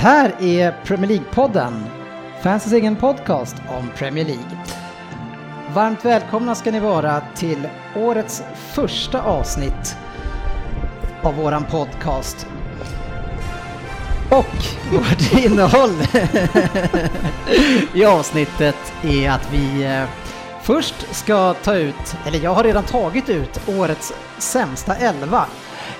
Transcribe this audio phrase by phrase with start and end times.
[0.00, 1.84] Här är Premier League-podden,
[2.42, 4.58] fansens egen podcast om Premier League.
[5.74, 9.96] Varmt välkomna ska ni vara till årets första avsnitt
[11.22, 12.46] av våran podcast.
[14.30, 15.96] Och vårt innehåll
[17.94, 20.04] i avsnittet är att vi eh,
[20.62, 25.46] först ska ta ut, eller jag har redan tagit ut, årets sämsta elva.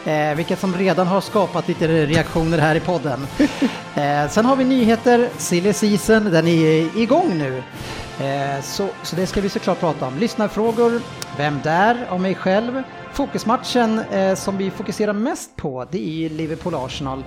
[0.04, 3.26] Eh, vilket som redan har skapat lite reaktioner här i podden.
[3.94, 7.62] Eh, sen har vi nyheter, silly season, den är igång nu.
[8.20, 10.18] Eh, så, så det ska vi såklart prata om.
[10.18, 11.00] Lyssnarfrågor,
[11.36, 12.82] vem där av mig själv.
[13.12, 17.22] Fokusmatchen eh, som vi fokuserar mest på det är Liverpool-Arsenal.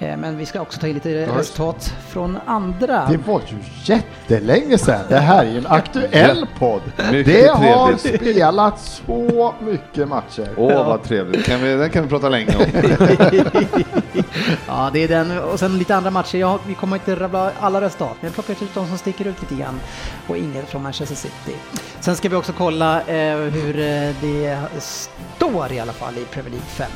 [0.00, 3.06] Eh, men vi ska också ta in lite resultat från andra.
[3.10, 3.56] Det var ju
[3.94, 5.00] jättelänge sedan.
[5.08, 6.82] Det här är ju en aktuell podd.
[7.12, 8.20] Mycket Det har trevligt.
[8.20, 10.48] spelats så mycket matcher.
[10.56, 11.46] Åh, vad trevligt.
[11.46, 12.64] Kan vi, den kan vi prata länge om.
[14.66, 16.38] Ja, det är den och sen lite andra matcher.
[16.38, 19.40] Jag, vi kommer inte rabbla alla resultat, men jag plockar ut de som sticker ut
[19.40, 19.80] lite grann
[20.28, 21.56] och inget från Manchester City.
[22.00, 26.50] Sen ska vi också kolla eh, hur eh, det står i alla fall i Premier
[26.50, 26.86] League 5.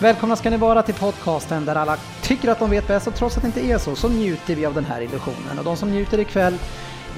[0.00, 3.36] Välkomna ska ni vara till podcasten där alla tycker att de vet bäst och trots
[3.36, 5.58] att det inte är så, så njuter vi av den här illusionen.
[5.58, 6.54] Och de som njuter ikväll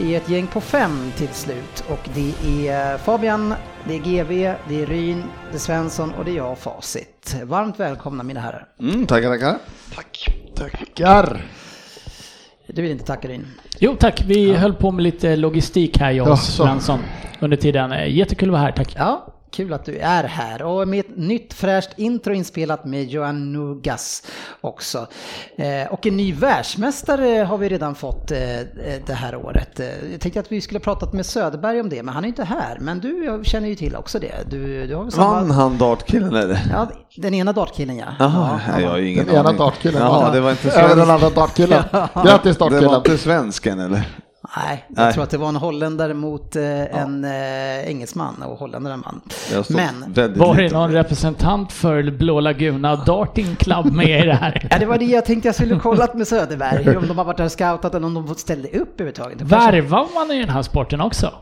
[0.00, 2.34] är ett gäng på fem till slut och det
[2.68, 3.54] är Fabian,
[3.88, 4.28] det är GV,
[4.68, 7.36] det är Ryn, det är Svensson och det är jag, Facit.
[7.44, 8.66] Varmt välkomna mina herrar.
[8.80, 9.58] Mm, tackar, tackar.
[10.54, 11.44] Tackar.
[12.66, 13.46] Du vill inte tacka Ryn?
[13.78, 16.38] Jo tack, vi höll på med lite logistik här jag och.
[16.38, 17.00] Svensson
[17.40, 18.14] under tiden.
[18.14, 18.94] Jättekul att vara här, tack.
[18.98, 23.52] Ja, kul att du är här och med ett nytt fräscht intro inspelat med Johan
[23.52, 24.22] Nugas
[24.60, 25.06] också.
[25.56, 28.64] Eh, och en ny världsmästare har vi redan fått eh, eh,
[29.06, 29.80] det här året.
[30.12, 32.78] Jag tänkte att vi skulle pratat med Söderberg om det, men han är inte här.
[32.80, 34.32] Men du jag känner ju till också det.
[34.50, 35.30] Du, du har väl samma...
[35.32, 36.60] Vann han dartkillen eller?
[36.72, 38.06] Ja, den ena dartkillen ja.
[38.18, 39.58] Jaha, nej, jag har ju ingen Den ena aning.
[39.58, 41.10] dartkillen Ja, det var inte över den svensk.
[41.24, 41.82] andra dartkillen.
[42.24, 42.94] Grattis Det var dartkillen.
[42.96, 44.02] inte svensken eller?
[44.56, 45.12] Nej, jag Nej.
[45.12, 49.20] tror att det var en holländare mot eh, en eh, engelsman och holländaren vann.
[49.64, 54.66] Står Men Var det någon representant för Blå Laguna Darting Club med i det här?
[54.70, 57.36] Ja, det var det jag tänkte jag skulle kollat med Söderberg, om de har varit
[57.36, 59.40] där och scoutat eller om de ställde upp överhuvudtaget.
[59.40, 61.32] Värvar man i den här sporten också?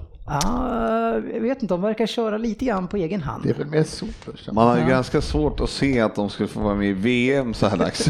[0.42, 3.42] Ja, jag vet inte, de verkar köra lite grann på egen hand.
[3.44, 4.52] Det är väl mer super.
[4.52, 7.54] Man har ju ganska svårt att se att de skulle få vara med i VM
[7.54, 8.08] så här dags.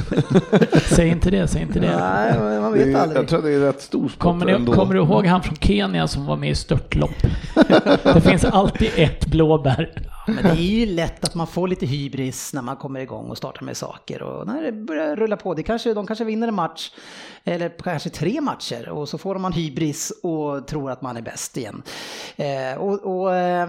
[0.97, 1.97] Säg inte det, säg inte det.
[1.97, 3.19] Nej, man Det vet är, aldrig.
[3.23, 4.73] jag tror det är rätt stor sport Kommer, ni, ändå.
[4.73, 7.11] kommer du ihåg han från Kenya som var med i störtlopp?
[8.03, 9.91] Det finns alltid ett blåbär.
[10.27, 13.39] Men det är ju lätt att man får lite hybris när man kommer igång och
[13.39, 15.55] startar med saker och när det börjar rulla på.
[15.55, 16.93] Det kanske, de kanske vinner en match
[17.45, 21.57] eller kanske tre matcher och så får man hybris och tror att man är bäst
[21.57, 21.83] igen.
[22.37, 23.69] Eh, och, och eh,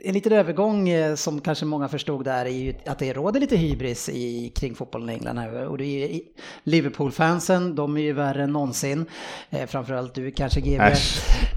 [0.00, 3.56] en liten övergång eh, som kanske många förstod där är ju att det råder lite
[3.56, 5.38] hybris i, kring fotbollen i England.
[5.68, 6.20] Och det är
[6.64, 9.06] Liverpool-fansen, de är ju värre än någonsin.
[9.50, 10.82] Eh, framförallt du kanske GB.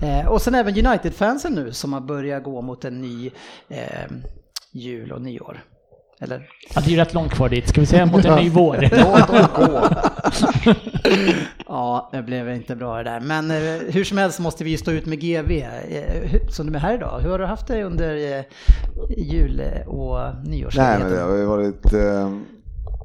[0.04, 3.32] Eh, och sen även United-fansen nu som har börjat gå mot en ny
[3.68, 4.12] eh,
[4.72, 5.64] jul och nyår.
[6.22, 6.48] Eller?
[6.76, 7.70] Ja, det är ju rätt långt kvar dit.
[7.70, 8.78] Ska vi säga mot en ny vår?
[8.92, 9.82] Låt dem gå.
[11.68, 13.20] Ja, det blev inte bra det där.
[13.20, 15.52] Men eh, hur som helst måste vi stå ut med GV.
[15.52, 17.20] Eh, som du är här idag.
[17.20, 18.44] Hur har du haft det under eh,
[19.18, 21.12] jul och Nej, men nyårsledigheten?
[21.12, 22.38] det har ju varit eh,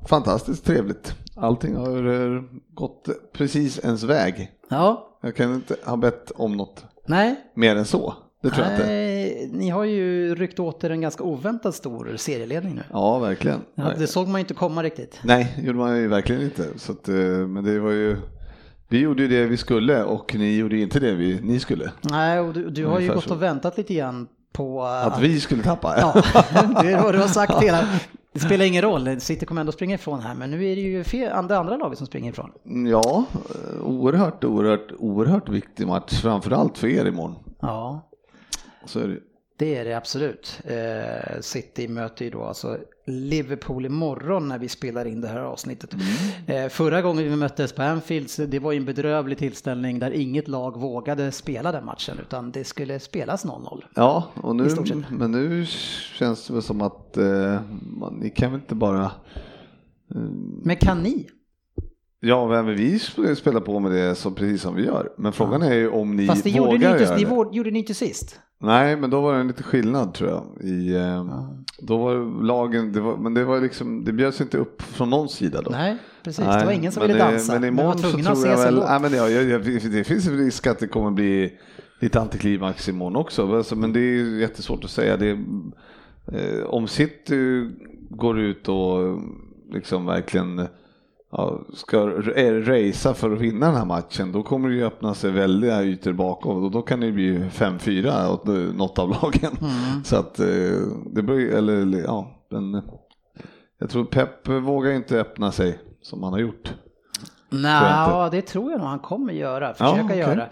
[0.09, 1.15] fantastiskt trevligt.
[1.37, 2.43] Allting har eh,
[2.75, 4.51] gått precis ens väg.
[4.69, 7.35] Ja, Jag kan inte ha bett om något nej.
[7.57, 8.15] mer än så.
[8.43, 8.87] Det tror jag inte.
[8.87, 9.51] nej.
[9.53, 12.83] Ni har ju ryckt åt er en ganska oväntat stor serieledning nu.
[12.93, 13.61] Ja, verkligen.
[13.75, 15.21] Ja, det såg man ju inte komma riktigt.
[15.23, 16.79] Nej, gjorde man ju verkligen inte.
[16.79, 18.17] Så att, eh, men det var ju,
[18.89, 21.91] vi gjorde ju det vi skulle och ni gjorde inte det vi, ni skulle.
[22.01, 23.35] Nej, och du, du har ju gått så.
[23.35, 25.95] och väntat lite grann på Att vi skulle tappa.
[26.01, 26.13] Ja,
[26.83, 27.89] det är vad du har sagt hela.
[28.33, 31.05] Det spelar ingen roll, City kommer ändå springa ifrån här, men nu är det ju
[31.05, 32.51] fel, andra, andra laget som springer ifrån.
[32.89, 37.35] Ja, eh, oerhört, oerhört, oerhört viktig match, framförallt för er imorgon.
[37.61, 38.10] Ja,
[38.87, 39.19] Så är det.
[39.57, 40.61] det är det absolut.
[40.65, 45.95] Eh, City möter ju då alltså Liverpool imorgon när vi spelar in det här avsnittet.
[46.47, 50.49] Eh, förra gången vi möttes på Anfield, det var ju en bedrövlig tillställning där inget
[50.49, 53.83] lag vågade spela den matchen, utan det skulle spelas 0-0.
[53.95, 54.69] Ja, och nu,
[55.11, 55.67] men nu
[56.19, 59.11] känns det väl som att eh, man, ni kan väl inte bara...
[60.63, 61.27] Men kan ni?
[62.21, 65.13] Ja, men vi sp- spelar på med det så precis som vi gör.
[65.19, 67.31] Men frågan är ju om ni Fast det vågar gjorde ni, inte, göra det det.
[67.31, 68.41] vå- gjorde ni inte sist.
[68.63, 70.69] Nej, men då var det en lite skillnad tror jag.
[70.69, 71.45] I, eh,
[71.79, 75.29] Då var lagen, det var, men det var liksom, det bjöds inte upp från någon
[75.29, 75.71] sida då.
[75.71, 76.45] Nej, precis.
[76.45, 77.53] Nej, det var ingen som ville dansa.
[77.53, 80.79] Men imorgon så tror jag väl, nej, men jag, jag, det finns en risk att
[80.79, 81.59] det kommer bli
[82.01, 83.57] lite antiklimax imorgon också.
[83.57, 85.17] Alltså, men det är jättesvårt att säga.
[85.17, 85.31] Det,
[86.33, 87.71] eh, om City
[88.11, 89.19] går ut och
[89.73, 90.67] liksom verkligen
[91.31, 95.15] ja, ska r- racea för att vinna den här matchen, då kommer det ju öppna
[95.15, 99.53] sig väldiga ytor bakom och då kan det bli 5-4 åt eh, något av lagen.
[99.61, 100.05] Mm.
[100.05, 100.47] Så att eh,
[101.13, 102.83] det blir, eller ja, eh,
[103.79, 106.75] jag tror Pep vågar inte öppna sig som han har gjort.
[107.51, 110.19] Nej, det tror jag nog han kommer göra, försöka okej.
[110.19, 110.43] göra.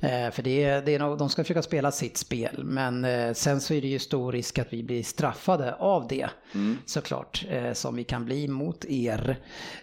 [0.00, 3.32] Eh, för det är, det är nog, de ska försöka spela sitt spel, men eh,
[3.32, 6.76] sen så är det ju stor risk att vi blir straffade av det, Mm.
[6.86, 9.36] såklart, eh, som vi kan bli mot er.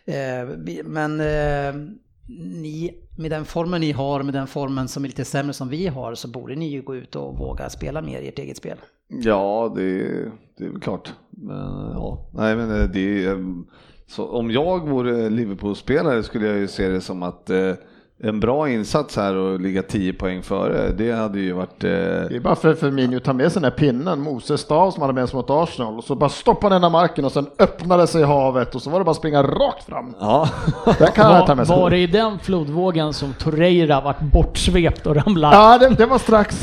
[0.06, 1.76] Eh, men eh,
[2.62, 5.88] ni, med den formen ni har, med den formen som är lite sämre som vi
[5.88, 8.78] har, så borde ni ju gå ut och våga spela mer i ert eget spel.
[9.08, 9.98] Ja, det,
[10.58, 11.14] det är väl klart.
[11.30, 12.30] Men, ja.
[12.34, 13.44] Nej, men eh, det är,
[14.08, 17.72] så om jag vore Liverpool-spelare skulle jag ju se det som att eh,
[18.26, 21.84] en bra insats här och ligga 10 poäng före, det hade ju varit...
[21.84, 24.92] Eh, Det är bara för Firmino att ta med sig den här pinnen, Moses stav
[24.92, 27.32] som han hade med sig mot Arsenal och så bara stoppa den i marken och
[27.32, 30.14] sen öppnade sig havet och så var det bara att springa rakt fram.
[30.20, 30.50] ja,
[31.00, 31.76] Där kan han ta Var, med sig.
[31.80, 35.56] var det i den flodvågen som Torreira vart bortsvept och ramlade?
[35.56, 36.56] Ja, det, det var strax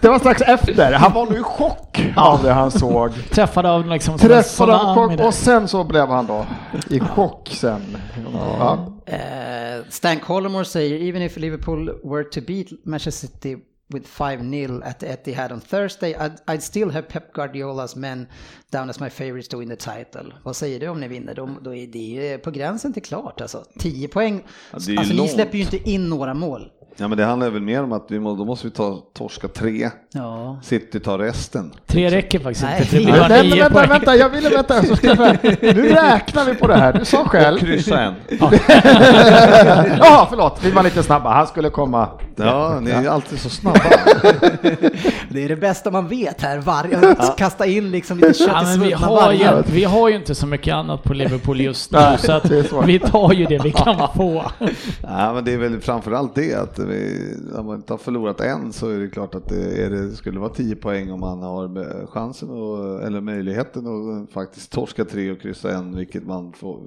[0.00, 0.92] det var strax efter.
[0.92, 3.10] Han var nu i chock av det han såg.
[3.30, 6.46] Träffade av liksom Träffade av chock och sen så blev han då
[6.90, 7.96] i chock sen.
[8.32, 8.86] Ja.
[9.06, 13.56] Eh, Stan Collymore säger even if Liverpool were to beat Manchester City
[13.92, 18.26] with 5-0 at Etihad on Thursday I'd, I'd still have Pep Guardiolas men
[18.72, 20.32] down as my favorites to win the title.
[20.42, 21.34] Vad säger du om ni vinner?
[21.34, 23.64] Då, då är det på gränsen till klart alltså.
[23.78, 24.42] 10 poäng.
[24.46, 25.30] Ja, alltså ni långt.
[25.30, 26.70] släpper ju inte in några mål.
[26.96, 29.48] ja, men det handlar väl mer om att vi må, då måste vi ta torska
[29.48, 30.60] tre, Ja.
[30.62, 31.72] City tar resten.
[31.86, 32.88] Tre räcker faktiskt Nej.
[33.00, 33.88] inte, Nej, vänta, poäng.
[33.88, 34.82] vänta, jag ville vänta.
[34.82, 36.92] Så ska jag, nu räknar vi på det här.
[36.92, 37.58] Du sa själv.
[37.58, 38.14] Kryssa en.
[39.98, 41.30] Ja, förlåt, vi var lite snabba.
[41.34, 42.08] Han skulle komma.
[42.36, 43.73] Ja, ni är alltid så snabba.
[45.28, 46.58] Det är det bästa man vet här.
[46.58, 49.64] Varje, kasta in liksom lite kött Ja, i men vi, har ju, vargar.
[49.72, 52.86] vi har ju inte så mycket annat på Liverpool just nu, Nej, så att är
[52.86, 54.44] vi tar ju det vi kan få.
[55.02, 57.18] Ja, men det är väl framförallt det att vi,
[57.58, 60.40] om man inte har förlorat än så är det klart att det, är det skulle
[60.40, 65.40] vara 10 poäng om man har chansen och, eller möjligheten att faktiskt torska tre och
[65.40, 66.78] kryssa en, vilket man, får,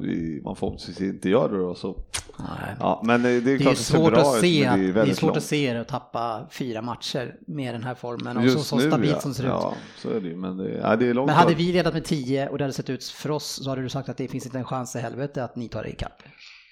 [0.43, 1.75] man förhoppningsvis inte gör då.
[1.75, 1.95] Så,
[2.39, 2.75] Nej.
[2.79, 5.01] ja, men det, är Det är klart det ser svårt att se, det är det
[5.01, 5.37] är svårt långt.
[5.37, 8.75] att se det och tappa fyra matcher med den här formen och Just så, så
[8.75, 9.19] nu, stabilt ja.
[9.19, 9.49] som det ser ut.
[9.49, 10.35] Ja, så är det ju.
[10.35, 12.73] Men det, ja, det är långt Men hade vi ledat med 10 och det hade
[12.73, 14.99] sett ut för oss så hade du sagt att det finns inte en chans i
[14.99, 16.23] helvete att ni tar det ikapp.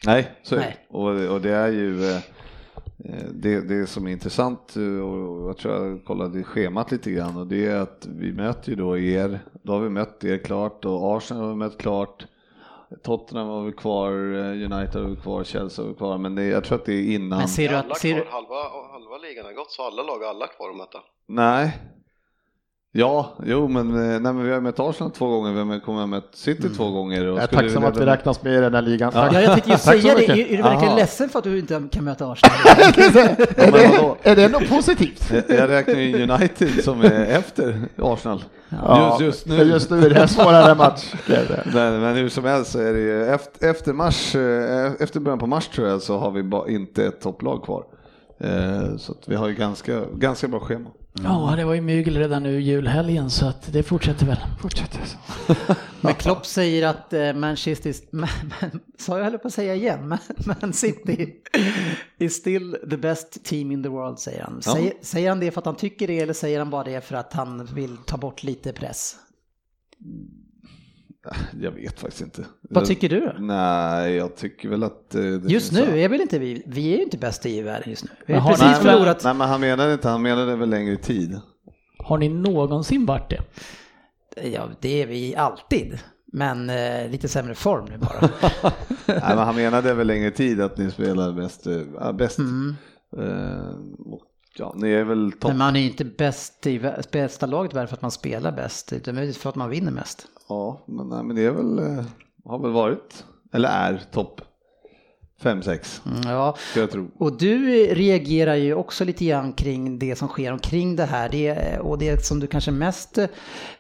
[0.06, 0.66] Nej, så är det.
[0.66, 0.86] Nej.
[0.90, 2.16] Och, och det är ju eh,
[3.06, 7.38] eh, det, det som är intressant eh, och jag tror jag kollade schemat lite grann
[7.38, 10.86] och det är att vi möter ju då er, då har vi mött er klart
[10.86, 12.26] och Arsenal har vi mött klart.
[13.04, 16.64] Tottenham har vi kvar, United har vi kvar, Chelsea har vi kvar, men det, jag
[16.64, 17.40] tror att det är innan.
[17.40, 17.98] Men ser du att...
[17.98, 18.56] Ser kvar, du, halva,
[19.16, 20.98] halva ligan har gått så alla lag har alla kvar att möta.
[21.28, 21.78] Nej.
[22.92, 26.04] Ja, jo men, eh, nej, men vi har mött Arsenal två gånger, vi har kommer
[26.04, 27.28] att mött City två gånger.
[27.28, 29.12] Och Jag är tacksam vi att vi räknas med i den här ligan.
[29.16, 29.30] Ja.
[29.34, 30.26] Ja, jag tänkte ju säga det.
[30.26, 30.96] Är, är du verkligen Aha.
[30.96, 32.58] ledsen för att du inte kan möta Arsenal?
[33.56, 35.32] är, det, är det något positivt?
[35.32, 38.44] Jag- Jag räknar ju United som är efter Arsenal.
[38.70, 39.64] Ja, Just, just nu.
[39.64, 41.14] Just nu är det en svårare match.
[41.28, 41.64] Det.
[41.74, 45.48] Men, hur som helst så är det ju efter, efter mars, eh, efter början på
[45.48, 47.84] mars tror jag så har vi bara inte ett topplag kvar.
[48.38, 50.90] Eh, Så att vi har ju ganska, ganska bra schema.
[51.24, 54.38] Ja, det var ju mygel redan nu julhelgen så att det fortsätter väl.
[54.62, 55.18] Fortsätter så.
[56.02, 58.30] Men Klopp säger att eh, Manchester, man,
[58.62, 60.20] man, sa jag höll på att säga igen, men
[60.62, 61.34] Man City
[62.18, 64.62] is still the best team in the world säger han.
[64.66, 64.74] Ja.
[64.74, 67.16] Säger, säger han det för att han tycker det eller säger han bara det för
[67.16, 69.16] att han vill ta bort lite press?
[71.62, 72.46] Jag vet faktiskt inte.
[72.62, 73.34] Vad tycker du då?
[73.40, 75.16] Nej, jag tycker väl att...
[75.16, 77.90] eh, Det Just nu är väl inte vi, vi är ju inte bäst i världen
[77.90, 78.10] just nu.
[78.26, 79.24] Vi har precis ni- förlorat.
[79.24, 81.40] Nej, men han menade inte, han menade väl längre tid.
[81.98, 83.42] Har ni någonsin varit det?
[84.50, 86.00] Ja, det är vi alltid.
[86.34, 88.30] Men eh, lite sämre form nu bara.
[89.06, 91.68] Nej, men han menade väl längre tid att ni spelar bäst.
[92.00, 92.38] Ja, bäst.
[92.40, 92.76] Mm.
[93.18, 94.22] Eh, och,
[94.58, 95.50] ja, ni är väl topp.
[95.50, 99.16] Men man är inte bäst i bästa laget bara för att man spelar bäst, utan
[99.16, 100.28] möjligtvis för att man vinner mest.
[100.50, 102.06] Ja, men, nej, men det är väl, eh,
[102.46, 104.42] har väl varit, eller är topp
[105.42, 106.56] 5-6, Mm, ja.
[106.76, 107.08] jag tro.
[107.18, 111.30] Och du reagerar ju också lite grann kring det som sker omkring det här.
[111.30, 113.28] Det, och det som du kanske mest eh,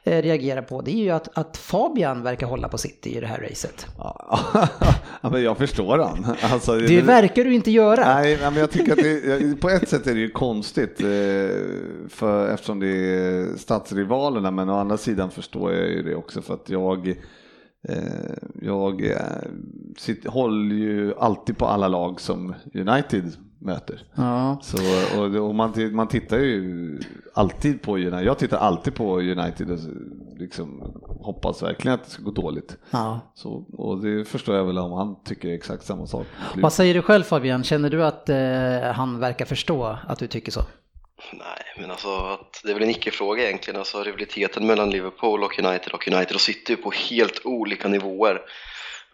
[0.04, 3.40] reagerar på det är ju att, att Fabian verkar hålla på City i det här
[3.50, 3.86] racet.
[3.98, 4.40] Ja,
[5.30, 6.26] men jag förstår han.
[6.42, 8.16] Alltså, Det verkar du inte göra.
[8.16, 11.08] Nej, men jag tycker att det, på ett sätt är det ju konstigt eh,
[12.10, 16.54] för, eftersom det är stadsrivalerna men å andra sidan förstår jag ju det också för
[16.54, 17.16] att jag
[18.62, 19.18] jag eh,
[19.98, 24.02] sitter, håller ju alltid på alla lag som United möter.
[24.16, 24.60] Ja.
[24.62, 24.78] Så,
[25.20, 27.00] och, och man, man tittar ju
[27.34, 28.24] alltid på United.
[28.24, 29.80] Jag tittar alltid på United och
[30.38, 32.78] liksom hoppas verkligen att det ska gå dåligt.
[32.92, 33.20] Ja.
[33.34, 36.28] Så, och det förstår jag väl om han tycker exakt samma sak.
[36.56, 37.64] Vad säger du själv Fabian?
[37.64, 40.62] Känner du att eh, han verkar förstå att du tycker så?
[41.34, 43.80] Nej, men alltså att det är väl en icke-fråga egentligen.
[43.80, 48.42] Alltså rivaliteten mellan Liverpool och United och United och City på helt olika nivåer.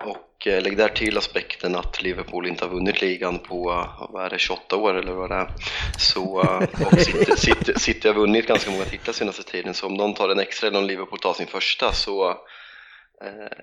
[0.04, 4.30] Och eh, lägg där till aspekten att Liverpool inte har vunnit ligan på, vad är
[4.30, 5.48] det, 28 år eller vad det är.
[5.98, 9.98] Så, eh, och City, City, City har vunnit ganska många titlar senaste tiden, så om
[9.98, 12.30] de tar en extra eller om Liverpool tar sin första så
[13.24, 13.58] eh,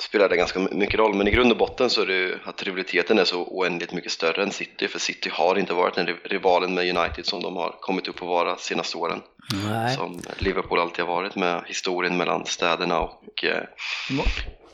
[0.00, 1.14] spelar det ganska mycket roll.
[1.14, 4.12] Men i grund och botten så är det ju att rivaliteten är så oändligt mycket
[4.12, 7.56] större än City, för City har inte varit den riv- rivalen med United som de
[7.56, 9.20] har kommit upp att vara senaste åren.
[9.68, 9.96] Nej.
[9.96, 13.44] Som Liverpool alltid har varit med historien mellan städerna och...
[13.44, 13.62] eh,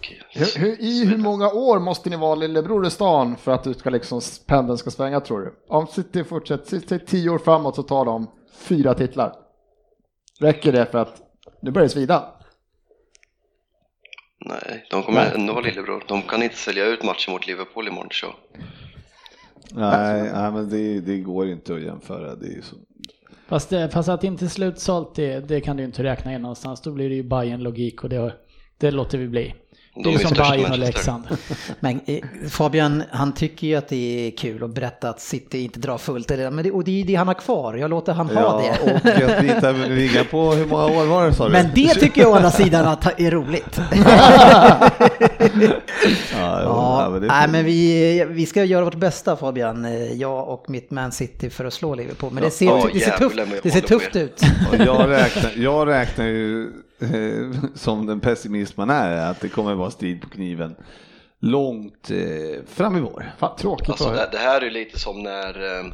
[0.00, 3.64] och Hur, hur, I hur många år måste ni vara lillebror i stan för att
[3.64, 5.54] du ska liksom, pendeln ska svänga tror du?
[5.68, 9.32] Om City fortsätter, tio år framåt så tar de fyra titlar.
[10.40, 11.22] Räcker det för att
[11.62, 12.34] nu börjar det svida?
[14.48, 16.04] Nej, de kommer ändå vara lillebror.
[16.08, 18.26] De kan inte sälja ut matchen mot Liverpool imorgon så.
[19.70, 22.34] Nej, nej men det, det går inte att jämföra.
[22.34, 22.76] Det är så.
[23.48, 26.82] Fast, det, fast att det inte slutsålt, det, det kan du inte räkna in någonstans.
[26.82, 28.34] Då blir det ju bayern logik och det,
[28.78, 29.54] det låter vi bli.
[29.94, 30.78] Det De är ju som Bayern och.
[30.78, 31.24] Leksand.
[31.80, 32.18] Men eh,
[32.50, 36.30] Fabian, han tycker ju att det är kul att berätta att City inte drar fullt.
[36.30, 37.74] Eller, men det, och det är det han har kvar.
[37.74, 38.92] Jag låter han ha Ja, det.
[38.92, 39.68] och att vi inte
[40.24, 41.52] på, hur många år var det sa du?
[41.52, 43.80] Men det tycker jag å andra sidan att är roligt.
[46.32, 50.48] Ja, Ja, men det nej, men vi, vi ska göra vårt bästa Fabian, eh, jag
[50.48, 52.32] och mitt Man City för att slå Liverpool.
[52.32, 54.42] Men det ser, Ja, det ser, jävlar jag det ser tufft ut.
[54.78, 56.72] Jag, räknar, jag räknar ju
[57.74, 60.76] som den pessimist man är att det kommer vara strid på kniven
[61.40, 63.32] långt eh, fram i vår.
[63.38, 65.84] Fan, tråkigt Alltså det, det här är lite som när, eh,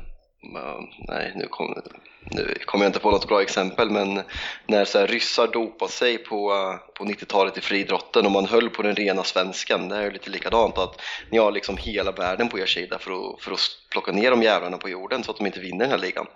[1.09, 1.83] nej nu kommer
[2.31, 4.23] nu kommer jag inte på något bra exempel, men
[4.67, 8.71] när så här, ryssar dopade sig på, eh, på 90-talet i friidrotten och man höll
[8.71, 9.89] på den rena svenskan.
[9.89, 13.11] Det är ju lite likadant att ni har liksom hela världen på er sida för
[13.11, 15.91] att, för att plocka ner de jävlarna på jorden så att de inte vinner den
[15.91, 16.27] här ligan.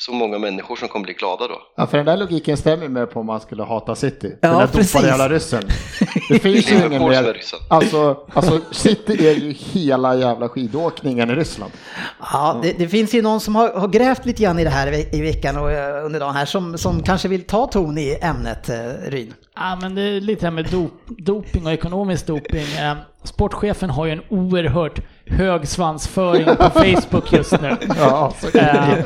[0.00, 1.62] Så många människor som kommer bli glada då.
[1.76, 4.36] Ja, för den där logiken stämmer med på om man skulle hata City.
[4.40, 4.92] Ja, den där precis.
[4.92, 5.62] dopade jävla ryssen.
[6.28, 7.40] Det finns ju ingen mer.
[7.68, 11.72] Alltså, alltså, City är ju hela jävla skidåkningen i Ryssland.
[12.32, 15.14] Ja, det, det finns ju någon som har, har grävt lite grann i det här
[15.14, 18.68] i veckan och eh, under dagen här som, som kanske vill ta ton i ämnet,
[18.68, 18.76] eh,
[19.06, 19.34] Ryn.
[19.56, 22.66] Ja, men det är lite här med dop, doping och ekonomisk doping.
[22.80, 25.00] Eh, Sportchefen har ju en oerhört
[25.30, 27.76] hög svansföring på Facebook just nu.
[27.98, 29.04] Ja, så Eh.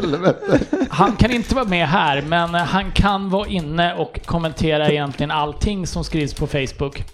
[0.90, 5.86] Han kan inte vara med här, men han kan vara inne och kommentera egentligen allting
[5.86, 7.04] som skrivs på Facebook.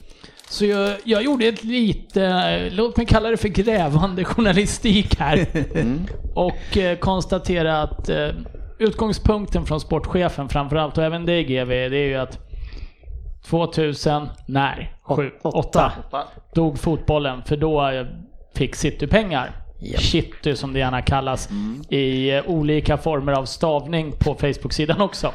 [0.49, 5.47] Så jag, jag gjorde ett lite, eh, låt mig kalla det för grävande journalistik här.
[6.35, 8.29] Och eh, konstatera att eh,
[8.79, 12.39] utgångspunkten från sportchefen framförallt, och även dig GV, det är ju att
[13.45, 14.97] 2000, när?
[15.03, 15.93] Sju, åtta.
[16.09, 16.23] åtta.
[16.55, 18.07] Dog fotbollen, för då eh,
[18.55, 19.57] fick City pengar.
[19.83, 20.01] Japp.
[20.01, 21.49] Shitty som det gärna kallas
[21.89, 25.27] i eh, olika former av stavning på Facebook-sidan också.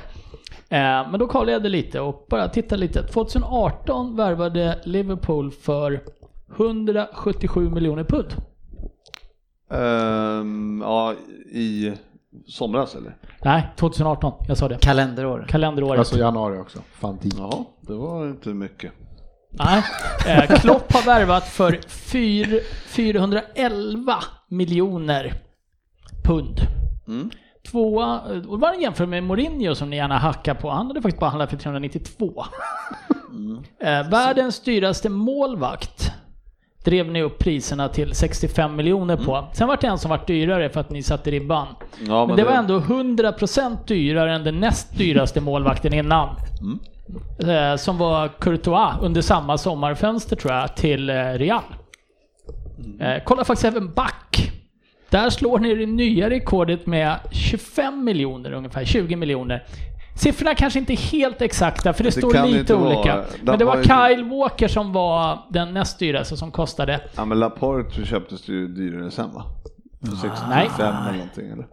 [0.69, 3.03] Eh, Men då kollade jag det lite och bara tittade lite.
[3.07, 6.01] 2018 värvade Liverpool för
[6.57, 8.27] 177 miljoner pund.
[9.72, 11.13] Ehm, ja,
[11.51, 11.93] i
[12.48, 13.15] somras eller?
[13.43, 14.34] Nej, 2018.
[14.48, 14.77] Jag sa det.
[14.81, 15.45] Kalenderår.
[15.50, 16.00] Kalenderåret.
[16.00, 16.79] Alltså januari också.
[16.93, 17.19] Fan.
[17.38, 18.91] Ja, det var inte mycket.
[19.57, 19.83] Nej.
[20.27, 24.15] Eh, Klopp har värvat för fyr, 411
[24.50, 25.33] miljoner
[26.24, 26.59] pund.
[27.07, 27.29] Mm.
[27.71, 30.69] Tvåa, och det var en jämförelse med Mourinho som ni gärna hackar på.
[30.69, 32.45] Han hade faktiskt bara handlat för 392.
[33.79, 36.12] Eh, världens dyraste målvakt
[36.85, 39.47] drev ni upp priserna till 65 miljoner på.
[39.53, 41.67] Sen var det en som var dyrare för att ni satte ribban.
[42.07, 46.35] Ja, men, det var ändå 100% dyrare än den näst dyraste målvakten innan.
[47.47, 51.63] Eh, som var Courtois under samma sommarfönster tror jag, till eh, Real.
[53.00, 54.51] Eh, kolla faktiskt även back.
[55.09, 59.63] Där slår ni det nya rekordet med 25 miljoner ungefär, 20 miljoner.
[60.17, 63.15] Siffrorna kanske inte är helt exakta för det, Det står lite vara- olika.
[63.15, 67.00] de Men det var Kyle Walker som var den näst dyraste som kostade.
[67.15, 69.43] Ja men Laporte köptes ju dyrare sen va?
[70.01, 70.69] För 65 Nej.
[70.79, 71.67] eller någonting eller?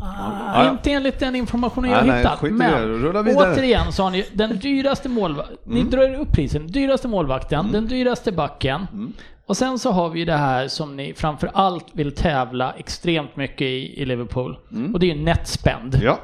[0.00, 0.70] Ah, ja.
[0.70, 2.44] Inte enligt den informationen jag Nej, nej, hittat.
[2.44, 5.56] i men återigen så har ni den dyraste målvakten.
[5.64, 5.90] Ni Mm.
[5.90, 6.66] drar upp prisen.
[6.66, 8.86] Dyraste målvakten, den dyraste backen.
[8.92, 9.12] Mm.
[9.46, 13.60] Och sen så har vi det här som ni framför allt vill tävla extremt mycket
[13.62, 14.58] i, i Liverpool.
[14.94, 15.94] Och det är ju net spend.
[15.94, 16.06] Mm.
[16.06, 16.18] Ja.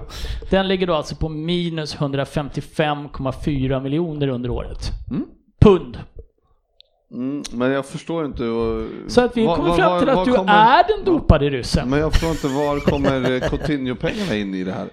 [0.51, 4.79] Den ligger då alltså på minus 155,4 miljoner under året.
[5.11, 5.25] Mm.
[5.61, 5.99] Pund.
[7.15, 8.43] Mm, men jag förstår inte.
[9.09, 11.51] Så att vi kommer var- fram till var- att var du kommer- är den dopade
[11.51, 11.91] ryssen.
[11.91, 14.89] Men jag förstår inte, var kommer eh, Coutinho-pengarna in i det här?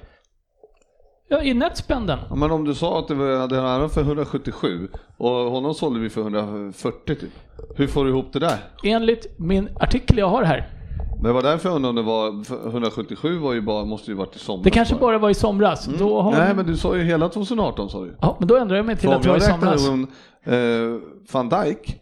[1.30, 2.20] Ja, i netspenden.
[2.30, 4.88] Ja, men om du sa att det hade annan för 177
[5.18, 7.30] och honom sålde vi för 140 typ.
[7.76, 8.58] Hur får du ihop det där?
[8.84, 10.68] Enligt min artikel jag har här.
[11.16, 14.12] Men det var därför jag undrade om det var, för 177 var ju bara, måste
[14.12, 14.64] ju varit i somras.
[14.64, 15.86] Det kanske bara var i somras.
[16.00, 18.16] Då har Nej men du sa ju hela 2018 sa du.
[18.22, 19.88] Ja, men då ändrar jag mig till För att om det var jag i somras.
[19.88, 21.02] räknar hon eh,
[21.32, 22.01] van Dijk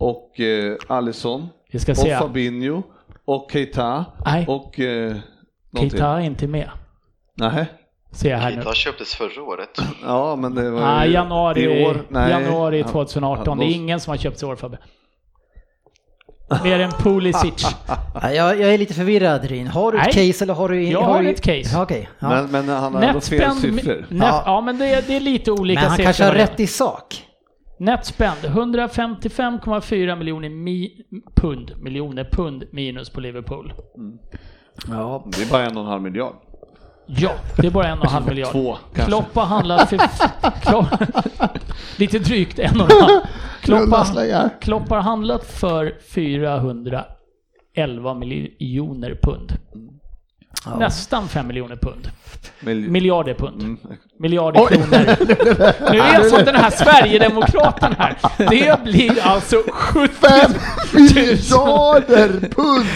[0.00, 2.18] och eh, Alisson Vi ska och.
[2.18, 2.82] Fabinho
[3.24, 4.46] och Keita Nej.
[4.48, 5.16] och eh,
[5.70, 5.90] någonting.
[5.90, 6.70] Keita är inte med.
[7.36, 7.66] Nej.
[8.12, 8.56] Ser jag här nu.
[8.56, 9.78] Keita köptes förra året.
[10.04, 12.02] Ja men det var Ah, ju januari, i år.
[12.08, 12.30] Nej.
[12.30, 12.88] januari Ja.
[12.88, 13.58] 2018.
[13.58, 14.78] Det Ja, är då- ingen som har köpt i år Fabbe.
[16.64, 17.66] Mer än Pulisic.
[18.22, 19.66] Ja, jag, jag är lite förvirrad Ryn.
[19.66, 20.32] Har du ett Nej.
[20.32, 20.82] case eller har du...
[20.88, 21.70] Jag har har ett case.
[21.72, 22.08] Ja, Okej.
[22.18, 22.28] Ja.
[22.28, 24.06] Men, men han har ändå fel siffror.
[24.10, 24.42] Ja.
[24.46, 24.60] ja.
[24.60, 26.04] men det är, det är lite olika Men han siffror.
[26.04, 26.46] kanske har det är.
[26.46, 27.22] rätt i sak.
[27.84, 33.72] Netspend 155,4 miljoner mi, pund, miljoner pund minus på Liverpool.
[34.88, 35.24] Ja.
[35.26, 36.34] Det är bara en och en halv miljard.
[37.06, 38.52] Ja, det är bara en och en halv miljard.
[38.52, 39.02] Två kanske.
[39.10, 40.00] Klopp har handlat för...
[41.98, 43.20] Lite drygt en och en halv.
[43.62, 44.60] Klopp Rulla har.
[44.60, 49.52] Klopp har handlat för 411 miljoner pund.
[50.64, 50.78] Ja.
[50.78, 52.10] Nästan 5 miljoner pund.
[52.60, 53.60] Mil- Miljarder pund.
[53.62, 53.78] Mm.
[54.18, 55.16] Miljarder kronor.
[55.92, 58.16] Nu är jag som den här Sverigedemokraten här.
[58.38, 60.50] Det blir alltså 70 Fem
[60.92, 61.02] 000.
[61.02, 62.86] miljarder pund!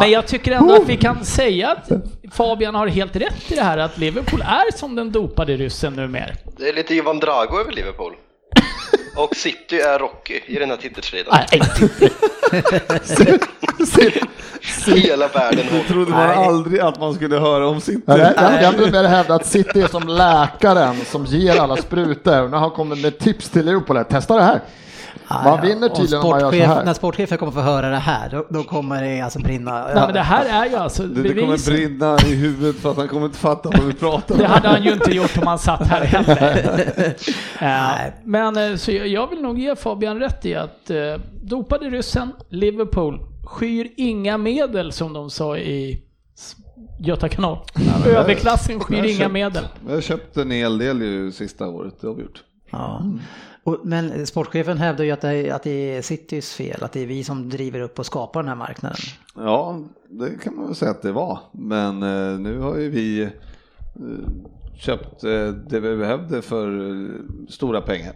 [0.00, 1.90] Men jag tycker ändå att vi kan säga att
[2.32, 6.30] Fabian har helt rätt i det här att Liverpool är som den dopade ryssen numera.
[6.56, 8.12] Det är lite Ivan Drago över Liverpool.
[9.18, 11.34] Och City är Rocky i den här titelstriden.
[14.86, 18.02] Hela världen Det trodde man aldrig att man skulle höra om City.
[18.06, 22.42] Jag, jag, jag mer hävda att City är som läkaren som ger alla sprutor.
[22.42, 24.60] Och när han kommer med tips till Liverpool, testa det här.
[25.30, 26.84] Man vinner Om tydligen om man gör så här.
[26.84, 29.84] När sportchefen kommer få höra det här, då, då kommer det alltså brinna.
[29.84, 32.96] Nej, men det här är ju alltså Det, det kommer brinna i huvudet för att
[32.96, 34.40] han kommer inte fatta vad vi pratar om.
[34.40, 37.14] Det hade han ju inte gjort om han satt här heller.
[37.60, 38.12] Nej.
[38.24, 40.96] Men eh, så jag- jag vill nog ge Fabian rätt i att eh,
[41.42, 46.02] dopade ryssen, Liverpool, skyr inga medel som de sa i
[47.00, 47.58] Göta kanal.
[48.06, 49.64] Överklassen skyr inga köpt- medel.
[49.88, 52.42] Jag har köpt en hel del ju sista året, det har vi gjort.
[52.70, 53.02] Ja.
[53.68, 57.00] Och, men sportchefen hävdar ju att det, är, att det är Citys fel, att det
[57.02, 58.98] är vi som driver upp och skapar den här marknaden.
[59.36, 61.38] Ja, det kan man väl säga att det var.
[61.52, 63.28] Men eh, nu har ju vi eh,
[64.76, 67.08] köpt eh, det vi behövde för eh,
[67.48, 68.12] stora pengar.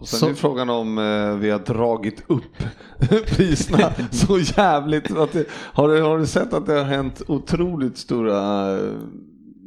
[0.00, 2.62] Och sen Så- är frågan om eh, vi har dragit upp
[3.26, 5.08] priserna så jävligt.
[5.32, 8.92] Det, har, du, har du sett att det har hänt otroligt stora eh,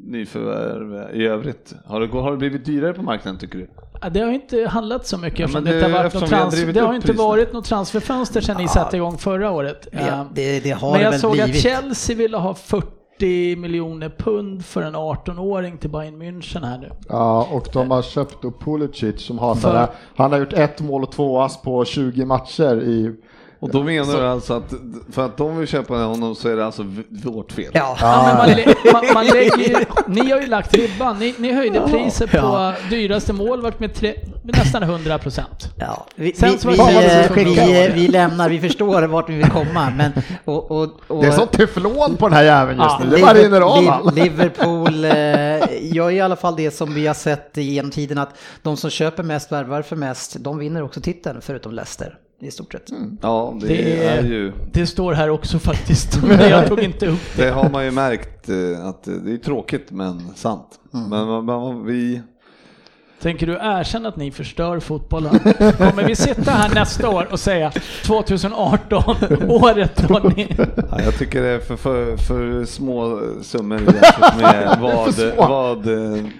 [0.05, 1.73] nyförvärv i övrigt?
[1.85, 3.67] Har det, har det blivit dyrare på marknaden tycker du?
[4.01, 6.55] Ja, Det har inte handlat så mycket Ja, eftersom men det, det- har eftersom trans-
[6.73, 7.27] det har upp inte priserna.
[7.27, 9.87] varit något transferfönster sedan ni satte igång förra året.
[9.91, 11.55] Eh, Det, det, det har Men det jag väl såg blivit.
[11.55, 16.91] att Chelsea ville ha 40 miljoner pund för en 18-åring till Bayern München här nu.
[17.09, 20.81] Ja, och de har köpt då Pulisic som har För- sådär, han har gjort ett
[20.81, 23.11] mål och två ass på 20 matcher i
[23.65, 24.73] Och då menar du alltså att
[25.11, 26.85] för att de vill köpa honom så är det alltså
[27.23, 27.71] vårt fel?
[27.73, 27.97] Ja.
[28.01, 31.19] Ja, men man, man, man lägger ju, ni har ju lagt ribban.
[31.19, 32.73] Ni, ni höjde priset på Ja.
[32.89, 35.73] dyraste målvakt med, tre, med nästan 100 procent.
[35.77, 39.29] Ja, vi, Sen vi, så vi, eh, så vi, eh, vi lämnar, vi förstår vart
[39.29, 40.11] vi vill komma, men
[40.45, 43.21] och, och, och, Det är sånt teflon på den här jäveln just Ja, nu, det
[43.21, 44.15] bara rinner av.
[44.15, 48.77] Liverpool eh, gör i alla fall det som vi har sett genom tiden att de
[48.77, 52.89] som köper mest, värvar för mest, de vinner också titeln förutom Leicester i stort sett.
[53.21, 57.35] Ja, det, Det är- ju Det står här också faktiskt, men jag tog inte upp
[57.37, 60.79] Det har man ju märkt eh, att det är tråkigt men sant.
[60.91, 62.21] Men man, man, vi,
[63.21, 65.39] Tänker du erkänna att ni förstör fotbollen?
[65.77, 67.71] Kommer vi sitta här nästa år och säga
[68.05, 69.15] 2018,
[69.49, 70.47] året då ni...
[70.91, 74.77] Ja, jag tycker det är för, för, för små summor jämfört med
[75.37, 75.87] vad...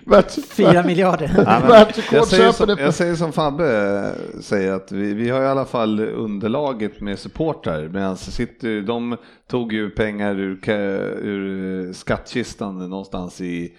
[0.06, 1.32] vad Fyra miljarder.
[1.46, 3.98] Ja, men jag, säger som, jag säger som Fabbe
[4.36, 9.18] eh, säger att vi, vi har i alla fall underlaget med supportrar medan City de
[9.50, 13.74] tog ju pengar ur, ur skattkistan någonstans i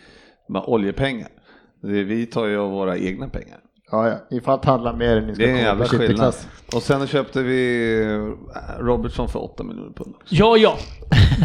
[0.48, 1.28] med oljepengar.
[1.86, 3.58] Vi tar ju av våra egna pengar.
[3.90, 4.36] Ja, ja.
[4.36, 6.34] Ifall att handla mer än ni ska Det är en jävla skillnad.
[6.74, 10.14] Och sen köpte vi eh, Robertson för 8 miljoner pund.
[10.28, 10.76] Ja, ja.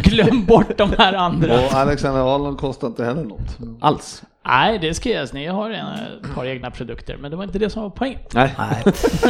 [0.02, 1.54] Glöm bort de här andra.
[1.54, 4.22] Och Alexander Arnold kostar inte heller något alls.
[4.44, 5.34] Nej, det ska jag.
[5.34, 8.20] Ni har en, ett par egna produkter, men det var inte det som var poängen.
[8.34, 8.54] Nej.
[8.58, 8.82] Nej,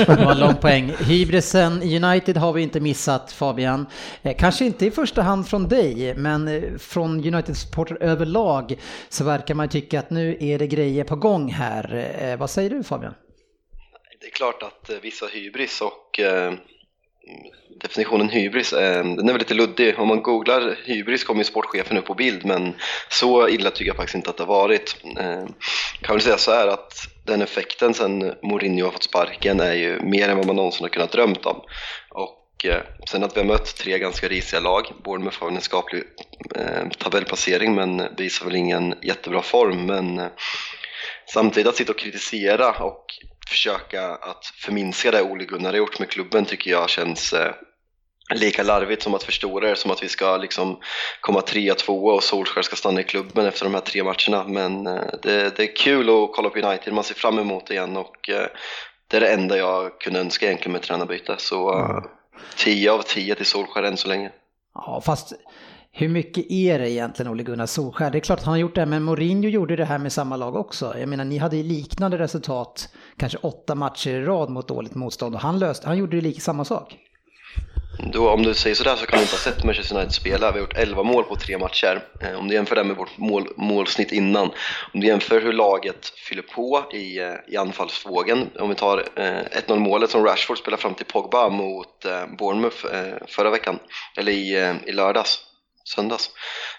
[0.07, 0.93] det var en lång poäng.
[1.01, 3.87] Hybrisen United har vi inte missat Fabian.
[4.23, 8.75] Eh, Kanske inte i första hand från dig, men eh, från United supporter överlag
[9.09, 12.15] så verkar man tycka att nu är det grejer på gång här.
[12.21, 13.15] Eh, Vad säger du Fabian?
[14.21, 16.53] Det är klart att eh, vissa hybris och eh,
[17.81, 19.99] definitionen hybris, eh, den är väl lite luddig.
[19.99, 22.75] Om man googlar hybris kommer ju sportchefen upp på bild men
[23.09, 24.97] så illa tycker jag faktiskt inte att det har varit.
[25.19, 25.47] Eh,
[26.01, 30.01] kan väl säga så här att den effekten sen Mourinho har fått sparken är ju
[30.01, 31.61] mer än vad man någonsin har kunnat drömt om.
[32.11, 36.03] Och eh, sen att vi har mött tre ganska risiga lag, Bournemouth har en skaplig
[36.55, 40.27] eh, tabellplacering men visar väl ingen jättebra form men eh,
[41.27, 43.05] Samtidigt att sitta och kritisera och
[43.49, 47.53] försöka att förminska det Ole Gunnar har gjort med klubben tycker jag känns eh,
[48.35, 50.79] lika larvigt som att förstora det, som att vi ska liksom
[51.21, 54.49] komma trea, tvåa och Solskjaer ska stanna i klubben efter de här tre matcherna.
[54.49, 57.75] Men eh, det, det är kul att kolla på United, man ser fram emot det
[57.75, 58.47] igen och eh,
[59.09, 61.35] det är det enda jag kunde önska egentligen med tränarbyte.
[61.39, 62.03] Så eh,
[62.57, 64.31] 10 av 10 till Solskjaer än så länge.
[64.75, 65.33] Ja, fast
[65.95, 68.11] hur mycket är det egentligen Ole Gunnar Solskjaer?
[68.11, 70.37] Det är klart att han har gjort det, men Mourinho gjorde det här med samma
[70.37, 70.95] lag också.
[70.99, 75.35] Jag menar, ni hade ju liknande resultat, kanske åtta matcher i rad mot dåligt motstånd
[75.35, 76.99] och han löste, han gjorde ju lika samma sak.
[78.13, 80.53] Då, om du säger sådär så kan du inte ha sett Manchester United spela.
[80.53, 82.05] Vi har gjort 11 mål på tre matcher.
[82.21, 84.51] Eh, om du jämför det med vårt mål, målsnitt innan.
[84.95, 88.51] Om du jämför hur laget fyller på i, eh, i anfallsvågen.
[88.59, 92.87] Om vi tar eh, 1-0 målet som Rashford spelade fram till Pogba mot eh, Bournemouth
[92.93, 93.79] eh, förra veckan.
[94.17, 95.39] Eller i, eh, i lördags,
[95.85, 96.31] söndags.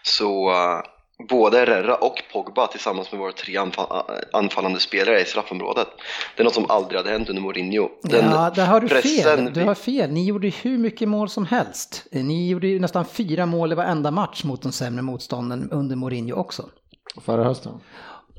[0.03, 0.81] Så eh,
[1.29, 5.87] både Herrera och Pogba tillsammans med våra tre anfall, anfallande spelare i straffområdet.
[6.35, 7.89] Det är något som aldrig hade hänt under Mourinho.
[8.03, 9.53] Den ja, där har du fel.
[9.53, 10.11] Du har fel.
[10.11, 12.07] Ni gjorde hur mycket mål som helst.
[12.11, 16.35] Ni gjorde ju nästan fyra mål i varenda match mot de sämre motstånden under Mourinho
[16.35, 16.69] också.
[17.25, 17.79] Förra hösten.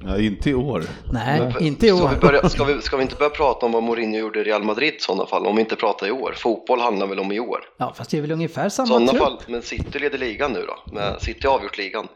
[0.00, 0.84] Ja, inte i år.
[1.12, 2.20] Nej, inte i Ska vi, år.
[2.20, 4.94] börja, ska, vi, ska vi inte börja prata om vad Mourinho gjorde i Real Madrid
[4.94, 5.46] i sådana fall?
[5.46, 6.34] Om vi inte pratar i år.
[6.36, 7.60] Fotboll handlar väl om i år?
[7.76, 9.22] Ja, fast det är väl ungefär samma sådana trupp.
[9.22, 10.92] fall, men City leder ligan nu då?
[10.92, 12.08] Men City har avgjort ligan.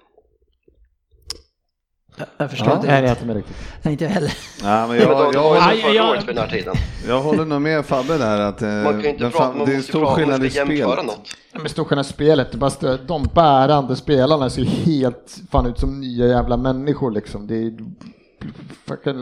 [2.37, 2.87] Jag förstår Ja, inte.
[2.87, 3.57] nej, det är inte riktigt.
[3.83, 4.33] Nej, inte jag heller.
[4.63, 6.75] Ja, men Nej, men jag, jag, som Aj, förra jag- året vid den här tiden.
[7.09, 9.81] jag håller nog med Fabbe där att eh, Man kan ju inte prata, det är
[9.81, 10.87] stor skillnad i spelet.
[11.07, 11.21] något.
[11.53, 16.01] Men storskärna spelet, det bara stö- de bärande spelarna ser ju helt fan ut som
[16.01, 17.47] nya jävla människor liksom.
[17.47, 17.73] Det är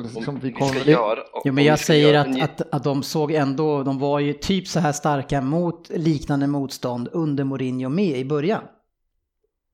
[0.02, 0.80] liksom, vi Vi ska kommer...
[0.90, 3.98] göra, Jo, men vi jag ska säger göra att, att, att de såg ändå, de
[3.98, 8.60] var ju typ så här starka mot liknande motstånd under Mourinho med i början.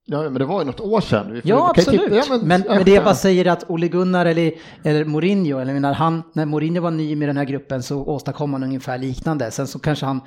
[0.06, 1.32] Ja, men det var ju något år sedan.
[1.32, 2.00] Vi får- Ja, absolut.
[2.00, 4.52] titta- ja, men, men, det jag bara säger att Ole Gunnar eller,
[4.84, 8.52] eller Mourinho, eller menar han, när Mourinho var ny med den här gruppen så åstadkom
[8.52, 9.50] han ungefär liknande.
[9.50, 10.20] Sen så kanske han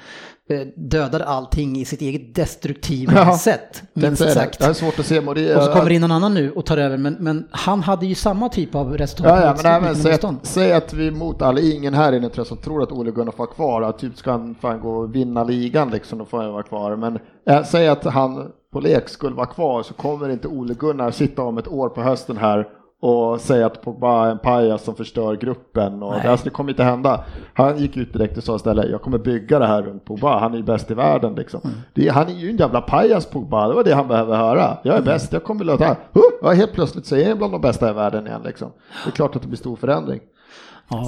[0.50, 0.60] eh,
[0.90, 4.32] dödade allting i sitt eget destruktiva Ja, sätt, minst det.
[4.32, 4.60] sagt.
[4.60, 5.58] Det är svårt att se Mourinho.
[5.58, 8.06] Och så kommer det in någon annan nu och tar över, men, men han hade
[8.06, 9.40] ju samma typ av resultat.
[9.40, 12.30] Ja, ja, men även liknande säg att, säg att vi mot alla, ingen här inne
[12.30, 14.80] tror jag som tror att Ole Gunnar får vara kvar, att typ ska han fan
[14.80, 16.96] gå och vinna ligan liksom, då får han vara kvar.
[16.96, 21.12] Men äh, säg att han på lek skulle vara kvar så kommer inte Ole Gunnar
[21.12, 22.68] sitta om ett år på hösten här
[23.02, 26.04] och säga att Pogba är en pajas som förstör gruppen.
[26.04, 26.20] Och Nej.
[26.24, 27.24] det, alltså, det kommer inte hända.
[27.54, 30.54] Han gick ut direkt och sa istället, jag kommer bygga det här runt Pogba, han
[30.54, 31.62] är ju bäst i världen liksom.
[31.64, 31.76] Mm.
[31.94, 34.78] Det, han är ju en jävla pajas Pogba, det var det han behöver höra.
[34.84, 35.06] Jag är Mm.
[35.06, 37.94] bäst, jag kommer låta, huh, ja, helt plötsligt så är jag bland de bästa i
[37.94, 38.72] världen igen liksom.
[39.04, 40.20] Det är klart att det blir stor förändring.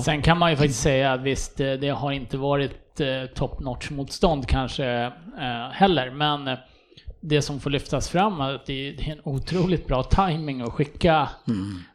[0.05, 3.59] Sen kan man ju faktiskt säga att visst, eh, det har inte varit eh, top
[3.59, 4.85] notch motstånd kanske
[5.39, 6.57] eh, heller, men
[7.29, 11.29] det som får lyftas fram är att det är en otroligt bra timing att skicka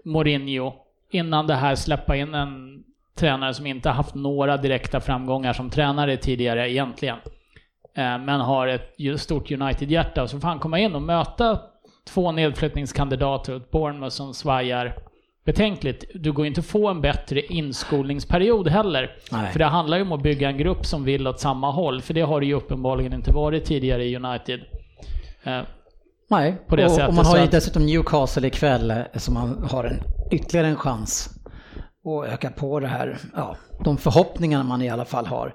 [0.05, 0.73] Mourinho
[1.11, 6.16] innan det här släppa in en tränare som inte haft några direkta framgångar som tränare
[6.16, 7.16] tidigare egentligen.
[7.95, 11.61] Eh, Men har ett stort United-hjärta och så får han komma in och möta
[12.05, 14.95] två nedflyttningskandidater ett Bournemouth som svajar
[15.45, 16.05] betänkligt.
[16.14, 19.16] Du går inte få en bättre inskolningsperiod heller.
[19.33, 19.53] Nej.
[19.53, 22.01] För det handlar ju om att bygga en grupp som vill åt samma håll.
[22.03, 24.61] För det har det ju uppenbarligen inte varit tidigare i United.
[25.44, 25.61] Eh,
[26.31, 29.35] Nej, på det och, sättet, och man har ju att- dessutom Newcastle ikväll eh, som
[29.35, 30.00] man har en,
[30.31, 31.31] ytterligare en chans
[32.05, 35.55] och öka på det här, ja, de förhoppningar man i alla fall har.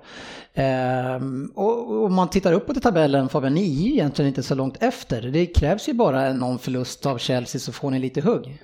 [0.54, 4.56] Ehm, och om man tittar uppåt i tabellen, Fabian, ni är ju egentligen inte så
[4.56, 5.22] långt efter.
[5.22, 8.62] Det krävs ju bara någon förlust av Chelsea så får ni lite hugg.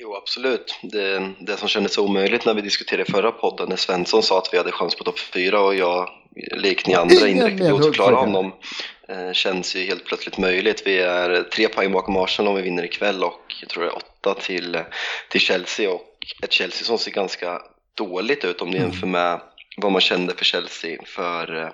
[0.00, 0.78] Jo, absolut.
[0.82, 4.48] Det, det som kändes omöjligt när vi diskuterade i förra podden, när Svensson sa att
[4.52, 6.10] vi hade chans på topp fyra och jag,
[6.56, 8.20] likt ni andra, Ingen inte riktigt medhugg gjort klara för det.
[8.20, 8.52] honom,
[9.08, 10.82] eh, känns ju helt plötsligt möjligt.
[10.86, 13.96] Vi är tre poäng bakom Arsenal om vi vinner ikväll och jag tror det är
[13.96, 14.78] åtta till,
[15.28, 17.62] till Chelsea och ett Chelsea som ser ganska
[17.94, 19.40] dåligt ut om ni jämför med
[19.76, 21.68] vad man kände för Chelsea för, eh,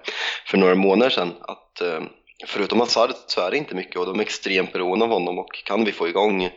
[0.46, 1.32] för några månader sedan.
[1.40, 2.00] Att, eh,
[2.46, 5.64] förutom Hazard så är det inte mycket och de är extremt beroende av honom och
[5.64, 6.50] kan vi få igång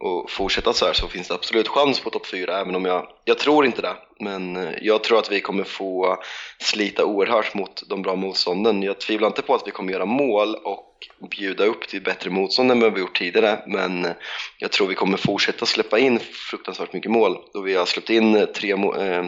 [0.00, 3.06] och fortsätta så här så finns det absolut chans på topp 4 även om jag,
[3.24, 3.96] jag tror inte det.
[4.20, 6.18] Men eh, jag tror att vi kommer få
[6.58, 8.82] slita oerhört mot de bra motstånden.
[8.82, 10.84] Jag tvivlar inte på att vi kommer göra mål och
[11.30, 14.10] bjuda upp till bättre motstånd än vad vi gjort tidigare men eh,
[14.58, 16.18] jag tror vi kommer fortsätta släppa in
[16.50, 19.24] fruktansvärt mycket mål då vi har släppt in eh, tre må- eh,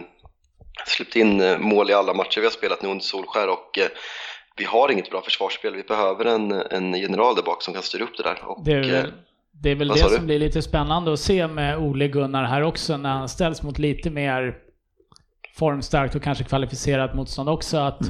[0.86, 3.88] släppt in mål i alla matcher vi har spelat nu under Solskär och eh,
[4.56, 5.74] vi har inget bra försvarsspel.
[5.76, 8.42] Vi behöver en, en general där bak som kan styra upp det där.
[8.44, 9.12] Och, Det är, väl-
[9.52, 12.62] det är väl vad det som blir lite spännande att se med Ole Gunnar här
[12.62, 14.54] också när han ställs mot lite mer
[15.54, 17.76] formstarkt och kanske kvalificerat motstånd också.
[17.78, 18.00] Att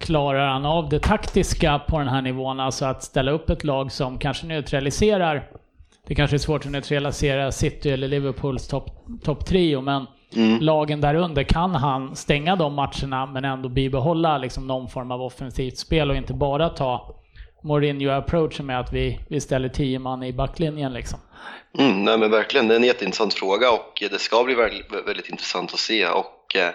[0.00, 3.92] klarar han av det taktiska på den här nivån, alltså att ställa upp ett lag
[3.92, 5.50] som kanske neutraliserar
[6.08, 8.90] det kanske är svårt att neutralisera City eller Liverpools topp
[9.22, 9.50] top
[9.82, 10.60] men Mm.
[10.60, 15.22] lagen där under kan han stänga de matcherna men ändå bibehålla liksom någon form av
[15.22, 17.14] offensivt spel och inte bara ta
[17.62, 21.18] Mourinho-approachen med att vi, vi ställer tio man i backlinjen liksom.
[21.78, 25.28] Mm, nej men verkligen, det är en jätteintressant fråga och det ska bli väldigt, väldigt
[25.28, 26.70] intressant att se och eh,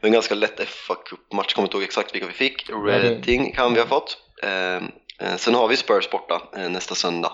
[0.00, 2.70] en ganska lätt fa Cup-match, kommer inte ihåg exakt vilka vi fick.
[2.70, 4.18] Reading kan vi ha fått.
[4.42, 4.76] Eh,
[5.18, 7.32] eh, sen har vi Spurs borta eh, nästa söndag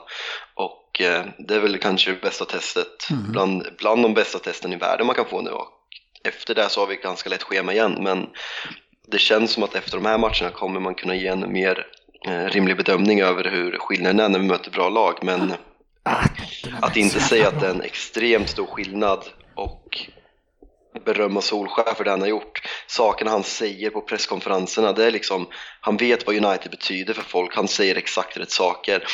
[0.55, 5.07] och eh, det är väl kanske bästa testet, bland, bland de bästa testen i världen
[5.07, 5.69] man kan få nu och
[6.25, 8.27] efter det så har vi ett ganska lätt schema igen men
[9.07, 11.87] det känns som att efter de här matcherna kommer man kunna ge en mer
[12.27, 15.53] rimlig bedömning över hur skillnaden är när vi möter bra lag men
[16.81, 19.99] att inte säga att det är en extremt stor skillnad och
[21.05, 22.63] berömma Solskär för det han har gjort.
[22.87, 25.47] Sakerna han säger på presskonferenserna, det är liksom,
[25.81, 29.05] han vet vad United betyder för folk, han säger exakt rätt saker.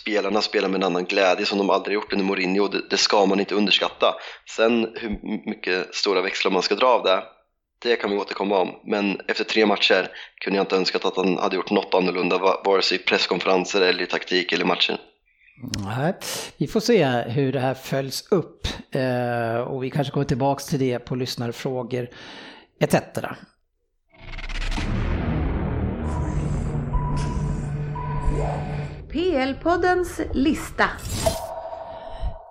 [0.00, 3.26] Spelarna spelar med en annan glädje som de aldrig gjort under Mourinho, det, det ska
[3.26, 4.14] man inte underskatta.
[4.56, 7.22] Sen hur mycket stora växlar man ska dra av det,
[7.82, 8.68] det kan vi återkomma om.
[8.84, 10.08] Men efter tre matcher
[10.44, 13.80] kunde jag inte önskat att han hade gjort något annorlunda, va- vare sig i presskonferenser
[13.80, 14.96] eller i taktik eller i matchen.
[15.84, 16.14] Nej,
[16.56, 20.78] vi får se hur det här följs upp eh, och vi kanske kommer tillbaks till
[20.78, 22.08] det på lyssnarfrågor
[22.80, 22.94] etc.
[29.12, 30.84] PL-poddens lista.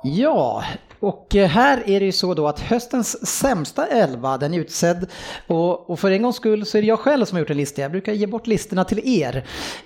[0.04, 0.63] Ja,
[1.00, 5.08] och eh, här är det ju så då att höstens sämsta elva, den är utsedd
[5.48, 7.58] och, och för en gångs skull så är det jag själv som har gjort en
[7.58, 7.82] lista.
[7.82, 9.36] Jag brukar ge bort listorna till er.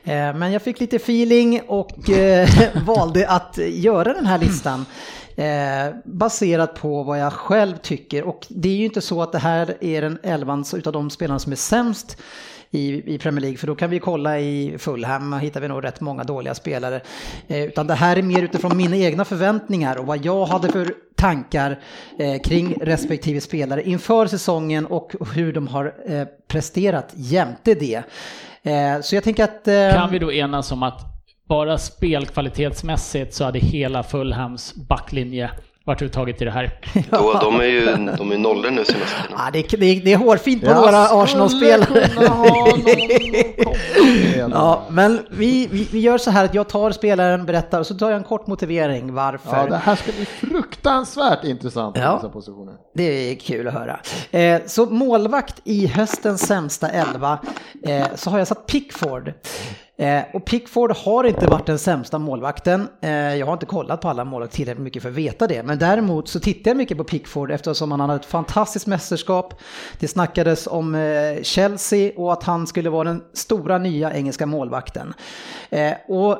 [0.04, 2.49] Eh, Men jag fick lite feeling och eh,
[2.86, 4.86] valde att göra den här listan.
[5.36, 9.39] Eh, baserat på vad jag själv tycker och det är ju inte så att det
[9.39, 12.17] här är den elvan utav de spelarna som är sämst
[12.73, 16.01] i, i Premier League, för då kan vi kolla i Fulham, hittar vi nog rätt
[16.01, 17.01] många dåliga spelare.
[17.47, 20.93] Eh, utan det här är mer utifrån mina egna förväntningar och vad jag hade för
[21.15, 21.79] tankar
[22.19, 28.03] eh, kring respektive spelare inför säsongen och hur de har eh, presterat jämte det.
[28.63, 29.67] Eh, så jag tänker att...
[29.67, 31.01] Eh, Kan vi då enas om att
[31.49, 35.51] bara spelkvalitetsmässigt så hade hela Fulhams backlinje
[35.85, 36.79] varit uttaget i det här?
[37.11, 37.85] Då, de är ju
[38.17, 39.37] de är nollor nu senaste tiden.
[39.37, 42.09] Ja, det, är, det, det är hårfint på Jag några skulle Arsenal-spelare.
[44.51, 47.95] Ja, men vi, vi, vi gör så här att jag tar spelaren, berättar och så
[47.95, 49.57] tar jag en kort motivering varför.
[49.57, 52.15] Ja, det här ska bli fruktansvärt intressant Ja.
[52.15, 52.73] dessa positioner.
[52.95, 53.99] Det är kul att höra.
[54.31, 57.39] Eh, så målvakt i höstens sämsta elva
[57.87, 59.33] eh, så har jag satt Pickford.
[59.97, 62.88] Eh, och Pickford har inte varit den sämsta målvakten.
[63.01, 65.63] Eh, jag har inte kollat på alla målvakter tillräckligt mycket för att veta det.
[65.63, 69.53] Men däremot så tittar jag mycket på Pickford eftersom han hade ett fantastiskt mästerskap.
[69.99, 75.13] Det snackades om eh, Chelsea och att han skulle vara den stora nya engelska målvakten.
[75.69, 76.38] Eh, och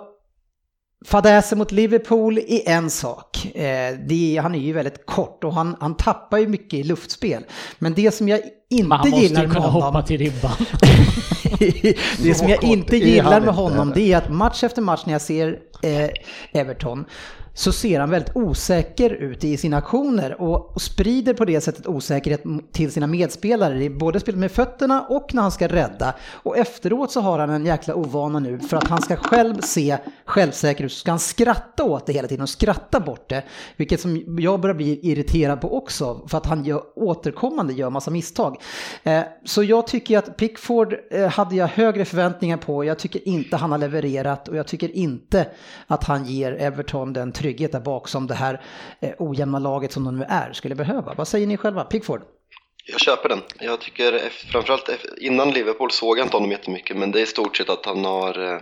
[1.06, 3.46] Fadäsen mot Liverpool är en sak.
[3.56, 7.46] Eh, det han är ju väldigt kort och han, han tappar ju mycket i luftspel.
[7.80, 8.40] Men det som jag
[8.70, 10.06] Men han inte måste gillar ju med kunna hoppa honom...
[10.06, 10.52] till ribban.
[12.24, 15.14] det som jag inte gillar med inte honom det är att match efter match när
[15.14, 16.10] jag ser eh,
[16.62, 17.06] Everton
[17.54, 21.88] så ser han väldigt osäker ut i sina aktioner och, och sprider på det sättet
[21.88, 26.14] osäkerhet till sina medspelare i både spelet med fötterna och när han ska rädda.
[26.32, 29.98] Och efteråt så har han en jäkla ovana nu för att han ska själv se
[30.26, 33.44] självsäker ut så ska han skratta åt det hela tiden och skratta bort det.
[33.78, 38.12] Vilket som jag börjar bli irriterad på också för att han gör, återkommande gör massa
[38.12, 38.58] misstag.
[39.04, 42.84] Eh, så jag tycker att Pickford eh, hade jag högre förväntningar på.
[42.84, 45.48] Jag tycker inte han har levererat och jag tycker inte
[45.88, 48.62] att han ger Everton den trygghet där bak som det här
[49.02, 51.14] eh, ojämna laget som de nu är skulle behöva.
[51.18, 51.84] Vad säger ni själva?
[51.84, 52.22] Pickford?
[52.92, 53.42] Jag köper den.
[53.60, 57.24] Jag tycker eff- framförallt eff- innan Liverpool såg jag inte honom jättemycket men det är
[57.24, 58.60] i stort sett att han har eh,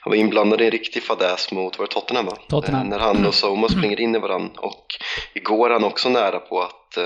[0.00, 2.36] han var inblandad i en riktig fadäs mot, var det Tottenham va?
[2.48, 2.82] Tottenham.
[2.82, 4.84] Eh, När han och Soma springer in i varandra och
[5.34, 7.04] igår är han också nära på att eh,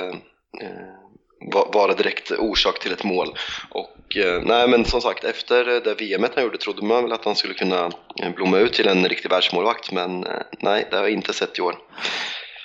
[0.66, 0.99] eh,
[1.48, 3.34] vara direkt orsak till ett mål.
[3.70, 7.12] Och eh, nej men som sagt efter eh, det VMet han gjorde trodde man väl
[7.12, 7.90] att han skulle kunna
[8.22, 11.58] eh, blomma ut till en riktig världsmålvakt men eh, nej det har jag inte sett
[11.58, 11.74] i år.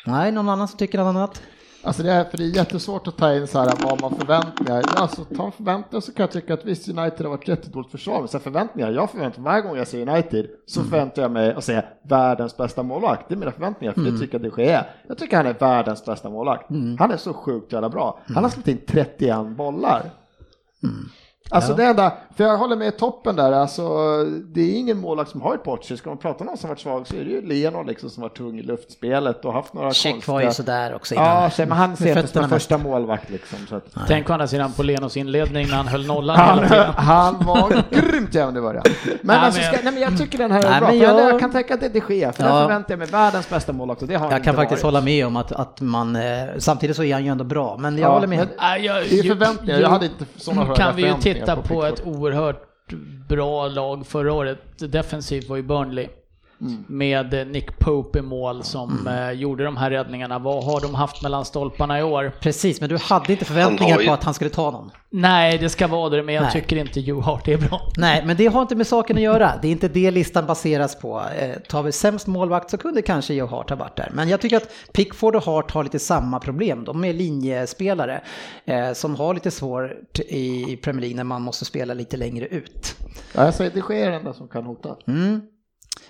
[0.05, 1.41] Nej, någon annan som tycker något annat?
[1.85, 4.83] Alltså det är, för det är jättesvårt att ta in så här vad man förväntningar.
[4.95, 8.27] Alltså ta förväntningar så kan jag tycka att visst United har varit jättedåligt försvar, men
[8.27, 11.63] så förväntningar, jag förväntar mig varje gång jag ser United så förväntar jag mig att
[11.63, 13.29] säga världens bästa målvakt.
[13.29, 14.89] Det är mina förväntningar, för det tycker jag det är.
[15.07, 16.69] Jag tycker han är världens bästa målvakt.
[16.99, 18.19] Han är så sjukt jävla bra.
[18.27, 20.01] Han har släppt in 31 bollar.
[21.49, 23.83] Alltså det enda, för jag håller med toppen där, alltså
[24.45, 25.97] det är ingen målvakt som har ett Porsche.
[25.97, 28.21] Ska man prata om någon som varit svag så är det ju Leonard liksom som
[28.21, 30.65] var tung i luftspelet och haft några Check var ju konstiga...
[30.65, 31.25] sådär också innan.
[31.43, 33.57] Ja, men han ser inte som en första målvakt liksom.
[33.69, 36.67] Så att, Tänk å andra sidan på Lenos inledning när han höll nollan han, hela
[36.69, 36.93] tiden.
[36.97, 38.83] han var grymt jämn i början.
[39.05, 40.93] Men, Nej, alltså, men- ska, nej, men jag tycker den här är Nej, bra.
[40.93, 42.49] jag, jag- kan tänka att det, det sker, för Ja.
[42.55, 44.83] där förväntar jag mig världens bästa målvakt och det har han Jag kan inte faktiskt
[44.83, 44.93] varit.
[44.93, 46.21] hålla med om att, att man, eh,
[46.57, 48.37] samtidigt så är han ju ändå bra, men jag Ja, håller med.
[48.57, 51.55] men- jag- Det är förväntningar, jag hade inte sådana höga kan vi ju förväntningar titta
[51.55, 52.61] på på, ett oerhört
[53.29, 54.59] bra lag förra året.
[54.77, 56.07] Defensivt var ju Burnley.
[56.61, 56.83] Mm.
[56.87, 60.39] Med Nick Pope i mål som eh, gjorde de här räddningarna.
[60.39, 62.31] Vad har de haft mellan stolparna i år?
[62.39, 64.91] Precis, men du hade inte förväntningar ju- på att han skulle ta någon.
[65.09, 66.51] Nej, det ska vara det, men jag Nej.
[66.51, 67.81] tycker inte Joe Hart är bra.
[67.97, 69.51] Nej, men det har inte med saken att göra.
[69.61, 71.21] Det är inte det listan baseras på.
[71.39, 74.09] Eh, tar vi sämst målvakt så kunde kanske Joe Hart ha varit där.
[74.13, 76.83] Men jag tycker att Pickford och Hart har lite samma problem.
[76.85, 78.21] De är linjespelare
[78.65, 82.95] eh, som har lite svårt i Premier League när man måste spela lite längre ut.
[83.35, 84.95] Ja, jag säger det sker den där som kan hota.
[85.07, 85.41] Mm.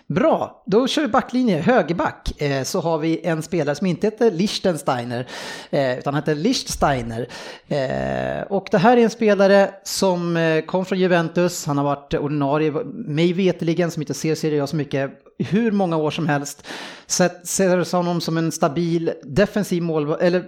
[0.07, 2.41] Bra, då kör vi backlinje, högerback.
[2.41, 5.27] Eh, så har vi en spelare som inte heter Lichtensteiner,
[5.69, 7.27] eh, utan heter Lichtsteiner.
[7.67, 12.13] Eh, och det här är en spelare som eh, kom från Juventus, han har varit
[12.13, 16.67] ordinarie, mig veteligen som inte ser Serie A så mycket, hur många år som helst.
[17.07, 20.43] Sett- Ser honom som en stabil defensiv mål, eller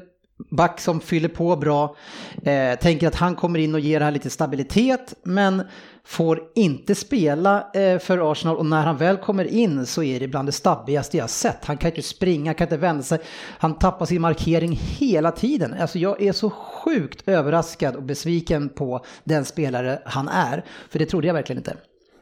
[0.51, 1.95] back som fyller på bra.
[2.43, 5.61] Eh, tänker att han kommer in och ger det här lite stabilitet, men
[6.07, 10.27] får inte spela eh, för Arsenal och när han väl kommer in så är det
[10.27, 11.65] bland det stabbigaste jag sett.
[11.65, 13.19] Han kan inte springa, kan inte vända sig.
[13.59, 15.75] Han tappar sin markering hela tiden.
[15.79, 20.63] Alltså jag är så sjukt överraskad och besviken på den spelare han är.
[20.89, 21.75] För det trodde jag verkligen inte.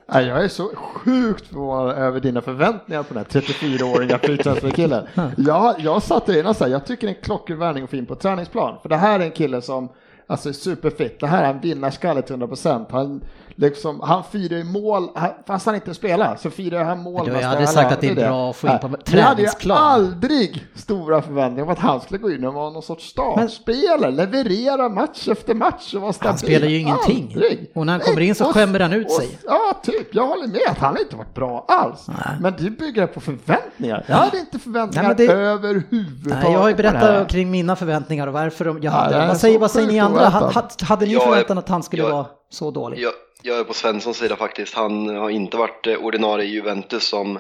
[0.07, 5.07] Jag är så sjukt förvånad över dina förväntningar på den här 34-åriga fyrtransferkillen.
[5.37, 7.95] Jag, jag satte in och sa, jag tycker det är en klockren värvning att få
[7.95, 8.77] in på träningsplan.
[8.81, 9.89] För det här är en kille som
[10.27, 11.19] alltså, är superfit.
[11.19, 12.85] Det här är en vinnarskalle till 100%.
[12.89, 13.21] Han,
[13.55, 15.09] liksom, han firar i mål,
[15.47, 17.27] fast han inte spelar, så firar han mål.
[17.27, 19.41] Ju aldrig alla- sagt att det är bra att få in på Nej, Vi hade
[19.41, 19.77] ju träningsplan.
[19.77, 24.89] aldrig stora förväntningar på att han skulle gå in och vara någon sorts startspelare, leverera
[24.89, 26.29] match efter match och vara stabil.
[26.29, 27.31] Han spelar ju ingenting.
[27.33, 27.71] Aldrig.
[27.75, 29.37] Och när han kommer in så skämmer han ut och- sig.
[29.45, 30.15] Ja, typ.
[30.15, 32.07] Jag håller med att han inte varit bra alls.
[32.41, 34.05] Men du bygger på förväntningar.
[34.07, 36.43] Jag hade inte förväntningar Nej, det- överhuvudtaget.
[36.43, 39.15] Nej, jag har ju berättat kring mina förväntningar och varför de, jag Ja, hade.
[39.15, 40.19] är vad, säger, vad säger ni andra?
[40.27, 40.53] oväntat.
[40.81, 42.99] Ha- Hade ni Jag förväntan att han skulle jag- vara så dålig?
[42.99, 44.73] Jag, jag är på Svenssons sida faktiskt.
[44.73, 47.39] Han har inte varit eh, ordinarie i Juventus som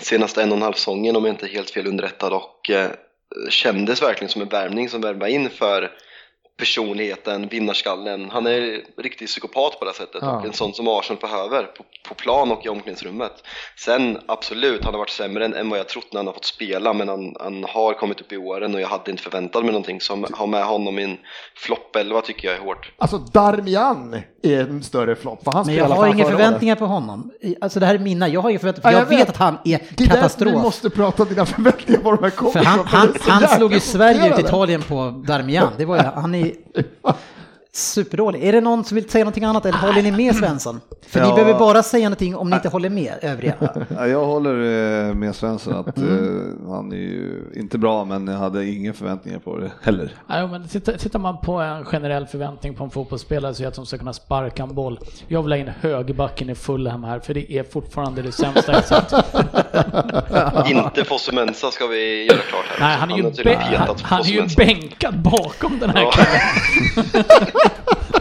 [0.00, 2.90] senaste en och en halv säsongen om jag inte är helt fel underrättad och eh,
[3.48, 5.90] kändes verkligen som en värvning som värvade in för
[6.60, 8.30] personligheten, vinnarskallen.
[8.32, 10.36] Han är riktig psykopat på det sättet Ja.
[10.38, 13.32] och en sån som Arsenal behöver på, på plan och i omklädningsrummet.
[13.84, 16.44] Sen absolut, han har varit sämre än, än vad jag trott när han har fått
[16.44, 19.72] spela men han, han har kommit upp i åren och jag hade inte förväntat mig
[19.72, 20.00] någonting.
[20.00, 21.16] Så ha med honom i en
[21.56, 22.92] flopp 11 tycker jag är hårt.
[22.98, 25.44] Alltså Darmian är en större flopp.
[25.44, 27.30] för Han Men jag har inga förväntningar på honom.
[27.60, 29.34] Alltså det här är mina, jag har inga förväntningar, Ja, för jag jag, vet vet.
[29.34, 29.82] att han är året.
[29.96, 30.62] Det är därför vi katastrof.
[30.62, 33.72] måste prata om dina förväntningar var de här kommer För han, han, det han slog
[33.72, 34.48] ju Sverige ut chockerande.
[34.48, 35.72] Italien på Darmian.
[35.78, 36.86] Det var ju, han är, hate
[37.72, 38.44] superdålig.
[38.44, 40.80] Är det någon som vill säga någonting annat eller håller ni med Svensson?
[41.08, 41.34] För ni Ja.
[41.34, 43.54] behöver bara säga någonting om ni inte håller med övriga.
[43.96, 44.54] Ja, jag håller
[45.08, 46.54] eh, med Svensson att Mm.
[46.66, 50.14] eh, han är ju inte bra men jag hade inga förväntningar på det heller.
[50.26, 53.74] Ja, men tittar, man på en generell förväntning på en fotbollsspelare så är det att
[53.74, 54.98] de ska kunna sparka en boll.
[55.28, 58.84] Jag vill ha in högerbacken i Fulham här, för det är fortfarande det sämsta jag
[58.84, 59.12] sett.
[60.70, 62.86] Inte Fosse Mensa ska vi göra klart här.
[62.88, 63.22] Nej, han är ju,
[63.76, 67.24] han, på han är ju bänkad bakom den här killen.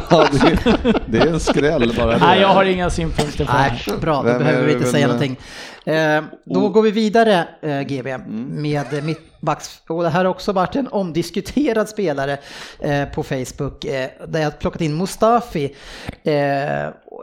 [0.10, 2.18] Ja, det, det är en skräll bara det.
[2.18, 4.86] Nej, jag har inga synpunkter på det Nej, bra, då Vem är behöver vi inte
[4.92, 5.40] säga någonting.
[5.86, 8.62] Eh, då går vi vidare, eh, GB, Mm.
[8.62, 9.82] med mittbacks.
[9.88, 12.38] Och det här har också varit en omdiskuterad spelare
[12.80, 15.76] eh, på Facebook, eh, där jag har plockat in Mustafi.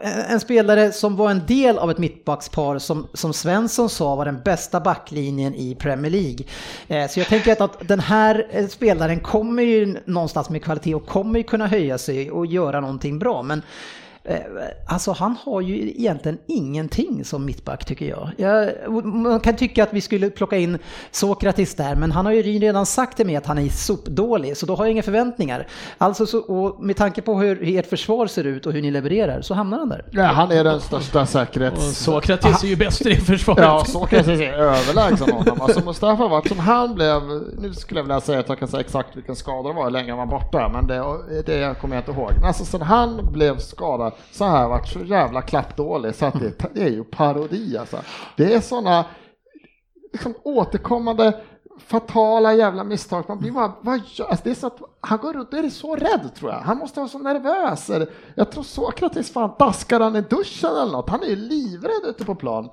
[0.02, 4.24] Eh, en spelare som var en del av ett mittbackspar som, som Svensson sa var
[4.24, 6.46] den bästa backlinjen i Premier League.
[6.88, 10.94] Eh, så jag tänker att, att den här eh, spelaren kommer ju någonstans med kvalitet
[10.94, 13.42] och kommer ju kunna höja sig och göra någonting bra.
[13.42, 13.62] Men
[14.88, 18.30] Alltså han har ju egentligen ingenting som mittback tycker jag.
[18.36, 19.04] jag.
[19.04, 20.78] Man kan tycka att vi skulle plocka in
[21.10, 24.66] Sokratis där, men han har ju redan sagt till mig att han är sopdålig, så
[24.66, 25.66] då har jag inga förväntningar.
[25.98, 29.40] Alltså, så, och med tanke på hur ert försvar ser ut och hur ni levererar
[29.42, 30.04] så hamnar han där.
[30.10, 31.98] Ja, han är den största Och säkerhets...
[31.98, 33.60] Sokrates är ju bäst i det försvaret.
[33.94, 35.60] Ja, jag säga överlägsen honom.
[35.60, 37.22] Alltså Mustafa har varit som han blev,
[37.58, 39.90] nu skulle jag vilja säga att jag kan säga exakt vilken skada det var, hur
[39.90, 41.02] länge han var borta, men det,
[41.46, 42.30] det kommer jag inte ihåg.
[42.34, 46.74] Men alltså sen han blev skadad så jag varit så jävla klappdålig så att det,
[46.74, 47.98] det är ju parodi alltså.
[48.36, 49.04] Det är sådana
[50.12, 51.40] liksom återkommande
[51.78, 53.24] fatala jävla misstag.
[53.28, 55.68] Man blir bara, vad gör, alltså det är så att han går runt och är
[55.68, 56.58] så rädd tror jag.
[56.58, 57.90] Han måste vara så nervös.
[58.34, 61.10] Jag tror Sokrates fan daskar han i duschen eller något.
[61.10, 62.68] Han är ju livrädd ute på plan.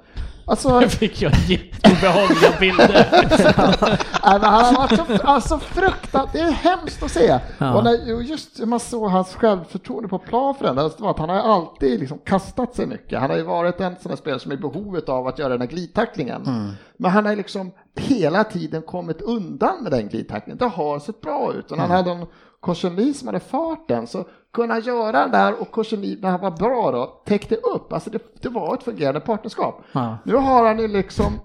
[0.46, 3.08] Alltså, Nu fick jag jätteobehagliga bilder.
[4.26, 7.40] Nej, men han varit så alltså, fruktansvärt, det är hemskt att se.
[7.58, 7.76] Ja.
[7.76, 11.30] Och när, just hur man såg hans självförtroende på plan förändrades, det var att han
[11.30, 13.20] har alltid liksom kastat sig mycket.
[13.20, 15.50] Han har ju varit en sån här spelare som är i behovet av att göra
[15.50, 16.76] den här glidtacklingen.
[16.98, 20.58] Men han har liksom hela tiden kommit undan med den glidtacklingen.
[20.58, 21.72] Det har sett bra ut.
[21.72, 22.23] Och han hade en
[22.64, 26.92] Korsenli som hade farten så kunna göra den där och Korsenli när han var bra
[26.92, 27.94] då täckte upp.
[27.94, 29.84] Alltså det, det var ett fungerande partnerskap.
[29.92, 30.18] Ja.
[30.26, 31.40] Nu har han ju liksom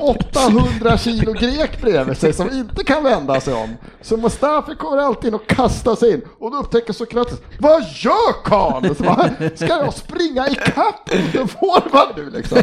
[0.00, 3.76] 800 kilo grek bredvid sig som inte kan vända sig om.
[4.02, 8.44] Så Mustafi kommer alltid in och kastar sig in och då upptäcker Sokrates, vad gör
[8.44, 8.94] karln?
[9.56, 12.58] Ska jag springa ikapp en forward nu liksom?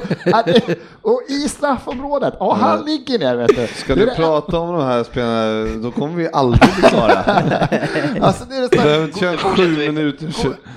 [1.01, 3.67] Och i straffområdet, ja han ligger ner vet du.
[3.67, 7.23] Ska du prata om de här spelarna, då kommer vi aldrig bli klara.
[8.21, 10.33] Alltså det är det behöver köra sju minuter.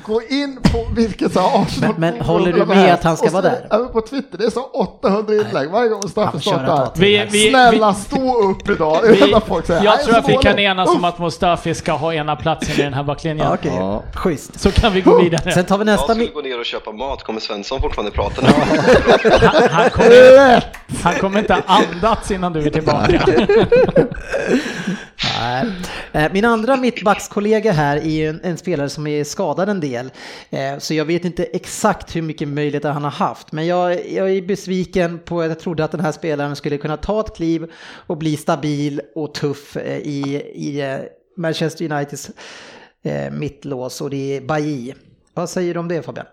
[0.07, 3.17] gå, gå in på vilket så här Arsenal Men- men håller du med att han
[3.17, 3.85] ska Och vara där?
[3.93, 6.91] På Twitter, det är så 800 inlägg varje gång Ett startar.
[6.97, 9.85] Vi, vi, Snälla stå upp idag, det är det enda folk säger.
[9.85, 12.95] jag tror att vi kan enas om att Mustafi ska ha ena platsen i den
[12.95, 13.47] här backlinjen.
[13.47, 14.03] Ja, Okej, Ja.
[14.15, 14.61] schysst.
[14.61, 15.53] Så kan vi gå vidare.
[15.53, 16.35] Sen tar vi Jag nästa skulle mitt...
[16.35, 18.49] gå ner och köpa mat, kommer Svensson fortfarande prata nu?
[18.49, 20.65] Han, han, kommer,
[21.03, 23.27] han kommer inte andats innan du är tillbaka.
[25.39, 25.67] Nej.
[26.13, 30.11] Eh, min andra mittbackskollega här är ju en, en spelare som är skadad en del.
[30.51, 33.53] Eh, så jag vet inte exakt hur mycket möjligheter han har haft.
[33.53, 36.97] Men jag, jag är besviken på att jag trodde att den här spelaren skulle kunna
[36.97, 37.73] ta ett kliv
[38.07, 40.99] och bli stabil och tuff eh, i, i
[41.37, 42.31] Manchester Uniteds
[43.31, 44.95] mittlås och det är Bailly.
[45.35, 46.27] Vad säger du om det Fabian?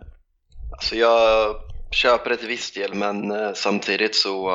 [0.72, 1.56] Alltså jag
[1.92, 4.52] köper det till viss del men samtidigt så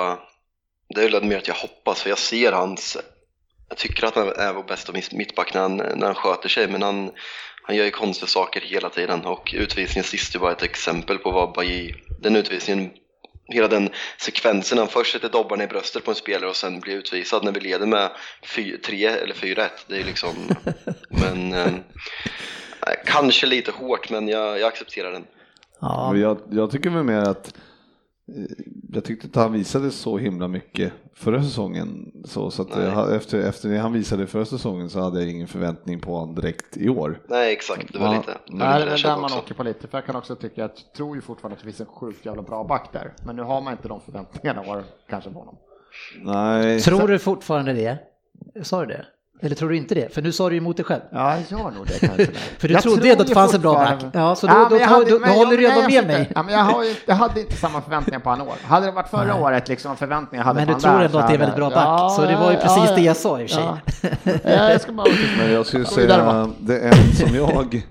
[0.94, 2.96] det är väl mer att jag hoppas för jag ser hans
[3.68, 6.68] jag tycker att han är vår bästa mitt- mittback när han, när han sköter sig
[6.68, 7.10] men han,
[7.62, 11.30] han gör ju konstiga saker hela tiden och utvisningen sist är bara ett exempel på
[11.30, 12.90] vad Bailly, den utvisningen
[13.48, 13.88] Hela den
[14.18, 17.52] sekvensen, han först sätter dobbarna i bröstet på en spelare och sen blir utvisad när
[17.52, 18.10] vi leder med
[18.84, 19.68] 3 eller 4-1.
[19.86, 20.34] Det är liksom,
[21.08, 21.72] men eh,
[23.06, 25.26] kanske lite hårt men jag, jag accepterar den.
[25.80, 27.54] Ja, Jag, jag tycker väl mer att
[28.92, 32.12] jag tyckte inte han visade så himla mycket förra säsongen.
[32.24, 32.84] Så, så att Nej.
[32.84, 36.34] jag, efter, efter det han visade förra säsongen så hade jag ingen förväntning på honom
[36.34, 37.20] direkt i år.
[37.28, 38.12] Nej exakt, det var Ja.
[38.20, 39.38] lite, det var Nej, det är där man också.
[39.38, 41.80] åker på lite, för jag kan också tycka att, tror ju fortfarande att det finns
[41.80, 45.30] en sjukt jävla bra back där, men nu har man inte de förväntningarna var kanske
[45.30, 45.56] på honom.
[46.22, 47.98] Nej, tror du fortfarande det?
[48.64, 49.06] Sa du det?
[49.40, 50.14] Eller tror du inte det?
[50.14, 51.00] För nu sa du emot dig själv.
[51.10, 52.26] Ja, jag gör nog det kanske.
[52.58, 54.04] För du Jag trodde tror ändå att det fanns en bra back.
[54.12, 56.30] Ja, så då, Ja, då, tar- hade- då, då håller du ändå med mig.
[56.34, 58.54] Ja, men jag, har ju, jag hade inte samma förväntningar på han år.
[58.64, 59.42] Hade det varit förra Nej.
[59.42, 62.12] året liksom förväntningar hade Men du tror där, ändå att det är väldigt bra back,
[62.12, 63.64] så det var ju precis det jag sa i och för sig.
[63.64, 63.78] Ja.
[64.44, 65.06] Ja, jag ska bara...
[65.38, 67.82] Men jag säga, det är en som jag,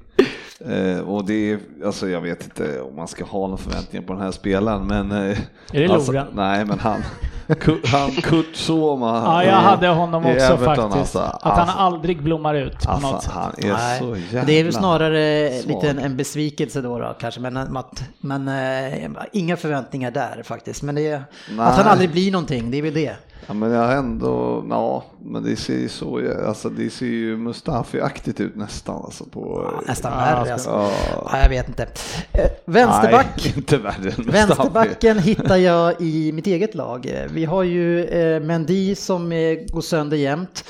[0.67, 4.13] eh, och det är, alltså jag vet inte om man ska ha några förväntningar på
[4.13, 5.11] den här spelaren, men...
[5.11, 5.37] eh,
[5.73, 6.23] Är det alltså?
[6.33, 7.01] Nej, men han,
[7.85, 9.21] Han Kurt Soma.
[9.25, 11.15] Ja, jag hade honom också Everton, faktiskt.
[11.15, 11.19] alltså.
[11.19, 13.31] Att han Alltså, aldrig blommar ut på något Alltså, sätt.
[13.33, 15.73] han är Nej, så jävla Det är väl snarare svag.
[15.75, 20.83] lite en, en besvikelse då, då kanske, men, att, men eh, inga förväntningar där faktiskt.
[20.83, 21.13] Men det
[21.59, 23.15] att han aldrig blir någonting, det är väl det.
[23.47, 27.37] Ja men jag har ändå, ja, men det ser ju så, alltså det ser ju
[27.37, 29.71] Mustafi-aktigt ut nästan alltså på...
[29.73, 30.69] Ja, nästan värre alltså.
[30.69, 30.91] Ja.
[31.31, 31.87] Ja, jag vet inte.
[32.31, 33.41] Eh, vänsterback.
[33.43, 34.13] Nej, inte värre.
[34.17, 37.27] Vänsterbacken hittar jag i mitt eget lag.
[37.29, 40.63] Vi har ju eh, Mendy som eh, går sönder jämt.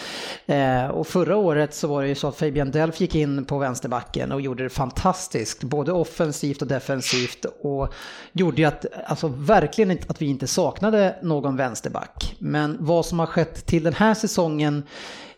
[0.45, 3.57] Eh, och förra året så var det ju så att Fabian Delf gick in på
[3.57, 7.45] vänsterbacken och gjorde det fantastiskt, både offensivt och defensivt.
[7.61, 7.93] Och
[8.31, 12.35] gjorde ju att, alltså verkligen att vi inte saknade någon vänsterback.
[12.39, 14.83] Men vad som har skett till den här säsongen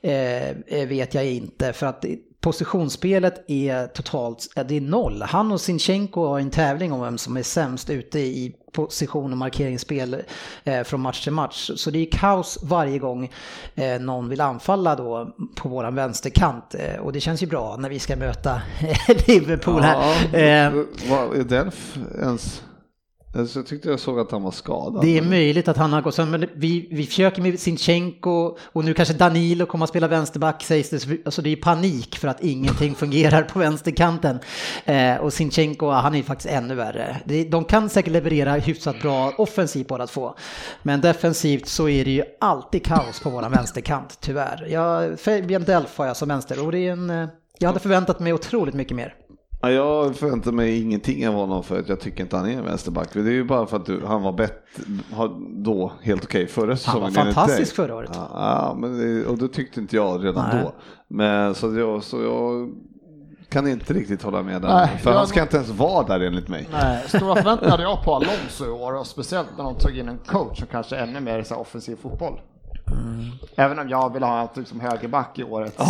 [0.02, 1.74] eh, vet jag inte.
[1.74, 2.06] För att
[2.42, 5.22] positionsspelet är totalt, ja, det är noll.
[5.22, 9.38] Han och Sinchenko har en tävling om vem som är sämst ute i position och
[9.38, 10.24] markeringsspel
[10.64, 11.72] eh, från match till match.
[11.76, 13.32] Så det är kaos varje gång
[13.76, 16.76] eh, någon vill anfalla då på våran vänsterkant.
[16.76, 18.62] Eh, och det känns ju bra när vi ska möta
[19.28, 20.16] Liverpool här.
[20.32, 20.74] Ja, Eh,
[21.10, 22.64] vad är Delf ens?
[23.36, 25.02] Alltså, jag tyckte jag såg att han var skadad.
[25.02, 28.86] Det är möjligt att han har gått sönder, men vi, vi försöker med Sinchenko och
[28.86, 31.08] nu kanske Danilo kommer att spela vänsterback sägs det.
[31.26, 34.40] Alltså det är panik för att ingenting fungerar på vänsterkanten.
[34.86, 37.18] Eh, och Sinchenko, han är faktiskt ännu värre.
[37.50, 40.36] De kan säkert leverera hyfsat bra offensivt båda två.
[40.84, 44.68] Men defensivt så är det ju alltid kaos på våran vänsterkant, tyvärr.
[44.70, 47.10] Jag, Fabian Delf har jag som vänster och det är en...
[47.10, 47.28] eh,
[47.60, 49.14] Jag hade förväntat mig otroligt mycket mer.
[49.70, 52.66] Ja, jag förväntar mig ingenting av honom för att jag tycker inte han är en
[52.66, 53.10] vänsterback.
[53.14, 54.84] Det är ju bara för att du, han var bättre
[55.50, 57.14] då, helt okej förra säsongen.
[57.14, 58.10] var enligt fantastisk förra året.
[58.14, 60.64] Ja, ja, men det, och det tyckte inte jag redan Nej.
[60.64, 60.72] då.
[61.08, 62.70] Men så jag, så jag
[63.50, 64.70] kan inte riktigt hålla med där.
[64.70, 66.68] Nej, för jag- han ska inte ens vara där enligt mig.
[66.72, 70.08] Nej, stora förväntningar hade jag på Alonso i år och speciellt när de tog in
[70.08, 72.40] en coach som kanske är ännu mer så här offensiv fotboll.
[73.60, 75.76] Även om jag vill ha en typ som högerback i året.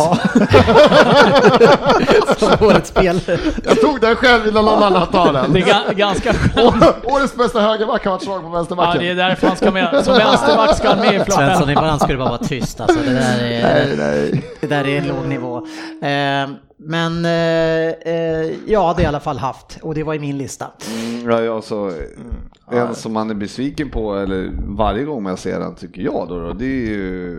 [2.38, 3.38] Som årets spelare.
[3.64, 5.52] Jag tog den själv innan någon annan tar den.
[5.52, 6.84] Det är ga- ganska skönt.
[7.04, 9.02] Årets bästa högerback har varit svag på Ja, vänsterbacken.
[9.02, 10.04] det är därför han ska med.
[10.04, 11.70] Som vänsterback ska han med i Svensson, floppen.
[11.70, 12.98] ibland ska du bara vara tyst alltså.
[13.04, 13.62] Det där är...
[13.62, 14.44] Nej, nej.
[14.60, 15.56] Det där är en låg nivå.
[16.02, 16.48] Eh,
[16.80, 20.18] men eh, eh, ja, det har jag i alla fall haft och det var i
[20.18, 20.66] min lista.
[20.96, 21.92] Mm, ja, ja, så,
[22.70, 26.40] en som han är besviken på, eller varje gång jag ser han tycker jag då,
[26.40, 27.36] då det är ju,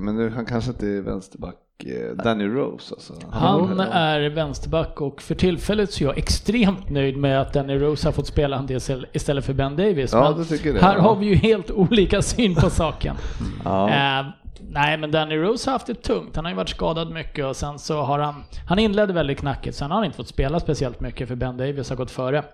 [0.00, 1.54] men nu, han kanske inte är vänsterback,
[1.84, 3.14] eh, Danny Rose alltså.
[3.30, 8.08] Han är vänsterback och för tillfället så är jag extremt nöjd med att Danny Rose
[8.08, 8.80] har fått spela en del
[9.12, 10.12] istället för Ben Davis.
[10.12, 10.80] Ja, Men det tycker jag.
[10.80, 13.16] här har vi ju helt olika syn på saken.
[13.64, 14.32] Ja.
[14.60, 16.36] Nej, men Danny Rose har haft det tungt.
[16.36, 18.44] Han har ju varit skadad mycket och sen så har han...
[18.68, 21.88] Han inledde väldigt knackigt, sen har han inte fått spela speciellt mycket för Ben Davis
[21.88, 22.44] har gått före.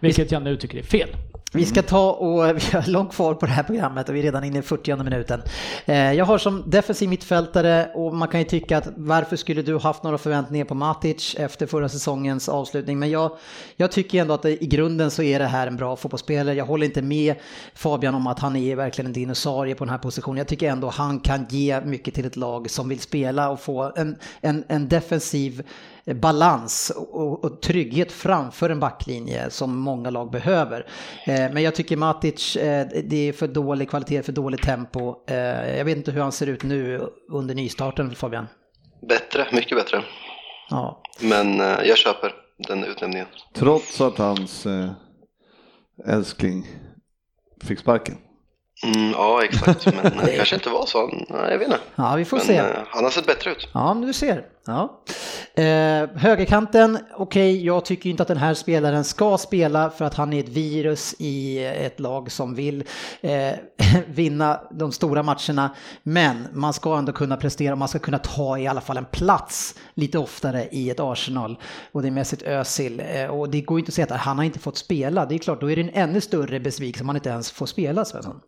[0.00, 1.08] Vilket jag nu tycker är fel.
[1.56, 4.22] Vi ska ta och vi har långt kvar på det här programmet och vi är
[4.22, 5.42] redan inne i 40 minuten.
[5.86, 9.78] Eh, Jag har som defensiv mittfältare och man kan ju tycka att varför skulle du
[9.78, 12.98] haft några förväntningar på Matic efter förra säsongens avslutning?
[12.98, 13.30] Men jag,
[13.76, 16.54] jag tycker ändå att det, i grunden så är det här en bra fotbollsspelare.
[16.54, 17.34] Jag håller inte med
[17.74, 20.38] Fabian om att han är verkligen en dinosaurie på den här positionen.
[20.38, 23.92] Jag tycker ändå han kan ge mycket till ett lag som vill spela och få
[23.96, 25.62] en, en, en defensiv
[26.06, 30.86] balans och, och trygghet framför en backlinje som många lag behöver.
[31.26, 35.14] Eh, men jag tycker Matic, eh, det är för dålig kvalitet, för dåligt tempo.
[35.26, 38.46] Eh, jag vet inte hur han ser ut nu under nystarten Fabian.
[39.08, 40.04] Bättre, mycket bättre.
[40.70, 41.02] Ja.
[41.20, 43.26] Men jag köper den utnämningen.
[43.54, 44.66] Trots att hans
[46.06, 46.66] älskling
[47.64, 48.16] fick sparken.
[48.84, 49.86] Mm, ja, exakt.
[50.02, 51.06] Men det kanske inte var så.
[51.06, 51.80] Nej, jag vet inte.
[51.94, 52.56] ja, vi får Men se.
[52.56, 53.68] eh, han har sett bättre ut.
[53.74, 54.44] Ja, men du ser.
[54.66, 55.02] Ja.
[55.54, 60.32] Eh, högerkanten, okej, jag tycker inte att den här spelaren ska spela för att han
[60.32, 62.84] är ett virus i ett lag som vill
[63.20, 63.52] eh,
[64.06, 65.70] vinna de stora matcherna.
[66.02, 69.74] Men man ska ändå kunna prestera, man ska kunna ta i alla fall en plats
[69.94, 71.58] lite oftare i ett Arsenal.
[71.92, 73.02] Och det är Mesut Özil.
[73.14, 75.26] Eh, och det går ju inte att säga att han har inte fått spela.
[75.26, 77.66] Det är klart, då är det en ännu större besvikelse om han inte ens får
[77.66, 78.40] spela, Svensson.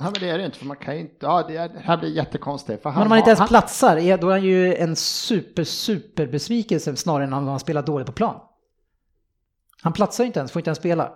[0.00, 1.78] Nej, men det är det inte, för man kan ju inte, ja det, är, det
[1.84, 2.82] här blir jättekonstigt.
[2.82, 5.64] För han Men om han inte ens han- platsar, då är han ju en super,
[5.64, 8.34] super besvikelse snarare än om han spelar dåligt på plan.
[9.82, 11.10] Han platsar ju inte ens, får inte ens spela.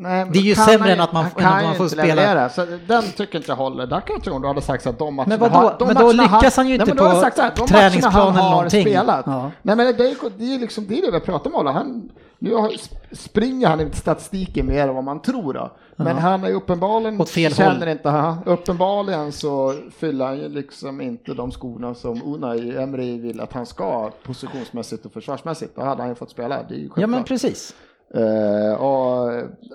[0.00, 2.04] Nej, Det är ju sämre han än att man- än att man ju får spela.
[2.04, 3.86] leverera, Så den tycker inte jag håller.
[3.86, 5.54] Där kan jag tro om du hade sagt att de matcherna Men vadå?
[5.54, 8.82] har- de Men då matcherna lyckas han ju inte Nej, på träningsplanen eller någonting.
[8.82, 9.22] Spelat.
[9.26, 9.50] Ja.
[9.62, 11.66] Nej men det är, det är liksom det, är det vi pratar om.
[11.66, 12.72] Han, nu har,
[13.12, 15.70] springer han inte statistiken mer än vad man tror då.
[15.96, 17.88] Men han är uppenbarligen, Åt fel känner håll.
[17.88, 23.40] inte han, uppenbarligen så fyller han ju liksom inte de skorna som Unai Emery vill
[23.40, 25.76] att han ska positionsmässigt och försvarsmässigt.
[25.76, 27.74] Då hade han ju fått spela, det är ju Ja men precis.
[28.14, 29.30] Eh, och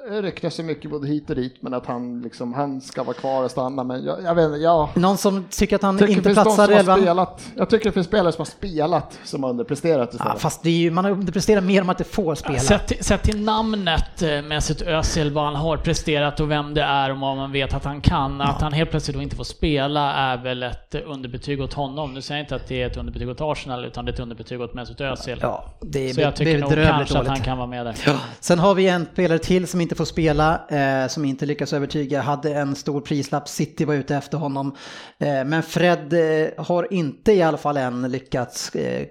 [0.10, 3.14] det ryktas ju mycket både hit och dit, men att han, liksom, han ska vara
[3.14, 3.84] kvar och stanna.
[3.84, 6.74] Men jag, jag vet inte, jag Någon som tycker att han tycker inte platsar i
[6.74, 7.00] har elvan?
[7.00, 7.52] spelat.
[7.56, 10.74] Jag tycker det finns spelare som har spelat som har underpresterat Ja, fast det är
[10.74, 12.60] ju, man har underpresterat mer om att det får spela.
[12.60, 16.82] Sett till, sett till namnet eh, Mesut Özil, vad han har presterat och vem det
[16.84, 18.42] är och vad man vet att han kan.
[18.42, 22.14] Att han helt plötsligt då inte får spela är väl ett eh, underbetyg åt honom.
[22.14, 24.20] Nu säger jag inte att det är ett underbetyg åt Arsenal, utan det är ett
[24.20, 25.38] underbetyg åt Mesut Özil.
[25.42, 27.28] Ja, det är Så jag tycker nog kanske att dåligt.
[27.28, 27.96] han kan vara med där.
[28.40, 32.22] Sen har vi en spelare till som inte får spela, eh, som inte lyckas övertyga.
[32.22, 34.76] Hade en stor prislapp, City var ute efter honom.
[35.20, 39.08] Eh, men Fred eh, har inte i alla fall än lyckats eh,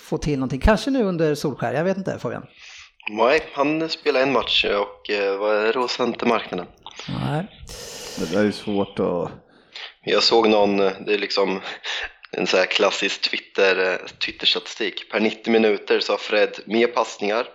[0.00, 0.60] få till någonting.
[0.60, 2.46] Kanske nu under Solskär, jag vet inte Fabian.
[3.10, 6.66] Nej, han spelade en match och eh, var rosant till marknaden.
[7.08, 7.46] Nej.
[8.18, 9.30] Det där är ju svårt att...
[10.04, 11.60] Jag såg någon, eh, det är liksom
[12.32, 15.10] en så här klassisk Twitter, eh, Twitter-statistik.
[15.10, 17.46] Per 90 minuter så har Fred mer passningar,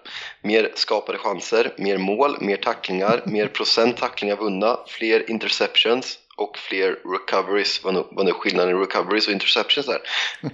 [0.41, 6.97] mer skapade chanser, mer mål, mer tacklingar, mer procent tacklingar vunna, fler interceptions och fler
[7.13, 10.01] recoveries, vad nu, vad nu skillnaden i recoveries och interceptions är,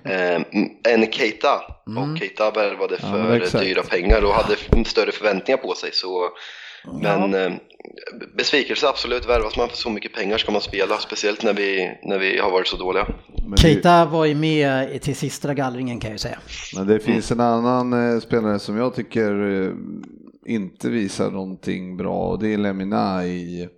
[0.36, 0.42] eh,
[0.94, 1.62] än Keita.
[1.86, 3.64] Och Keita värvade Ja, för exakt.
[3.64, 4.56] dyra pengar och hade
[4.86, 5.90] större förväntningar på sig.
[5.94, 6.30] Så,
[7.02, 7.52] men eh,
[8.38, 12.20] besvikelse absolut, värvas man för så mycket pengar ska man spela, speciellt när vi, när
[12.20, 13.08] vi har varit så dåliga.
[13.48, 16.38] Men Keita var ju med till sista gallringen kan jag ju säga.
[16.76, 19.74] men det finns en annan eh, spelare som jag tycker eh,
[20.46, 23.70] inte visar någonting bra och det är Lemina i,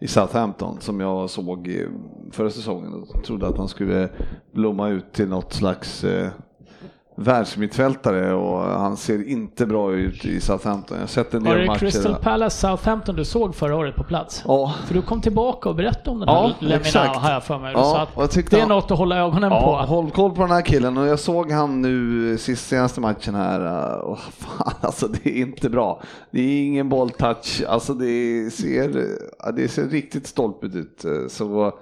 [0.00, 1.86] i Southampton som jag såg i
[2.32, 4.08] förra säsongen och trodde att han skulle
[4.52, 6.28] blomma ut till något slags eh,
[7.16, 10.96] världsmittfältare och han ser inte bra ut i Southampton.
[10.96, 11.78] Jag har sett en Var del det matcher.
[11.78, 12.18] Crystal där.
[12.18, 14.42] Palace Southampton du såg förra året på plats?
[14.46, 17.58] Ja, För du kom tillbaka och berättade om den här Ja, Lemina har jag för
[17.58, 17.74] mig.
[17.74, 19.94] Du Ja, sa att det är han- något att hålla ögonen Ja, på.
[19.94, 23.98] håll koll på den här killen och jag såg han nu sist senaste matchen här
[23.98, 26.00] och fan alltså det är inte bra.
[26.30, 29.06] Det är ingen bolltouch, alltså det ser,
[29.56, 31.04] det ser riktigt stolpigt ut.
[31.28, 31.72] Så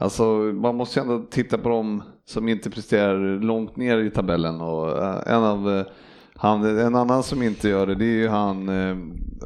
[0.00, 0.24] alltså
[0.54, 5.02] man måste ju ändå titta på dem som inte presterar långt ner i tabellen och
[5.02, 5.86] eh, en av eh,
[6.34, 8.96] han, en annan som inte gör det, det är ju han, eh,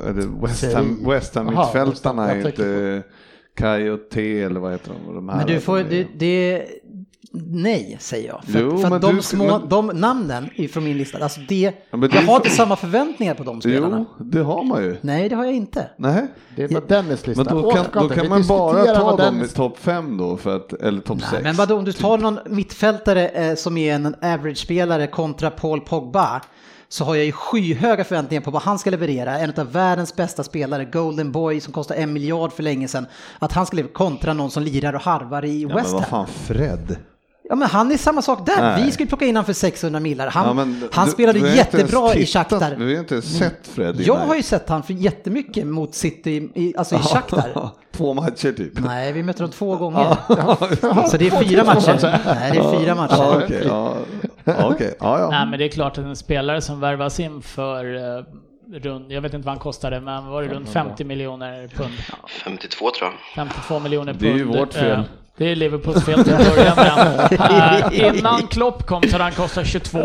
[0.09, 3.03] är det West Ham, West Ham Jaha, mittfältarna, inte
[3.55, 5.15] Kai och T eller vad heter de?
[5.15, 6.67] de här, Men du får, det, det,
[7.33, 8.45] nej säger jag.
[8.45, 11.41] För, Jo, för men att de, du- små, men- de namnen från min lista, alltså
[11.49, 14.05] det, Ja, men jag har inte samma förväntningar på de spelarna.
[14.19, 14.97] Jo, det har man ju.
[15.01, 15.91] Nej, det har jag inte.
[15.97, 16.27] Nej.
[16.57, 17.45] Det är bara Dennis lista.
[17.45, 20.57] Men då kan, då kan man bara ta vad dem i topp 5 då, för
[20.57, 21.33] att, eller topp 6.
[21.33, 25.81] Nej, men vadå, om du tar någon mittfältare eh, som är en average-spelare kontra Paul
[25.81, 26.41] Pogba
[26.89, 29.39] så har jag ju skyhöga förväntningar på vad han ska leverera.
[29.39, 33.07] En av världens bästa spelare, Golden Boy som kostar en miljard för länge sedan.
[33.39, 36.11] Att han skulle kontra någon som lirar och harvar i ja, men West vad Ham.
[36.11, 36.97] fan, Fred.
[37.51, 38.61] Ja men han är samma sak där.
[38.63, 38.85] Nej.
[38.85, 40.27] Vi skulle plocka in honom för 600 millar.
[40.31, 42.75] Han, Ja, men han du- spelade du jättebra i Shakhtar.
[42.79, 44.27] Du har inte ens sett Fred Jag nej.
[44.29, 47.71] har ju sett han för jättemycket mot City, i, alltså i Shakhtar.
[47.97, 48.73] Två matcher typ.
[48.81, 50.17] Nej, vi mötte dem två gånger.
[51.09, 52.21] Så det är fyra matcher.
[52.35, 53.43] Nej, det är fyra matcher.
[53.45, 53.63] okej.
[53.69, 53.95] Ja,
[54.45, 54.95] ja, okej.
[55.01, 55.31] ja, ja.
[55.31, 58.25] Nej men det är klart att en spelare som värvas in för eh,
[58.81, 61.91] rund, jag vet inte vad han kostade, men var det runt 50 miljoner pund?
[62.45, 63.47] 52 tror jag.
[63.47, 64.23] 52 miljoner pund.
[64.23, 65.03] Det är ju vårt fel.
[65.41, 67.39] Det är Liverpools fel till att börja med.
[67.93, 69.99] Eh, innan Klopp kom så hade han kostat 22.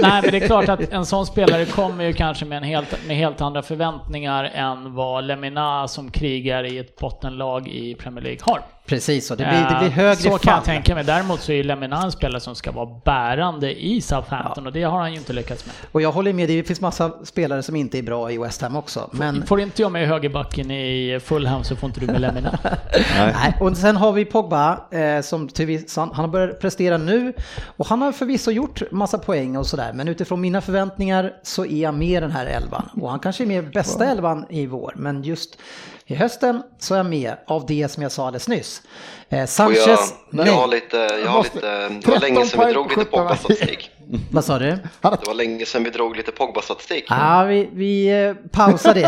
[0.00, 3.06] Nej men det är klart att en sån spelare kommer ju kanske med, en helt,
[3.06, 8.40] med helt andra förväntningar än vad Lemina som krigar i ett bottenlag i Premier League
[8.42, 8.60] har.
[8.86, 11.04] Precis så, det blir, det blir Eh, högre Så kan jag tänka mig.
[11.04, 14.98] Däremot så är Lemina en spelare som ska vara bärande i Southampton och det har
[15.00, 15.74] han ju inte lyckats med.
[15.92, 18.76] Och jag håller med, det finns massa spelare som inte är bra i West Ham
[18.76, 19.10] också.
[19.12, 22.58] Men, Får inte jag med högerbacken i Fulham så får inte du med Lemina.
[23.16, 23.56] Nej.
[23.60, 27.32] Och sen har vi Pogba eh, som viss, han, han har börjat prestera nu
[27.76, 29.92] och han har förvisso gjort massa poäng och sådär.
[29.92, 32.88] Men utifrån mina förväntningar så är han med den här elvan.
[33.00, 34.92] Och han kanske är med bästa elvan i vår.
[34.96, 35.58] Men just
[36.06, 38.82] i hösten så är jag med av det som jag sa alldeles nyss.
[39.28, 39.98] Eh, Sanchez, jag,
[40.30, 40.46] nej.
[40.46, 43.20] jag har lite, jag har lite, det var 13 länge sedan vi drog lite 17
[43.20, 43.90] Pogba-statistik.
[44.30, 44.70] Vad sa du?
[45.00, 47.04] Det var länge sedan vi drog lite Pogba-statistik.
[47.08, 49.06] Ja, vi, vi eh, pausar det.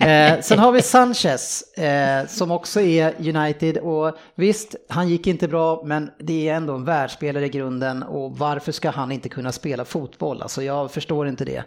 [0.36, 5.48] eh, sen har vi Sanchez eh, som också är United och visst, han gick inte
[5.48, 9.52] bra men det är ändå en världsspelare i grunden och varför ska han inte kunna
[9.52, 10.42] spela fotboll?
[10.42, 11.62] Alltså jag förstår inte det.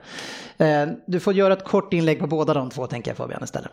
[0.66, 3.72] Eh, du får göra ett kort inlägg på båda de två tänker jag Fabian istället.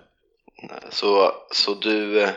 [0.90, 2.28] Så, så du, eh,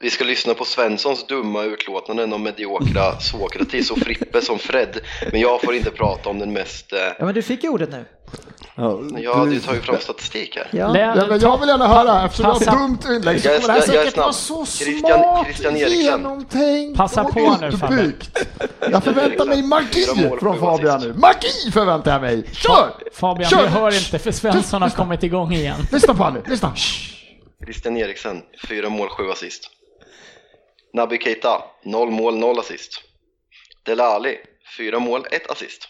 [0.00, 4.98] vi ska lyssna på Svenssons dumma utlåtanden om mediokra Sokrates och Frippe som Fred.
[5.32, 6.92] Men jag får inte prata om den mest...
[6.92, 8.04] eh, Ja men du fick ju ordet nu.
[8.74, 10.68] Ja, Ja, du- tar ju fram statistik här.
[10.72, 10.98] Ja.
[10.98, 13.72] Ja, men jag vill gärna höra, eftersom du har ett dumt inlägg så kommer det
[13.72, 14.66] här snabb- jag är säkert vara snabb.
[14.66, 16.00] så Christian- smart, Christian Eriksen.
[16.02, 18.12] genomtänkt Passa på nu, Fabbe.
[18.90, 20.04] Jag förväntar mig magi
[20.40, 21.14] från Fabian nu.
[21.14, 22.44] Magi förväntar jag mig.
[22.52, 22.90] Kör!
[23.12, 23.62] Fabian, Kör!
[23.62, 25.76] vi hör inte för Svensson har kommit igång igen.
[25.92, 26.72] Lyssna på honom nu, lyssna.
[27.64, 29.70] Christian Eriksen, 4 mål, 7 assist.
[30.92, 33.02] Naby Keita, 0 mål, 0 assist.
[33.82, 34.38] Dele Alli,
[34.76, 35.88] 4 mål, 1 assist.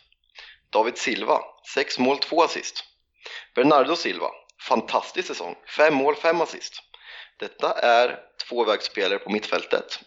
[0.70, 1.40] David Silva,
[1.74, 2.84] 6 mål, 2 assist.
[3.54, 4.30] Bernardo Silva,
[4.68, 6.82] fantastisk säsong, 5 mål, 5 assist.
[7.40, 10.00] Detta är tvåvägsspelare på mittfältet.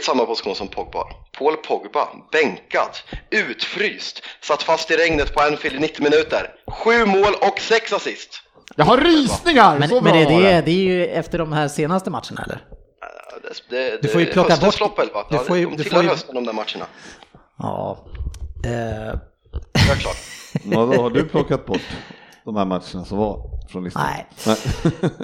[0.00, 1.04] Samma position som Pogba.
[1.32, 2.96] Paul Pogba, bänkad,
[3.30, 6.54] utfryst, satt fast i regnet på Anfield i 90 minuter.
[6.66, 8.42] 7 mål och 6 assist.
[8.76, 9.78] Jag har rysningar!
[9.78, 12.64] Men, så men är det, det är ju efter de här senaste matcherna eller?
[13.70, 15.24] Det, det, Du får ju plocka bort- lopp, elva.
[15.30, 16.86] du får ju- de du tillhör får ju- hösten de där matcherna.
[17.58, 17.98] Ja.
[18.64, 19.18] Eh,
[19.88, 20.16] Helt klart.
[20.64, 21.80] Vadå, har du plockat bort
[22.44, 23.40] de här matcherna som var
[23.70, 24.02] från listan?
[24.46, 24.56] Nej.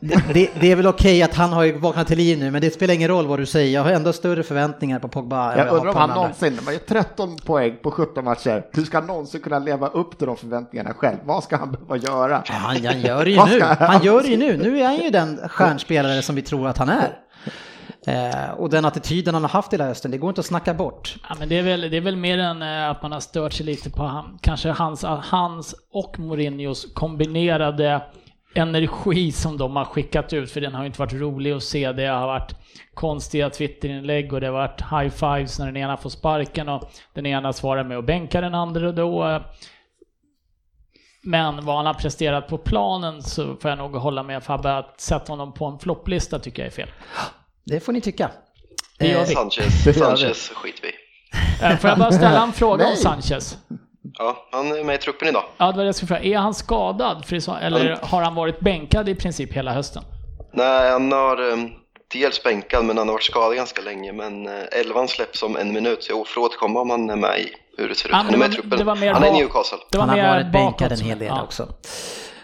[0.00, 2.60] det, det, det är väl okej att han har ju vaknat till liv nu, men
[2.60, 3.74] det spelar ingen roll vad du säger.
[3.74, 5.52] Jag har ändå större förväntningar på Pogba.
[5.52, 8.84] än Jag undrar om han någonsin, de har ju 13 poäng på 17 matcher, hur
[8.84, 11.16] ska han någonsin kunna leva upp till de förväntningarna själv?
[11.24, 12.42] Vad ska han behöva göra?
[12.46, 13.60] Ja, Han, han gör det ju nu.
[13.62, 14.56] Han gör det ju nu.
[14.56, 17.18] Nu är han ju den stjärnspelare som vi tror att han är.
[18.06, 21.16] Eh, och den attityden han har haft hela hösten, det går inte att snacka bort.
[21.28, 23.52] Ja, men det, är väl, det är väl mer än eh, att man har stört
[23.52, 28.02] sig lite på han, kanske hans, hans och Mourinhos kombinerade
[28.54, 31.92] energi som de har skickat ut, för den har ju inte varit rolig att se.
[31.92, 32.54] Det har varit
[32.94, 37.26] konstiga Twitterinlägg och det har varit high fives när den ena får sparken och den
[37.26, 39.28] ena svarar med att bänka den andra då.
[39.28, 39.42] eh.
[41.22, 45.00] Men vad han har presterat på planen så får jag nog hålla med Fabbe att
[45.00, 46.88] sätta honom på en flopplista tycker jag är fel.
[47.64, 48.30] Det får ni tycka.
[48.98, 49.34] Det gör Eh, vi.
[49.34, 49.98] Sanchez, gör vi.
[49.98, 50.92] Sanchez skiter vi.
[51.66, 52.96] Eh, Får jag bara ställa en fråga om.
[52.96, 53.58] Sanchez?
[54.18, 55.44] Ja, han är med i truppen idag.
[55.56, 56.22] Ja, det var det jag skulle fråga.
[56.22, 57.24] Är han skadad?
[57.24, 60.02] För det så, eller har han varit bänkad i princip hela hösten?
[60.52, 61.70] Nej, han har um,
[62.12, 64.12] dels bänkad, men han har varit skadad ganska länge.
[64.12, 67.40] Men uh, elvan släpps om en minut, så jag får återkomma om han är med
[67.40, 67.48] i
[67.78, 68.12] hur det ser ut.
[68.12, 68.78] Ja, han är med i truppen.
[68.78, 69.78] det var mer han är i Newcastle.
[69.90, 71.42] Det var han har varit bänkad en hel del Ja.
[71.42, 71.68] också.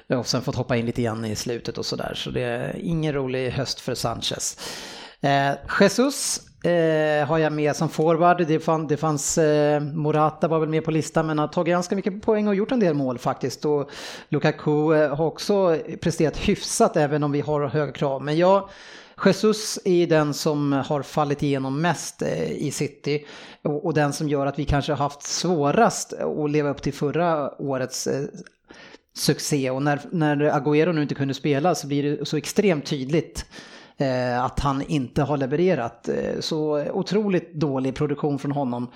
[0.08, 2.12] Och sen fått hoppa in lite grann i slutet och sådär.
[2.16, 4.58] Så det är ingen rolig höst för Sanchez.
[5.20, 8.46] Eh, Jesus eh, har jag med som forward.
[8.46, 11.96] Det, fann, det fanns, eh, Morata var väl med på listan men har tagit ganska
[11.96, 13.64] mycket poäng och gjort en del mål faktiskt.
[13.64, 13.90] Och
[14.28, 18.22] Lukaku eh, har också presterat hyfsat även om vi har höga krav.
[18.22, 18.68] Men jag
[19.24, 23.26] Jesus är den som har fallit igenom mest eh, i City
[23.62, 26.92] och och den som gör att vi kanske har haft svårast att leva upp till
[26.92, 28.24] förra årets eh,
[29.16, 33.46] succé och när, när Agüero nu inte kunde spela så blir det så extremt tydligt
[33.98, 36.08] Eh, att han inte har levererat.
[36.08, 38.90] Eh, så otroligt dålig produktion från honom.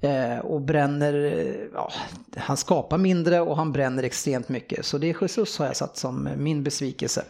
[0.00, 1.92] Eh, och bränner, eh, ja,
[2.36, 4.84] han skapar mindre och han bränner extremt mycket.
[4.84, 7.24] Så det är Jesus har jag satt som min besvikelse.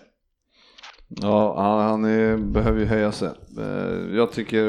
[1.09, 3.31] Ja, han är, behöver ju höja sig.
[3.59, 4.65] Eh, jag tycker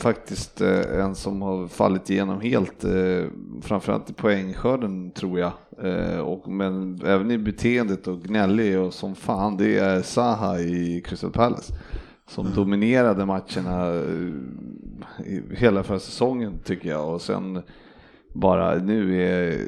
[0.00, 3.24] faktiskt eh, en som har fallit igenom helt, eh,
[3.62, 9.14] framförallt i poängskörden tror jag, Eh, och, men även i beteendet och gnällig och som
[9.14, 11.72] fan, det är Saha i Crystal Palace.
[12.26, 14.02] Som dominerade matcherna
[15.50, 17.62] hela förra säsongen tycker jag och sen
[18.32, 19.58] bara nu är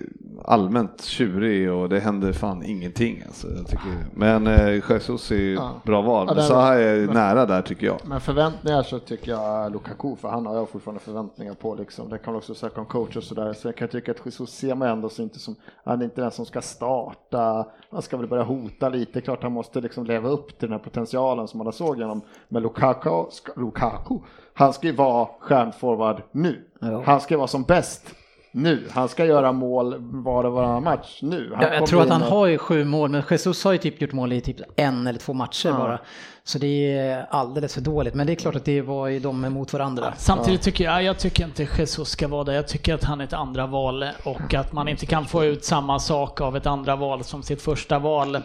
[0.44, 3.22] allmänt tjurig och det händer fan ingenting.
[3.26, 3.90] Alltså, jag tycker.
[4.14, 5.70] Men eh, Jesus är ju Ja.
[5.84, 7.98] bra val, Ja, men Zaha är men- nära där tycker jag.
[8.04, 12.08] Men förväntningar så tycker jag Lukaku, för han har jag fortfarande förväntningar på liksom.
[12.08, 13.52] Det kan man också söka om coach och sådär.
[13.52, 15.54] Så jag kan tycka att Jesus ser man ändå så inte som,
[15.84, 19.20] han är inte den som ska starta, han ska väl börja hota lite.
[19.20, 22.20] Klart han måste liksom leva upp till den här potentialen som man såg genom.
[22.48, 24.18] Men Lukaku, ska, Lukaku,
[24.54, 26.64] han ska ju vara stjärnforward nu.
[26.80, 27.02] Ja.
[27.06, 28.14] Han ska vara som bäst
[28.52, 28.88] nu.
[28.92, 31.52] Han ska göra mål var och varannan match nu.
[31.54, 33.78] Han Jag, jag tror att han och- har ju sju mål, men Jesus har ju
[33.78, 35.76] typ gjort mål i typ en eller två matcher Ja.
[35.78, 35.98] bara.
[36.44, 38.14] Så det är alldeles för dåligt.
[38.14, 40.12] Men det är klart att det var ju de mot varandra.
[40.16, 42.52] Samtidigt tycker jag, jag tycker inte Jesus ska vara där.
[42.52, 45.64] Jag tycker att han är ett andra val och att man inte kan få ut
[45.64, 48.38] samma sak av ett andra val som sitt första val.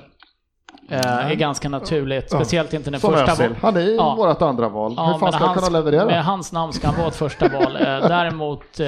[0.89, 0.99] eh,
[1.31, 3.55] är ganska naturligt, speciellt inte när första val.
[3.61, 4.15] Han är ju Ja.
[4.17, 4.89] vårt andra val.
[4.91, 6.05] Hur fan ska han hans- kunna leverera?
[6.05, 7.75] Med hans namn ska han vara ett första val.
[7.75, 8.79] Eh, Däremot,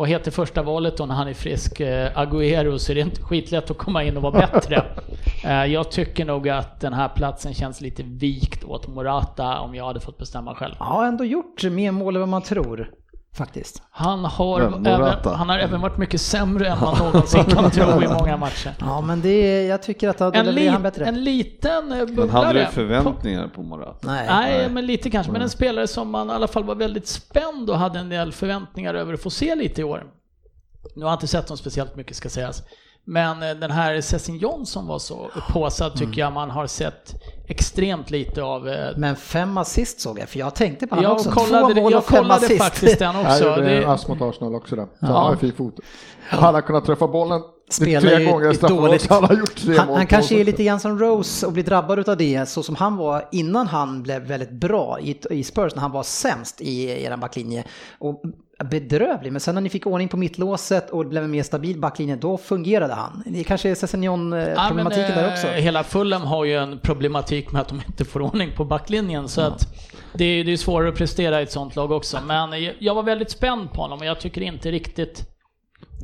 [0.00, 3.22] och heter första valet då när han är frisk, eh, Agüero, så är det inte
[3.22, 4.84] skitlätt att komma in och vara bättre.
[5.44, 9.84] Eh, Jag tycker nog att den här platsen känns lite vikt åt Morata om jag
[9.84, 10.74] hade fått bestämma själv.
[10.78, 12.90] Ja, ändå gjort mer mål än vad man tror.
[13.36, 13.82] Faktiskt.
[13.90, 14.86] Han har, Vem?
[14.86, 18.74] även, han har även varit mycket sämre än man någonsin kan tro i många matcher.
[18.80, 21.04] Ja, men det är, jag tycker att då En, li, han bättre.
[21.04, 22.46] en liten eh, Men bubblare.
[22.46, 23.98] hade du förväntningar på Morata?
[24.08, 24.26] Nej.
[24.28, 25.32] Nej, men lite kanske.
[25.32, 28.32] Men en spelare som man i alla fall var väldigt spänd och hade en del
[28.32, 30.04] förväntningar över att få se lite i år.
[30.96, 32.62] Nu har jag inte sett dem speciellt mycket ska sägas.
[33.04, 37.14] Men eh, den här Cessignon som var så upphaussad tycker jag man har sett
[37.48, 38.68] extremt lite av.
[38.68, 41.30] eh, Men fem assist såg jag, för jag tänkte på Jag också.
[41.30, 42.62] kollade, Två mål jag och fem kollade assist.
[42.62, 43.44] faktiskt den Jag också.
[43.44, 44.84] gjorde en Det, ass mot Arsenal också där.
[44.84, 45.06] Så Ja.
[45.06, 45.74] han har en fin fot.
[46.28, 47.40] Han har kunnat träffa bollen
[47.70, 49.06] Spelar tre ju gånger i dåligt.
[49.10, 51.64] Han har gjort tre Han, mål han kanske är lite grann som Rose och blir
[51.64, 55.74] drabbad utav det, så som han var innan han blev väldigt bra i, i Spurs,
[55.74, 57.64] när han var sämst i er backlinje.
[57.98, 58.22] Och
[58.64, 61.78] bedrövlig, men sen när ni fick ordning på mittlåset och det blev en mer stabil
[61.80, 63.22] backlinje, då fungerade han.
[63.26, 65.46] Det kanske är Ja, Sessignon-problematiken där också.
[65.46, 69.28] eh, Hela Fulham har ju en problematik med att de inte får ordning på backlinjen.
[69.28, 69.66] Så att
[70.14, 72.18] det, är- det är svårare att prestera i ett sånt lag också.
[72.26, 75.22] Men jag- var väldigt spänd på honom och jag tycker inte riktigt...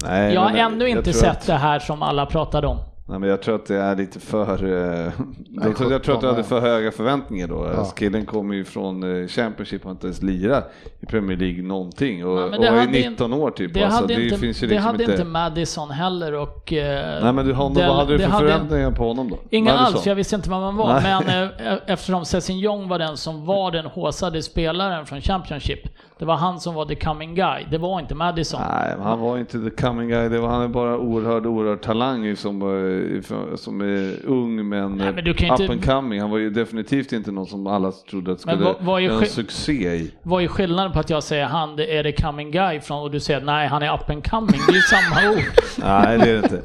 [0.04, 2.78] Nej, Jag har men ännu jag inte sett att- det här som alla pratade om.
[3.08, 4.52] Nej, men jag tror att det är lite för...
[4.64, 5.12] eh,
[5.48, 7.70] Nej, jag, tror, jag tror att du 17, hade för höga förväntningar då.
[7.76, 7.84] Ja.
[7.84, 12.26] Killen kommer ju från eh, Championship och har inte ens lirat i Premier League någonting
[12.26, 13.74] och, men och det är hade 19 år typ.
[13.74, 15.12] Det alltså, hade, det inte, finns ju det liksom hade inte...
[15.12, 16.72] inte Madison heller och...
[16.72, 19.30] eh, Nej men du, honom, det- vad hade du det för hade- förväntningar på honom
[19.30, 19.38] då?
[19.50, 19.94] Inga Madison?
[19.94, 21.00] alls, jag visste inte vem han var.
[21.00, 21.20] Nej.
[21.26, 21.42] Men
[21.72, 25.80] eh, eftersom Sessignon var den som var den håsade spelaren från Championship.
[26.18, 27.64] Det var han som var the coming guy.
[27.70, 28.60] Det var inte Madison.
[28.70, 30.28] Nej, han var inte the coming guy.
[30.28, 35.12] Det var, han är bara oerhörd, oerhörd talang som, eh, som är ung men, Nej,
[35.12, 36.20] men du kan up inte- and coming.
[36.20, 39.14] Han var ju definitivt inte någon som alla trodde att skulle vad- vad är göra
[39.16, 40.10] en sk- succé i.
[40.22, 43.20] Vad är skillnaden på att jag säger han är the coming guy från och du
[43.20, 44.60] säger nej han är up and coming.
[44.66, 45.42] Det är ju samma ord.
[45.78, 46.62] Nej, det är det inte.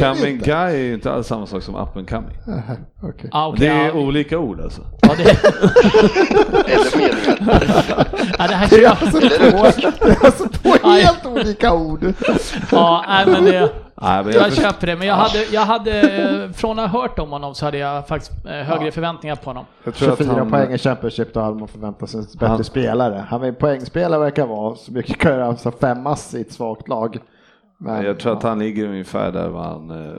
[0.16, 2.36] coming guy är ju inte alls samma sak som up and coming.
[3.02, 3.28] Okej.
[3.32, 4.82] Ah, okej, Det är olika ord alltså.
[5.02, 5.22] Ja, det,
[6.74, 8.55] Eller meningar.
[8.60, 9.52] Ja, det här tror jag...
[9.54, 9.94] Eller uttryck.
[10.00, 12.04] Det är alltså på helt olika ord.
[12.72, 13.72] Ja, nej, men det...
[14.02, 17.18] Nej, men Jag förstår- köper det, men jag hade, jag hade, från att ha hört
[17.18, 19.64] om honom så hade jag faktiskt eh, högre förväntningar på honom.
[19.84, 22.46] jag tror att 24 han, poäng i Championship, då hade man förväntat sig en bättre
[22.46, 23.24] Han- spelare.
[23.28, 26.52] Han är en poängspelare verkar vara, så mycket kan göra alltså fem ass i ett
[26.52, 27.18] svagt lag.
[27.78, 30.16] Men, Jag tror att han ligger ungefär där vad han eh,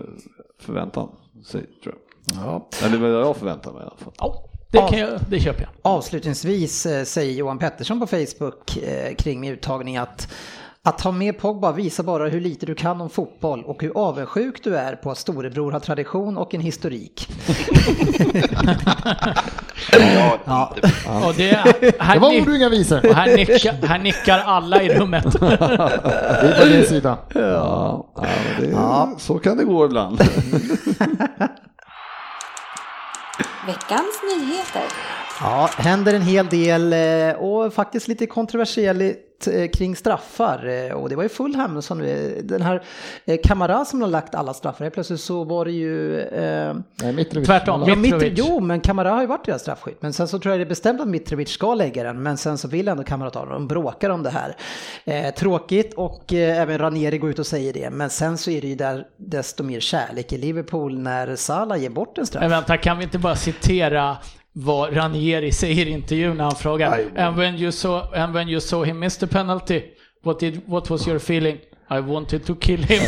[0.61, 1.07] förväntar
[1.45, 1.95] sig, tror
[2.35, 2.45] jag.
[2.45, 2.67] Ja.
[2.85, 4.13] Eller vad jag förväntar mig i alla fall.
[4.19, 5.69] Ja, det, kan jag, det köper jag.
[5.81, 10.27] Avslutningsvis eh, säger Johan Pettersson på Facebook eh, kring min uttagning att
[10.83, 14.63] att ha med Pogba visar bara hur lite du kan om fotboll och hur avundsjuk
[14.63, 17.29] du är på att storebror har tradition och en historik.
[19.91, 20.75] Ja, Ja.
[21.27, 21.53] Och det,
[21.99, 23.13] här, det var ord och inga visor.
[23.13, 25.23] här, nickar, här nickar alla i rummet.
[25.39, 25.47] Det
[26.47, 27.17] är på din sida.
[27.33, 28.25] Ja, ja,
[28.59, 29.15] det, Ja.
[29.17, 30.21] så kan det gå ibland.
[33.65, 34.83] Veckans nyheter.
[35.39, 39.13] Ja, händer en hel del eh, och faktiskt lite kontroversiell
[39.47, 40.67] eh, kring straffar.
[40.67, 41.97] Eh, Och det var ju Fulham som,
[42.43, 42.83] den här
[43.25, 44.85] eh, Kamara som har lagt alla straffar.
[44.85, 46.19] Helt plötsligt så var det ju...
[46.21, 47.47] Eh, Nej, Mitrovic.
[47.47, 47.83] Tvärtom.
[47.87, 48.29] Ja, Mitrovic.
[48.29, 50.01] Mitro, jo, men Kamara har ju varit deras straffskytt.
[50.01, 52.23] Men sen så tror jag det är bestämt att Mitrovic ska lägga den.
[52.23, 53.49] Men sen så vill ändå Kamara ta den.
[53.49, 54.55] De bråkar om det här.
[55.05, 57.89] Eh, tråkigt och eh, även Ranieri går ut och säger det.
[57.89, 61.89] Men sen så är det ju där desto mer kärlek i Liverpool när Salah ger
[61.89, 62.41] bort en straff.
[62.41, 64.17] Men vänta, kan vi inte bara citera
[64.59, 68.59] vad Ranieri säger i intervjun när han frågar and when you saw, and when you
[68.61, 69.81] saw him miss the penalty,
[70.23, 71.57] what, did, what was your feeling?
[71.91, 73.01] I wanted to kill him.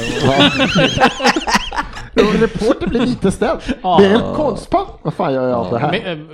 [2.40, 3.60] Reporter blir lite ställd.
[3.82, 4.88] Det är en konstpass.
[5.02, 5.92] Vad fan gör jag av det här?
[5.92, 6.28] Mi-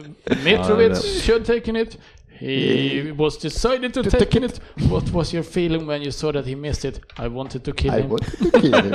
[0.43, 1.97] Mitrovic should taken it.
[2.39, 4.61] He was decided to take it.
[4.91, 7.01] What was your feeling when you saw that he missed it?
[7.19, 8.09] I wanted to kill I him.
[8.09, 8.93] want to kill him.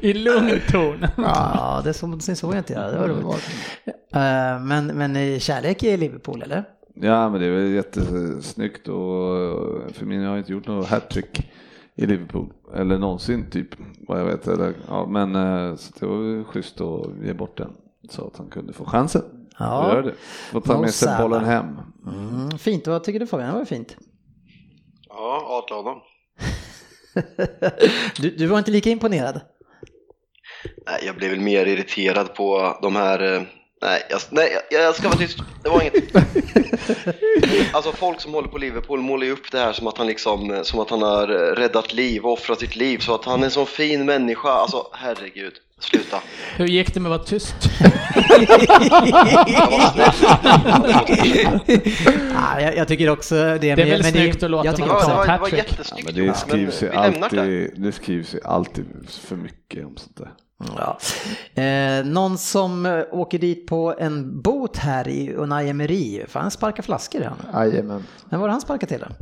[0.00, 1.06] I lugn ton.
[1.16, 2.72] Ja, det såg, det såg jag inte.
[2.72, 3.50] Ja, det var roligt.
[3.86, 6.64] Eh, Men, men kärlek i Liverpool, eller?
[6.94, 11.50] Ja, men det är väl jättesnyggt och för min jag har inte gjort något hattrick
[11.96, 13.68] i Liverpool eller någonsin typ
[14.08, 14.46] vad jag vet.
[14.48, 17.70] Eller, ja, men eh, så det var ju schysst att ge bort den
[18.10, 19.22] så att han kunde få chansen.
[19.58, 19.88] Ja.
[19.88, 20.14] Göra det.
[20.52, 21.66] Få ta med sig bollen hem.
[22.06, 23.52] Mm, fint, vad tycker du Fabian?
[23.52, 23.96] Det var fint.
[25.08, 26.00] Ja, adla honom.
[28.16, 29.40] Du, du var inte lika imponerad?
[30.86, 33.34] Nej, jag blev väl mer irriterad på de här...
[33.36, 33.42] eh,
[33.82, 35.38] Nej, jag, nej, jag, jag ska vara tyst.
[35.62, 35.94] Det var inget.
[37.74, 40.60] Alltså folk som håller på Liverpool målar ju upp det här som att han liksom,
[40.62, 41.26] som att han har
[41.56, 44.48] räddat liv och offrat sitt liv så att han är en sån fin människa.
[44.48, 45.52] Alltså herregud,
[45.90, 46.16] sluta.
[46.56, 47.54] Hur gick det med att vara tyst?
[52.34, 53.58] Ja, jag, jag tycker också det.
[53.58, 55.26] Det är men- väl men snyggt att låta jag tycker också, Ja, det var, ett
[55.26, 55.70] det var hattrick.
[55.70, 56.98] jättesnyggt Men det skrivs ju det.
[56.98, 60.30] alltid, det skrivs ju alltid för mycket om sånt där.
[60.76, 60.98] Ja.
[61.62, 66.50] Eh, någon som eh, åker dit på en båt här i Unai Emery, för han
[66.50, 67.20] sparkar flaskor
[67.52, 67.66] han.
[67.68, 68.04] Jajamän.
[68.28, 69.14] Men var det han sparkade till den?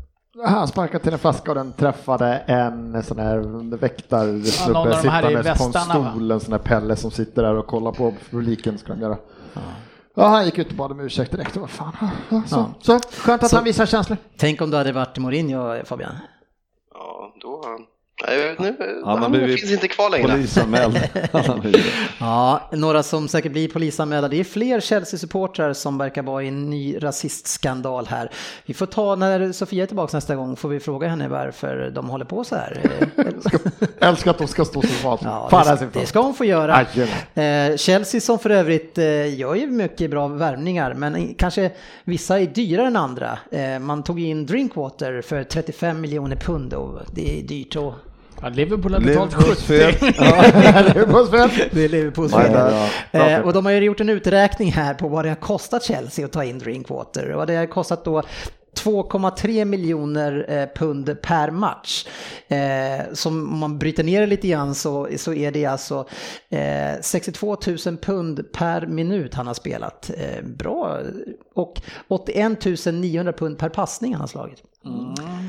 [0.47, 5.03] Han sparkade till en flaska och den träffade en sån här Ja, väktarsnubbe i sittandes
[5.03, 6.11] på en västarna, va?
[6.11, 9.17] stol, en sån här Pelle som sitter där och kollar på publiken ska han göra.
[10.15, 11.57] Ja, han gick ut och bad om ursäkt direkt.
[11.57, 11.93] Vad fan.
[12.29, 12.71] Ja, Så, Ja.
[12.81, 14.17] så, skönt att Så- han visar känslor.
[14.37, 16.15] Tänk om du hade varit Mourinho Fabian.
[16.95, 17.63] Ja, då
[18.59, 20.29] nu, han blivit finns inte kvar längre.
[20.29, 21.01] Polisanmäld.
[21.33, 21.75] Han.
[22.21, 24.29] Ja, några som säkert blir polisanmälda.
[24.29, 28.31] Det är fler Chelsea-supportrar som verkar vara i en ny rasistskandal här.
[28.67, 32.09] Vi får ta, när Sofia är tillbaka nästa gång, får vi fråga henne varför de
[32.09, 32.81] håller på så här.
[33.99, 35.21] Älskar att de ska stå så svalt.
[35.25, 36.75] Ja, det, det ska hon få göra.
[36.75, 36.87] Aj,
[37.35, 41.71] Eh, Chelsea som för övrigt eh, gör ju mycket bra värvningar, men kanske
[42.05, 43.39] vissa är dyrare än andra.
[43.51, 47.77] Eh, man tog in Drinkwater för 35 miljoner pund och det är dyrt.
[47.77, 47.95] Och
[48.43, 49.65] Ja, Liverpool har betalt Liverpools 70.
[51.39, 51.69] fel.
[51.73, 52.53] det är Liverpools fel.
[52.53, 55.37] nej, Bra Eh, och de har ju gjort en uträkning här på vad det har
[55.37, 57.35] kostat Chelsea att ta in Drinkwater.
[57.35, 58.23] Och det har kostat då
[58.77, 62.07] 2,3 miljoner eh, pund per match.
[62.49, 66.09] Eh, som om man bryter ner det lite grann så, så är det alltså
[66.51, 70.11] eh, 62 000 pund per minut han har spelat.
[70.19, 70.99] Eh, bra.
[71.55, 74.63] Och 81 900 pund per passning han har slagit.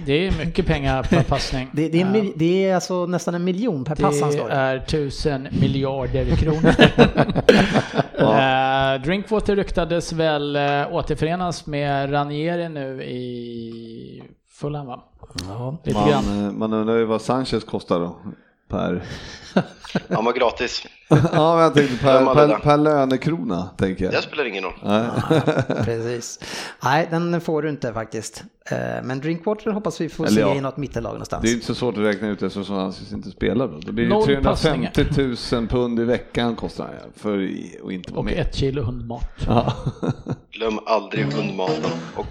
[0.05, 1.69] Det är mycket pengar per passning.
[1.73, 4.79] Det, det, är, mil- det är alltså nästan en miljon per pass han Det är
[4.79, 6.73] tusen miljarder kronor.
[8.19, 14.23] Eh, Drinkwater ryktades väl uh, återförenas med Ranieri nu i
[14.59, 15.03] Fulham va?
[15.47, 15.77] Ja.
[15.83, 15.99] Lite.
[15.99, 18.15] Man, eh, man undrar ju vad Sanchez kostar då.
[18.73, 19.03] Per...
[20.09, 20.87] Han var gratis.
[21.07, 22.59] ja, men jag tänkte per, per, det?
[22.63, 24.13] per lönekrona, tänker jag.
[24.13, 24.73] Det spelar ingen roll.
[24.83, 25.05] Nej.
[25.85, 26.39] Precis.
[26.83, 28.43] Nej, den får du inte faktiskt.
[28.71, 30.55] Eh, Men Drinkwater hoppas vi får Eller se ja.
[30.55, 31.41] i något mittellag någonstans.
[31.43, 33.91] Det är inte så svårt att räkna ut eftersom han inte spelar då.
[33.91, 35.05] Blir det Noll 350
[35.55, 37.43] 000 pund i veckan kostar han ja, för
[37.85, 38.39] att inte vara Och med.
[38.39, 39.31] ett kilo hundmat.
[39.47, 39.73] Ja.
[40.51, 41.91] Glöm aldrig hundmaten.
[42.15, 42.27] Och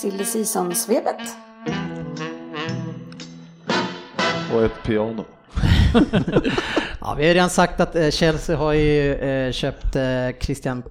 [0.00, 1.36] Silly Season-svepet.
[4.52, 5.24] Och ett piano.
[7.00, 10.02] Ja, vi har redan sagt att eh, Chelsea har ju eh, köpt eh,
[10.40, 10.82] Christian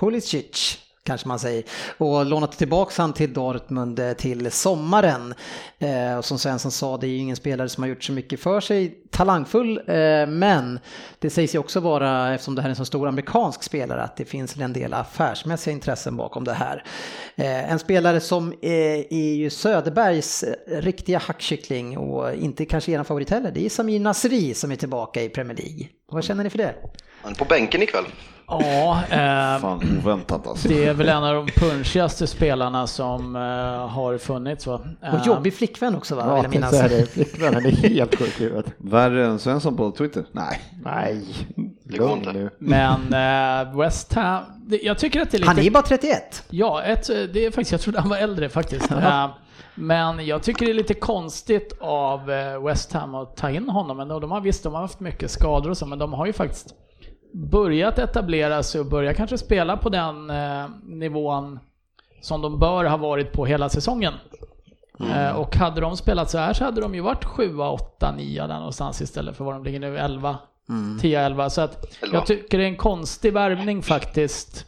[0.00, 0.78] Pulisic
[1.08, 1.64] kanske man säger,
[1.98, 5.34] och lånat tillbaka han till Dortmund eh, till sommaren.
[5.78, 8.40] Eh, och som Svensson sa, det är ju ingen spelare som har gjort så mycket
[8.40, 10.80] för sig, talangfull, eh, men
[11.18, 14.16] det sägs ju också vara, eftersom det här är en så stor amerikansk spelare, att
[14.16, 16.84] det finns en del affärsmässiga intressen bakom det här.
[17.36, 23.02] Eh, en spelare som är, är ju Söderbergs eh, riktiga hackkyckling och inte kanske er
[23.02, 25.88] favorit heller, det är Samir Nasri som är tillbaka i Premier League.
[26.12, 26.74] Vad känner ni för det?
[27.22, 28.04] han är på bänken ikväll.
[28.48, 30.68] Ja, eh, Fan oväntat alltså.
[30.68, 33.42] det är väl en av de punchigaste spelarna som eh,
[33.88, 34.74] har funnits va?
[34.74, 36.70] Och Eh, jobbig flickvän också va, Ja, vill jag minnas.
[36.70, 37.06] tänkte säga det.
[37.12, 38.66] Flickvännen är helt sjuk i huvudet.
[38.78, 40.24] Värre än Svensson på Twitter?
[40.32, 40.60] Nej.
[40.84, 41.24] Nej,
[41.84, 42.32] Det går lugn inte.
[42.32, 42.50] nu.
[42.58, 43.00] Men
[43.68, 45.50] eh, West Ham, det, jag tycker att det är lite...
[45.50, 46.42] Han är bara 31.
[46.50, 48.90] Ja, ett, det är faktiskt, jag trodde han var äldre faktiskt.
[48.92, 49.28] Eh,
[49.74, 53.96] Men jag tycker det är lite konstigt av eh, West Ham att ta in honom.
[53.96, 56.32] Men de har visst, de har haft mycket skador och så, men de har ju
[56.32, 56.74] faktiskt
[57.32, 61.58] börjat etablera sig och börjat kanske spela på den eh, nivån
[62.20, 64.14] som de bör ha varit på hela säsongen.
[65.00, 68.46] Eh, Och hade de spelat så här så hade de ju varit 7, 8, 9
[68.46, 70.36] där någonstans istället för vad de ligger nu, 11,
[71.00, 71.50] 10, 11.
[71.50, 74.64] Så att jag tycker det är en konstig värvning faktiskt.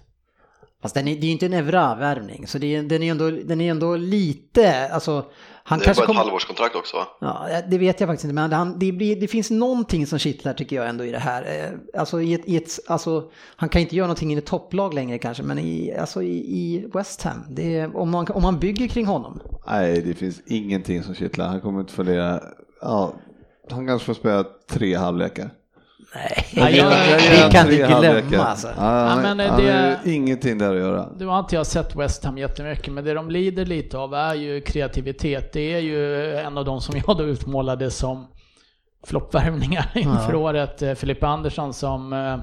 [0.83, 3.31] Fast den är, det är ju inte en Evra-värvning, så det är, den, är ändå,
[3.31, 5.25] den är ändå lite, alltså
[5.71, 6.21] han Det är kanske bara ett kommer...
[6.21, 7.07] halvårskontrakt också va?
[7.19, 10.53] Ja, det vet jag faktiskt inte, men han, det, blir, det finns någonting som kittlar
[10.53, 11.43] tycker jag ändå i det här.
[11.43, 14.95] Eh, Alltså, i ett, i ett, alltså han kan inte göra någonting i ett topplag
[14.95, 18.59] längre kanske, men i, alltså i, i West Ham, det är, om, man, om man
[18.59, 19.41] bygger kring honom.
[19.67, 21.47] Nej, det finns ingenting som kittlar.
[21.49, 22.41] Han kommer inte fundera.
[22.81, 23.13] Ja,
[23.71, 25.51] han kanske får spela tre halvlekar.
[26.15, 28.69] Nej, Ja, jag- det kan du glömma alltså.
[28.77, 31.09] Ja, Ja, men han det- har ju ingenting där att göra.
[31.19, 34.35] Nu har inte jag sett West Ham jättemycket, men det de lider lite av är
[34.35, 35.53] ju kreativitet.
[35.53, 38.27] Det är ju en av de som jag då utmålade som
[39.07, 40.83] floppvärvningar inför året.
[40.83, 42.39] Eh, Filippa Andersson som eh,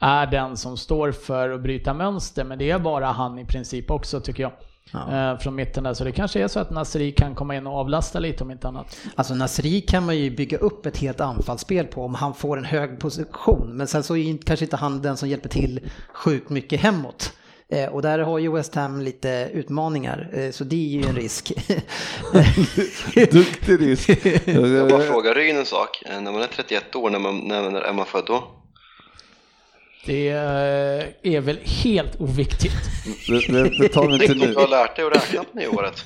[0.00, 3.90] är den som står för att bryta mönster, men det är bara han i princip
[3.90, 4.52] också tycker jag.
[4.94, 7.72] Eh, Från mitten där, så det kanske är så att Nasri kan komma in och
[7.78, 8.96] avlasta lite om inte annat.
[9.14, 12.64] Alltså Nasri kan man ju bygga upp ett helt anfallsspel på om han får en
[12.64, 13.76] hög position.
[13.76, 15.80] Men sen så är kanske inte han den som hjälper till
[16.12, 17.32] sjukt mycket hemåt.
[17.68, 21.16] Eh, och där har ju West Ham lite utmaningar, eh, så det är ju en
[21.22, 21.52] risk.
[23.14, 24.08] Duktig risk.
[24.44, 26.02] Jag bara frågar Ryn en sak.
[26.10, 28.44] När man är 31 år, när, man, när, när är man född då?
[30.06, 32.72] Det eh, är väl helt oviktigt.
[33.28, 34.46] Det, det, det tar vi inte nu.
[34.46, 36.04] du har lärt dig att räkna på nyåret.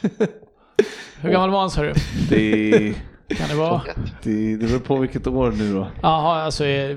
[1.21, 1.93] Hur gammal var han sa du?
[2.31, 2.95] Det,
[3.37, 3.83] Kan det vara?
[4.23, 5.87] det, det beror på vilket år nu då.
[6.03, 6.97] Jaha, alltså, eh,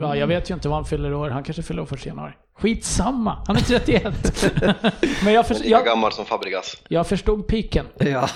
[0.00, 1.30] ja, jag vet ju inte vad han fyller år.
[1.30, 2.32] Han kanske fyller år först i januari.
[2.58, 4.44] Skitsamma, han är 31.
[5.24, 6.76] Men jag, för, jag, gammal som Fabregas.
[6.88, 7.86] jag förstod piken.
[7.98, 8.28] Ja.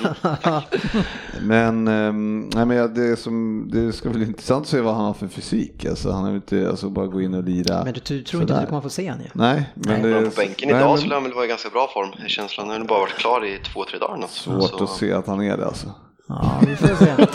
[1.40, 5.14] Men, ehm, nej, men det, som, det ska bli intressant att se vad han har
[5.14, 5.84] för fysik.
[5.84, 7.84] Alltså, han är inte alltså, bara gå in och lira.
[7.84, 8.60] Men du, du tror inte sådär.
[8.60, 9.26] du kommer få se han ju?
[9.32, 11.48] Nej, men det Men är på bänken nej, idag men skulle han väl vara i
[11.48, 12.68] ganska bra form, känslan.
[12.70, 14.22] Han har bara varit klar i två, tre dagar.
[14.22, 14.50] Alltså.
[14.68, 15.86] Svårt att se att han är det alltså.
[16.28, 16.86] Ja, vi får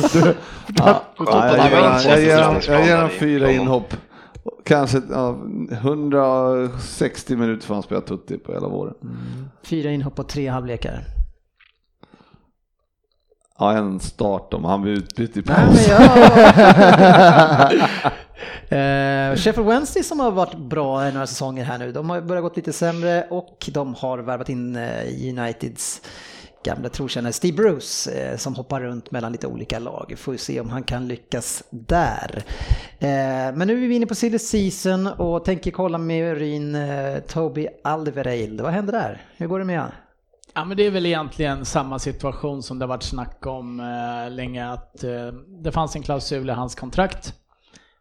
[0.10, 0.20] se.
[0.78, 3.52] Ja, Skönt jag, att han han- jag, ger han- jag ger han träningsplanen i fyra
[3.52, 3.94] inhopp.
[4.66, 5.38] Kanske ja,
[5.72, 8.94] 160 minuter får han spela tutti på hela våren.
[9.64, 11.04] Fyra inhopp och tre halvlekar.
[13.60, 15.88] Ja, en start om han blir utbytt i paus.
[18.64, 22.44] Eh, Sheffield Wednesday som har varit bra i några säsonger här nu, de har börjat
[22.44, 26.02] gått lite sämre och de har värvat in eh, Uniteds
[26.64, 30.14] gamla trotjänare Steve Bruce eh, som hoppar runt mellan lite olika lag.
[30.18, 32.44] Får se om han kan lyckas där.
[33.00, 33.08] Eh,
[33.56, 37.68] men nu är vi inne på silly season och tänker kolla med Ryn eh, Toby
[37.84, 38.62] Alderweireld.
[38.62, 39.22] Vad händer där?
[39.38, 39.92] Hur går det med han?
[40.56, 44.32] Ja men det är väl egentligen samma situation som det har varit snack om eh,
[44.32, 45.28] länge att eh,
[45.64, 47.34] det fanns en klausul i hans kontrakt.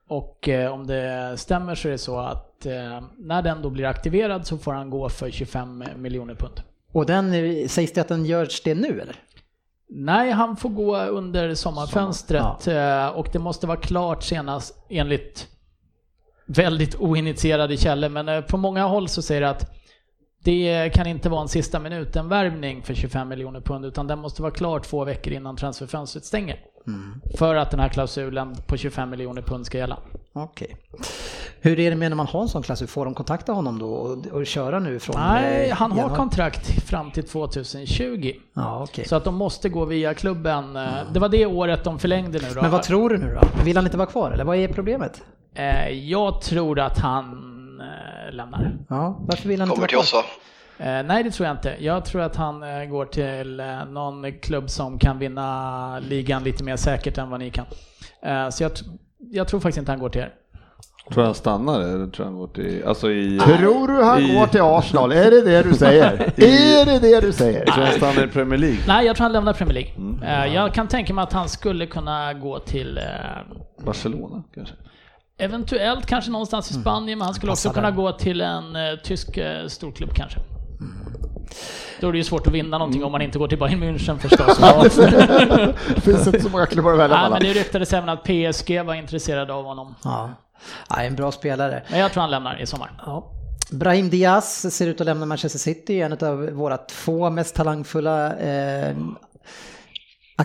[0.09, 3.85] Och eh, om det stämmer så är det så att eh, när den då blir
[3.85, 6.63] aktiverad så får han gå för 25 miljoner pund.
[6.93, 7.33] Och den,
[7.69, 9.17] sägs det att den görs det nu eller?
[9.89, 15.49] Nej, han får gå under sommarfönstret eh, och det måste vara klart senast enligt
[16.47, 18.09] väldigt oinitierade källor.
[18.09, 19.77] Men eh, på många håll så säger det att
[20.45, 24.53] det kan inte vara en sista minuten-värvning för 25 miljoner pund utan den måste vara
[24.53, 26.59] klar två veckor innan transferfönstret stänger.
[27.39, 29.99] För att den här klausulen på 25 miljoner pund ska gälla.
[30.33, 30.77] Okej.
[31.61, 32.83] Hur är det med när man har en sån klass?
[32.83, 35.17] Hur får de kontakta honom då och, och köra nu från...
[35.19, 36.17] Nej, eh, han har januari?
[36.19, 38.33] kontrakt fram till 2020.
[38.55, 39.05] Ja, okej.
[39.09, 40.77] Så att de måste gå via klubben.
[40.77, 42.63] Eh, Det var det året de förlängde nu då.
[42.63, 43.65] Men vad tror du nu då?
[43.65, 45.23] Vill han inte vara kvar eller vad är problemet?
[45.55, 47.25] Eh, Jag tror att han
[47.81, 48.77] eh, lämnar.
[48.89, 50.03] Ja, varför vill han inte Kommer vara till kvar?
[50.03, 50.23] oss va?
[50.83, 51.77] Eh, nej, det tror jag inte.
[51.79, 56.65] Jag tror att han eh, går till eh, någon klubb som kan vinna ligan lite
[56.65, 57.65] mer säkert än vad ni kan.
[58.23, 58.73] Eh, så jag,
[59.19, 60.33] jag tror faktiskt inte han går till er.
[61.11, 63.39] Tror du han stannar eller tror han går till, alltså i...
[63.39, 65.13] Tror du han I- går till Arsenal?
[65.13, 66.13] Är det det du säger?
[66.37, 67.67] är det det du säger?
[67.67, 68.79] Tror han stannar i Premier League?
[68.87, 70.27] Nej, jag tror han lämnar Premier League.
[70.47, 73.05] Eh, jag kan tänka mig att han skulle kunna gå till eh,
[73.85, 74.75] Barcelona kanske?
[75.39, 79.37] Eventuellt kanske någonstans i Spanien, men han skulle också kunna gå till en eh, tysk
[79.37, 80.41] eh, storklubb kanske.
[82.01, 84.19] Då är det ju svårt att vinna någonting om man inte går till Bayern München
[84.19, 84.59] förstås.
[85.95, 87.55] Det finns inte så många klubbar att välja Nej, men mellan.
[87.55, 89.95] det ryktades även att PSG var intresserade av honom.
[90.05, 90.31] Ja.
[90.91, 91.83] ja, en bra spelare.
[91.91, 92.91] Men jag tror han lämnar i sommar.
[93.07, 93.33] Ja.
[93.71, 98.97] Brahim Diaz ser ut att lämna Manchester City, en av våra två mest talangfulla eh,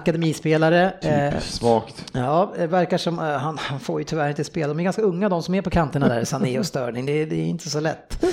[0.01, 0.91] akademispelare.
[1.01, 2.05] Eh, Svagt.
[2.13, 4.67] Ja, det verkar som, eh, han, han får ju tyvärr inte spela.
[4.67, 7.05] De är ganska unga de som är på kanterna där, Sané och Störning.
[7.05, 8.23] Det, är- det är inte så lätt.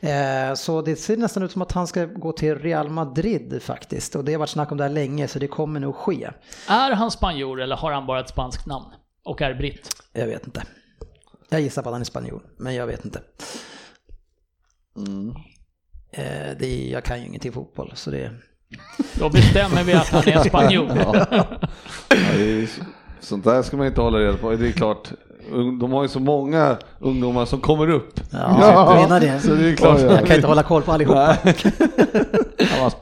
[0.00, 4.14] Eh, så det ser nästan ut som att han ska gå till Real Madrid faktiskt.
[4.16, 6.30] Och det har varit snack om det här länge, så det kommer nog ske.
[6.68, 8.86] Är han spanjor eller har han bara ett spanskt namn?
[9.24, 9.88] Och är britt?
[10.12, 10.62] Jag vet inte.
[11.48, 13.20] Jag gissar på att han är spanjor, men jag vet inte.
[16.12, 18.30] Eh, det är, jag kan ju ingenting fotboll, så det...
[19.14, 20.90] Då bestämmer vi att han är spanjor.
[20.96, 21.36] Ja,
[23.20, 24.50] sånt där ska man inte hålla reda på.
[24.50, 25.08] Det är klart,
[25.80, 28.20] de har ju så många ungdomar som kommer upp.
[28.30, 29.40] Ja, du menar det?
[29.40, 30.00] Så det är klart.
[30.00, 31.36] Jag kan inte hålla koll på allihopa.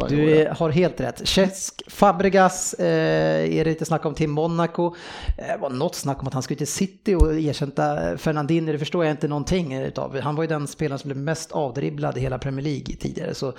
[0.09, 1.29] Du är, har helt rätt.
[1.29, 4.95] Cesc Fabregas eh, är det lite snack om till Monaco.
[5.39, 9.05] Eh, var något snack om att han skulle till City och ersätta Fernandinho, det förstår
[9.05, 10.21] jag inte någonting utav.
[10.21, 13.35] Han var ju den spelaren som blev mest avdribblad i hela Premier League tidigare.
[13.35, 13.53] Så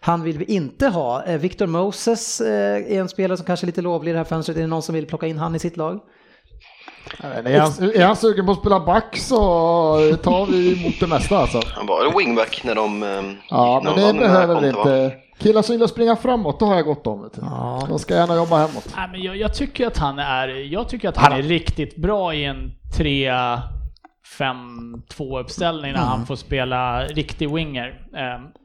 [0.00, 1.24] han vill vi inte ha.
[1.24, 4.24] Eh, Victor Moses eh, är en spelare som kanske är lite lovlig i det här
[4.24, 4.56] fönstret.
[4.56, 6.00] Är det någon som vill plocka in han i sitt lag?
[7.20, 9.36] Är han, är han sugen på att spela back så
[10.22, 11.60] tar vi emot det mesta alltså.
[11.74, 13.02] Han var wingback när de...
[13.02, 15.14] ehm, Ja, när men de det behöver vi inte.
[15.38, 17.22] Killar som gillar att springa framåt, då har jag gott om.
[17.22, 17.40] Vet du.
[17.44, 17.86] Ja.
[17.88, 18.92] De ska gärna jobba hemåt.
[18.96, 22.34] Nej, men jag, jag tycker att han är, jag tycker att han är riktigt bra
[22.34, 27.86] i en 3-5-2 uppställning när han får spela riktig winger.
[28.14, 28.20] Eh,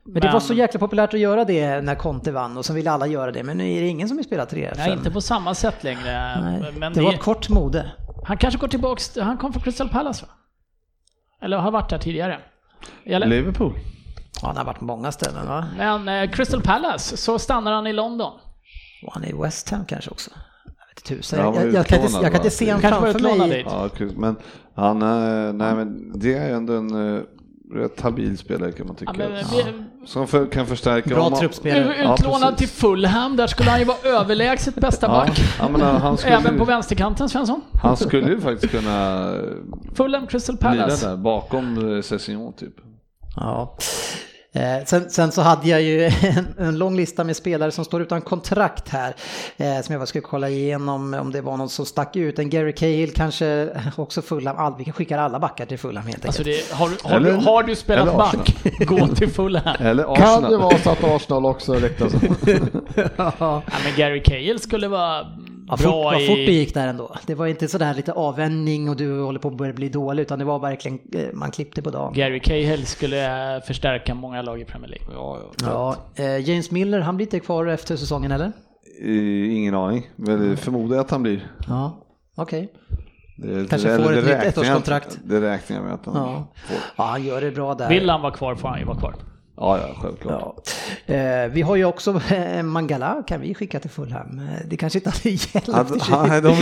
[0.05, 2.91] Men det var så jäkla populärt att göra det när Conte vann och så ville
[2.91, 3.43] alla göra det.
[3.43, 6.41] Men nu är det ingen som vill spela 3 Nej, inte på samma sätt längre.
[6.41, 7.91] Nej, Men det det var ett kort mode.
[8.27, 10.31] Han kanske går tillbaks, han kom från Crystal Palace va?
[11.41, 12.39] Eller har varit där tidigare.
[13.05, 13.27] Eller?
[13.27, 13.73] Liverpool.
[14.41, 15.67] Ja, han har varit på många ställen va?
[15.77, 18.33] Men eh, Crystal Palace, så stannar han i London.
[19.05, 20.31] Och han är i West Ham kanske också.
[20.65, 21.39] Jag vet inte tusan.
[21.39, 23.65] Ja, han Jag, jag, jag, kan inte, jag kan inte se honom framför mig.
[23.67, 23.89] Ja.
[24.15, 24.35] Men
[24.75, 27.23] han är, nej men det är ändå en eh,
[27.73, 29.13] rätt habil spelare kan man tycka.
[29.17, 29.65] Ja, men, Ja.
[30.05, 31.95] Som för, kan förstärka Bra man- truppspelare.
[32.03, 32.81] Ja, Utlånad till precis.
[32.81, 35.39] Fulham, där skulle han ju vara överlägset bästa Ja, back.
[35.59, 37.61] ja, men han, skulle, Även på vänsterkanten Svensson.
[37.83, 39.31] han skulle ju faktiskt kunna
[39.95, 41.07] Fulham, Crystal Palace.
[41.09, 42.73] där bakom eh, Sessignon typ.
[43.35, 43.77] Ja.
[44.53, 48.01] Eh, sen, sen så hade jag ju en, en lång lista med spelare som står
[48.01, 49.15] utan kontrakt här.
[49.57, 52.39] Eh, som jag bara skulle kolla igenom om det var någon som stack ut.
[52.39, 54.57] En Gary Cahill kanske också Fulham.
[54.57, 56.69] All, vi kan skicka alla backar till Fulham helt Alltså enkelt.
[56.69, 58.55] det, har, du- har, Eller- du, har du spelat eller back,
[58.87, 59.75] gå till Fulham.
[59.79, 60.57] Eller Kan det Arsenal.
[60.61, 62.35] vara så att Arsenal också ryktas om?
[63.17, 63.31] ja.
[63.39, 65.27] Ja, men Gary Cahill skulle vara
[65.69, 66.59] Vad fort, bra vad fort det i...
[66.59, 67.15] gick där ändå.
[67.25, 70.39] Det var inte sådär lite avvändning och du håller på att börja bli dålig utan
[70.39, 72.13] det var verkligen, eh, man klippte på dagen.
[72.13, 75.07] Gary Cahill skulle eh, förstärka många lag i Premier League.
[75.13, 75.97] Ja, ja.
[76.17, 78.51] Ja, eh, James Miller, han blir inte kvar efter säsongen eller?
[79.51, 81.51] Ingen aning, men förmodar jag att han blir.
[81.67, 82.73] Ja, okej.
[83.37, 85.19] Det, Kanske eller får ett det nytt räknar jag ettårskontrakt.
[85.23, 86.53] Det räknar jag med att han Ja.
[86.67, 86.77] får.
[86.97, 87.89] Ja, han gör det bra där.
[87.89, 89.15] Vill han vara kvar får han ju vara kvar.
[89.57, 90.69] Ja, ja, självklart.
[91.05, 91.13] Ja.
[91.13, 94.39] Eh, vi har ju också eh, Mangala kan vi skicka till Fulham.
[94.39, 95.67] Eh, Det kanske inte hade hjälpt.
[95.69, 96.15] Och för sig.
[96.15, 96.59] han, de,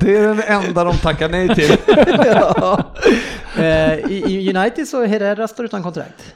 [0.00, 1.76] det, är den enda de tackar nej till.
[2.26, 2.84] ja.
[3.58, 6.34] eh, i, I United så Herrera står utan kontrakt.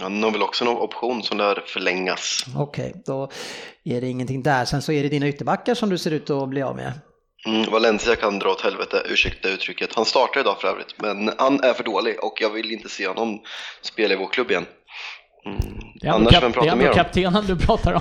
[0.00, 2.46] Han har väl också någon option som lär förlängas.
[2.56, 3.30] Okej, då
[3.84, 4.64] är det ingenting där.
[4.64, 6.92] Sen så är det dina ytterbackar som du ser ut att bli av med.
[7.46, 9.94] Mm, Valencia kan dra åt helvete, ursäkta uttrycket.
[9.94, 13.06] Han startar idag för övrigt, men han är för dålig och jag vill inte se
[13.08, 13.40] honom
[13.82, 14.66] spela i vår klubb igen.
[15.46, 15.58] Mm.
[15.94, 16.94] Det är Annars kap, vem det är pratar mer om?
[16.94, 18.00] kaptenen du pratar om.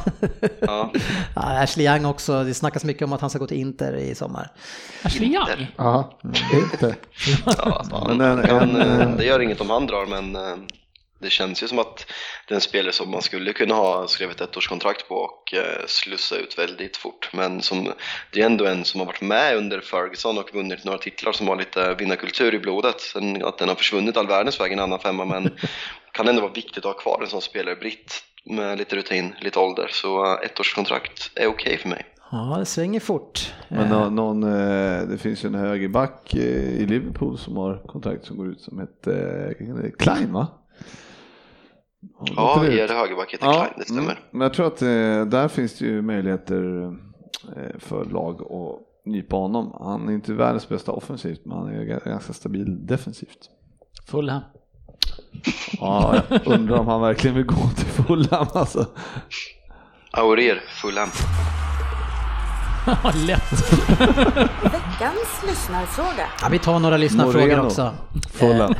[0.60, 0.91] Ja.
[1.36, 4.16] Ja, Ashley Young också, det snackas mycket om att han ska gå till Inter i
[4.16, 4.52] sommar.
[5.03, 5.68] Ashley Young?
[5.78, 6.20] Ja,
[6.53, 6.95] inte.
[7.57, 7.84] Ja,
[8.18, 10.56] Men kan, en, eh, eh, det gör inget om han drar, men eh,
[11.20, 12.06] det känns ju som att
[12.48, 15.86] det är en spelare som man skulle kunna ha skrivit ett årskontrakt på och eh,
[15.88, 17.30] slussa ut väldigt fort.
[17.34, 17.94] Men som,
[18.34, 21.48] det är ändå en som har varit med under Ferguson och vunnit några titlar som
[21.48, 23.02] har lite vinnarkultur i blodet.
[23.02, 25.50] Sen att den har försvunnit all världens väg en annan femma, men
[26.12, 28.14] kan ändå vara viktigt att ha kvar en sån spelare, britt
[28.46, 29.88] med lite rutin, lite ålder.
[29.91, 32.06] Så eh, ett årskontrakt är okej för mig.
[32.32, 33.54] Ja, det svänger fort.
[33.68, 34.41] Men Eh, nå- någon,
[35.10, 39.56] det finns ju en högerback i Liverpool som har kontrakt som går ut som heter
[39.60, 40.48] eh, Klein va?
[42.36, 44.02] Ja, er högerback heter Ja, Klein, det stämmer.
[44.02, 44.16] mm.
[44.32, 46.84] Men jag tror att eh, där finns det ju möjligheter
[47.58, 49.76] eh, för lag att nypa honom.
[49.80, 53.50] Han är inte världens bästa offensivt men han är ganska stabil defensivt.
[54.08, 54.42] Fulham.
[55.80, 58.86] Ja, jag undrar om han verkligen vill gå till Fulham alltså.
[60.12, 61.10] Aurier, Fulham.
[63.28, 63.52] Lätt.
[64.64, 66.28] Veckans lyssnarfråga.
[66.41, 67.66] Ja, vi tar några lyssnarfrågor Moreno.
[67.66, 67.94] också.
[68.34, 68.76] Fulham.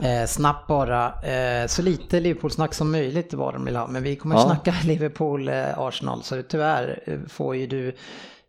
[0.00, 1.06] Eh, snabbt bara.
[1.22, 3.86] Eh, så lite Liverpool-snack som möjligt var de vill ha.
[3.86, 4.42] Men vi kommer Ja.
[4.42, 6.22] snacka Liverpool-Arsenal.
[6.22, 7.96] så tyvärr eh, får ju du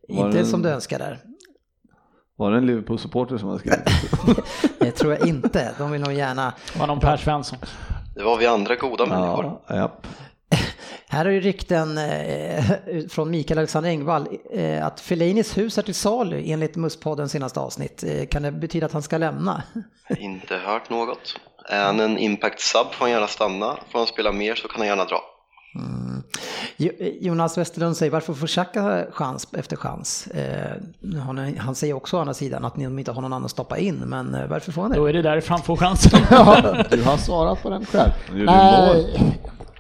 [0.10, 1.20] Var inte det- som du önskar där.
[2.36, 3.80] Var det en Liverpool-supporter som har skrivit?
[4.80, 5.72] Det tror jag inte.
[5.78, 6.54] De vill nog gärna.
[6.80, 7.58] var någon Per Svensson.
[8.16, 9.60] Det var vi andra goda människor.
[9.68, 10.08] ja, japp.
[11.14, 12.64] Här har ju rykten eh,
[13.10, 18.04] från Mikael Alexander Engvall eh, att Fellainis hus är till salu enligt Musspoddens senaste avsnitt.
[18.08, 19.64] Eh, kan det betyda att han ska lämna?
[20.18, 21.36] Inte hört något.
[21.70, 23.78] Är han en impact sub får han gärna stanna.
[23.92, 25.22] Får han spela mer så kan han gärna dra.
[26.78, 26.92] Jo-
[27.22, 30.28] Jonas Westerlund säger varför får Xhaka chans efter chans?
[30.28, 30.72] Eh,
[31.26, 33.78] han, han säger också å andra sidan att ni inte har någon annan att stoppa
[33.78, 35.12] in, men varför får han Då det?
[35.12, 36.20] är det därför han får chansen.
[36.32, 38.12] Ja, du har svarat på den själv.
[38.32, 39.20] Nej,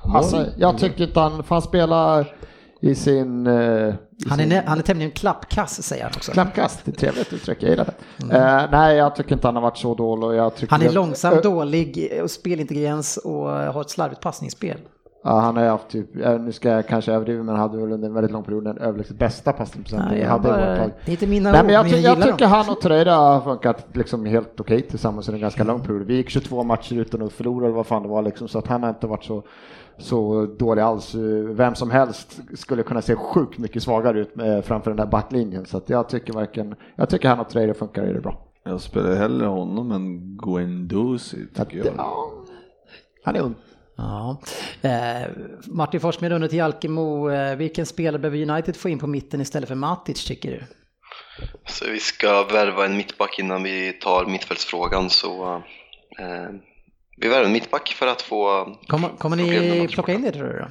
[0.03, 2.33] alltså jag tycker inte han, för han spelar
[2.81, 3.47] i sin...
[3.47, 3.93] i
[4.29, 6.31] Han är, sin han är tämligen klappkass säger han också.
[6.31, 7.85] klappkast, det är trevligt uttryck, jag gillar
[8.29, 8.37] det.
[8.37, 10.37] Eh, nej, jag tycker inte han har varit så dålig.
[10.37, 14.77] Jag tycker Han är att- långsam, Ö- dålig och spelintelligens och har ett slarvigt passningsspel.
[15.25, 16.09] Ja, han har haft typ,
[16.39, 18.77] nu ska jag kanske överdriva, men han hade väl under en väldigt lång period den
[18.77, 20.91] överlägset bästa passningsprocenten vi jag hade i bara- vårt lag.
[21.05, 22.51] det är inte mina Nej, ord, men jag, men jag jag gillar tycker dem.
[22.51, 26.01] han och Torreira har funkat liksom helt okej tillsammans under en ganska lång period.
[26.07, 28.67] Vi gick 22 matcher utan att förlora eller vad fan det var liksom, så att
[28.67, 29.43] han har inte varit så,
[29.97, 31.15] så dålig alls.
[31.15, 31.21] Eh,
[31.55, 35.65] Vem som helst skulle kunna se sjukt mycket svagare ut med, framför den där backlinjen,
[35.65, 38.47] så att jag tycker varken, jag tycker han och Torreira funkar i det bra.
[38.63, 41.87] Jag spelar hellre honom än Guendouzi tycker jag.
[41.97, 42.31] Ja,
[43.23, 43.55] han är ung.
[43.95, 44.41] Ja.
[44.81, 45.29] Eh,
[45.67, 49.69] Martin Forsmed undrar till Jalkemo, eh, vilken spelare behöver United få in på mitten istället
[49.69, 50.63] för Matic tycker du?
[51.65, 55.53] Så vi ska värva en mittback innan vi tar mittfältsfrågan så
[56.19, 56.49] eh,
[57.17, 60.59] vi värvar en mittback för att få Kommer, kommer ni plocka in det tror du?
[60.59, 60.67] Då?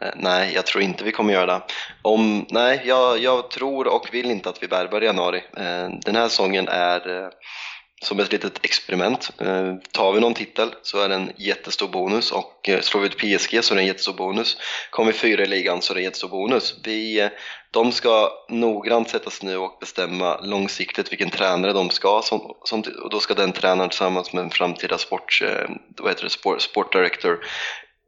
[0.00, 1.62] Eh, Nej, jag tror inte vi kommer göra det.
[2.02, 5.44] Om, nej, jag, jag tror och vill inte att vi värvar i januari.
[5.56, 7.28] Eh, Den här säsongen är eh,
[8.02, 9.30] som ett litet experiment.
[9.92, 13.64] Tar vi någon titel så är det en jättestor bonus och slår vi ut PSG
[13.64, 14.56] så är det en jättestor bonus.
[14.90, 16.74] Kommer vi fyra i ligan så är det en jättestor bonus.
[16.84, 17.30] Vi,
[17.76, 22.22] de ska noggrant sätta sig nu och bestämma långsiktigt vilken tränare de ska ha.
[22.22, 26.24] Som, som, och då ska den tränaren tillsammans med en framtida sport, eh, vad heter
[26.24, 27.38] det, sport, sport director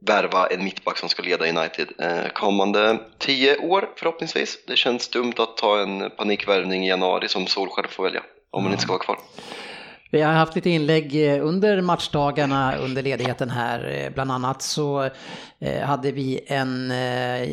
[0.05, 4.57] värva en mittback som ska leda United eh, kommande tio år förhoppningsvis.
[4.67, 8.71] Det känns dumt att ta en panikvärvning i januari som Solskjaer får välja om han
[8.71, 9.15] inte ska vara kvar.
[9.15, 9.68] Mm.
[10.11, 13.89] Vi har haft lite inlägg eh, under matchdagarna under ledigheten här.
[13.89, 15.09] Eh, bland annat så
[15.59, 16.93] eh, hade vi en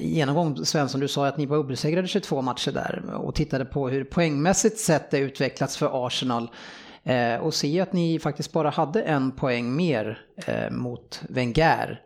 [0.01, 4.05] genomgång, Svensson, du sa att ni var obesegrade 22 matcher där och tittade på hur
[4.05, 6.51] poängmässigt sett det utvecklats för Arsenal.
[7.41, 10.19] Och ser att ni faktiskt bara hade en poäng mer
[10.71, 12.01] mot Wenger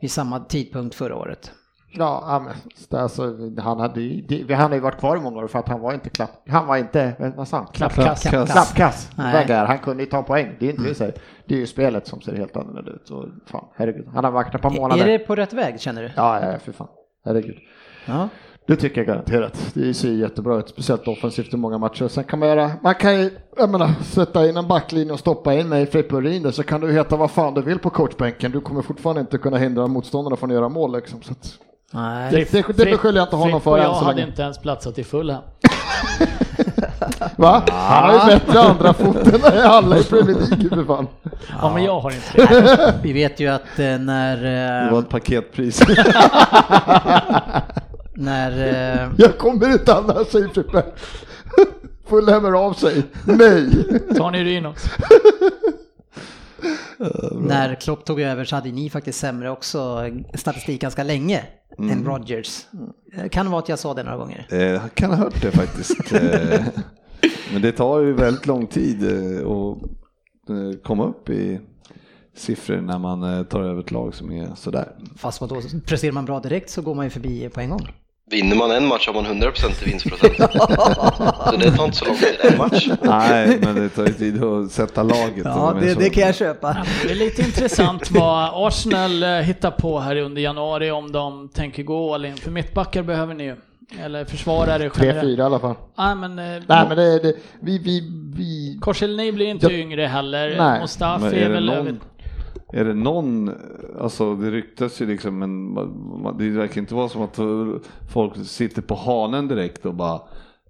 [0.00, 1.52] vid samma tidpunkt förra året.
[1.98, 2.42] Ja,
[2.88, 5.58] det- alltså, han hade ju, det, han har ju varit kvar i många år för
[5.58, 7.66] att han var inte klapp, han var inte, vad sa han?
[7.66, 8.22] Klappkass.
[8.22, 9.10] Klappkass.
[9.16, 9.32] Nej.
[9.32, 10.56] Wenger, han kunde ju ta poäng.
[10.60, 11.10] Det är inte det, så.
[11.46, 13.10] det är ju spelet som ser helt annorlunda ut.
[13.10, 14.08] Och, fan, herregud.
[14.14, 15.02] Han har varit ett par månader.
[15.04, 16.10] Är det på rätt väg känner du?
[16.16, 16.88] Ja, ja, för fan.
[17.24, 17.56] Herregud.
[18.06, 18.28] Ja.
[18.66, 19.70] Det tycker jag garanterat.
[19.74, 22.08] Det ser ju jättebra ut, speciellt offensivt i många matcher.
[22.08, 25.54] Sen kan man göra, man kan ju, jag menar, sätta in en backlinje och stoppa
[25.54, 28.50] in mig i Frippe där så kan du heta vad fan du vill på coachbänken.
[28.52, 31.22] Du kommer fortfarande inte kunna hindra motståndarna från att göra mål liksom.
[31.22, 31.58] Så att,
[31.90, 32.30] Nej.
[32.32, 34.28] det, det, det beskyller jag inte honom för än jag så hade länge.
[34.28, 35.42] inte ens platsat i Fulham.
[37.36, 37.62] Va?
[37.70, 41.06] Han har ju bättre andra foten än alla i Premier League för fan.
[41.62, 42.94] Ja, men jag har inte det.
[43.02, 45.80] Vi vet ju att eh, när, Det eh, var ett paketpris.
[48.14, 48.50] när
[49.02, 50.82] eh, Jag kommer inte annars, säger Frippe.
[52.08, 53.02] Full hämmer av sig.
[53.24, 53.70] Nej.
[54.16, 54.88] Tar ni urin också?
[57.34, 61.44] När Klopp tog över så hade ni faktiskt sämre också statistik ganska länge
[61.78, 62.66] än Rodgers.
[63.16, 64.46] Eh, Kan vara att jag sa det några gånger.
[64.50, 66.12] Eh, Jag kan ha hört det faktiskt.
[66.12, 66.64] Eh,
[67.52, 69.04] Men det tar ju väldigt lång tid
[69.46, 71.60] att komma upp i
[72.36, 74.92] siffror när man tar över ett lag som är sådär.
[75.16, 77.88] Fast vadå, presterar man bra direkt så går man ju förbi på en gång.
[78.30, 80.36] Vinner man en match har man 100% i vinstprocent.
[80.36, 82.88] så det tar inte så lång tid, en match.
[83.02, 85.44] Nej, men det tar ju tid att sätta laget.
[85.44, 86.76] Ja, det, det kan jag köpa.
[87.04, 91.82] Det är lite intressant vad Arsenal eh, hittar på här under januari om de tänker
[91.82, 92.36] gå all in.
[92.36, 93.56] För mittbackar behöver ni ju.
[94.04, 95.28] Eller försvarare generellt.
[95.28, 95.74] 3-4 i alla fall.
[95.98, 98.00] Nej men, eh, Nej men det, det vi, vi,
[98.36, 98.78] vi...
[98.80, 100.54] Korselny blir inte Jag- yngre heller.
[100.58, 100.80] Nej.
[100.80, 101.66] Mustafi är, är väl...
[101.66, 102.00] någon,
[102.72, 103.50] är det någon,
[104.00, 105.74] alltså det ryktas ju liksom, men
[106.38, 107.38] det verkar inte vara som att
[108.12, 110.20] folk sitter på hanen direkt och bara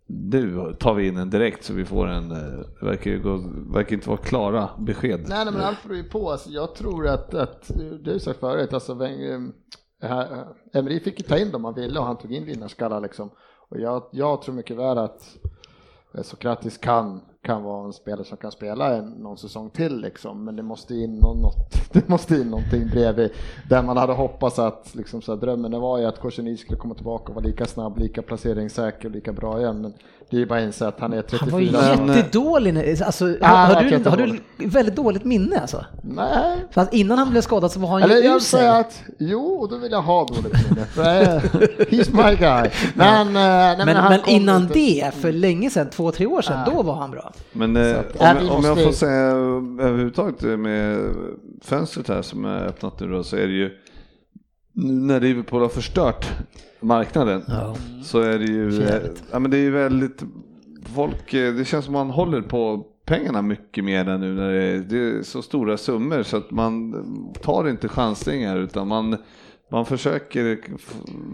[0.09, 2.39] nu tar vi in en direkt så vi får en, eh,
[2.81, 3.36] det verkar ju gå,
[3.74, 5.20] verkar inte vara klara besked.
[5.28, 6.31] Nej, nej men allt beror ju på.
[6.31, 7.68] Alltså, jag tror att, att
[8.01, 9.52] det har ju sagt förut, alltså Weng-
[10.02, 10.32] eh, här,
[10.73, 13.31] eh, Emery fick ju ta in dem han ville och han tog in vinnarskallar liksom.
[13.68, 15.36] Och jag, jag tror mycket väl att
[16.23, 20.44] Sokratis kan, kan vara en spelare som kan spela en, någon säsong till liksom.
[20.44, 21.55] Men det måste in något,
[21.93, 23.31] det måste in någonting bredvid.
[23.68, 26.94] Där man hade hoppats att liksom, så här, drömmen var ju att Korseny skulle komma
[26.94, 29.82] tillbaka och vara lika snabb, lika placeringssäker och lika bra igen.
[29.82, 29.93] Men
[30.31, 31.39] det är ju bara att inse att han är 34.
[31.40, 33.03] Han var ju Men- jättedålig.
[33.03, 35.85] Alltså, Ja, har, har, du, har du väldigt dåligt minne alltså?
[36.03, 38.69] Nej, Fast innan han blev skadad så var han Eller ju jag sig.
[38.69, 40.86] att, jo, och då vill jag ha dåligt minne.
[40.86, 41.05] För,
[41.85, 42.70] He's my guy.
[42.94, 46.62] Men, eh, nej, Men, men innan inte- det, för länge sedan, två, tre år sedan,
[46.66, 46.74] Nej.
[46.77, 47.32] då var han bra.
[47.53, 49.20] Men eh, att- om, Ja, jag- om jag får säga
[49.86, 50.98] överhuvudtaget eh, med
[51.65, 53.70] fönstret här som är öppnat nu då, så är det ju
[54.73, 56.27] nu när Liverpool har förstört
[56.81, 57.43] marknaden
[58.03, 58.89] så är det ju,
[59.32, 60.23] ja men det är ju väldigt,
[60.94, 64.62] folk, eh, det känns som man håller på pengarna mycket mer än nu när det
[64.62, 66.94] är, det är så stora summor så att man
[67.43, 69.16] tar inte chansningar utan man,
[69.70, 70.59] man försöker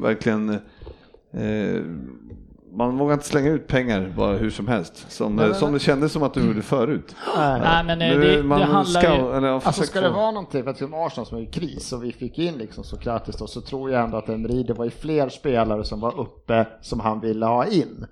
[0.02, 0.50] verkligen
[1.32, 1.82] eh,
[2.76, 5.78] man vågar inte slänga ut pengar bara hur som helst, som, Nej, nej, som nej.
[5.78, 7.16] det kändes som att du gjorde förut.
[7.36, 9.36] Nej men eh, Nu det, man det handlar ska- ju...
[9.36, 11.92] eller, Alltså ska det få- vara någonting, för att som Arsenal som är i kris
[11.92, 14.84] och vi fick in liksom Sokratis då, så tror jag ändå att Emery, det var
[14.84, 18.06] ju fler spelare som var uppe som han ville ha in.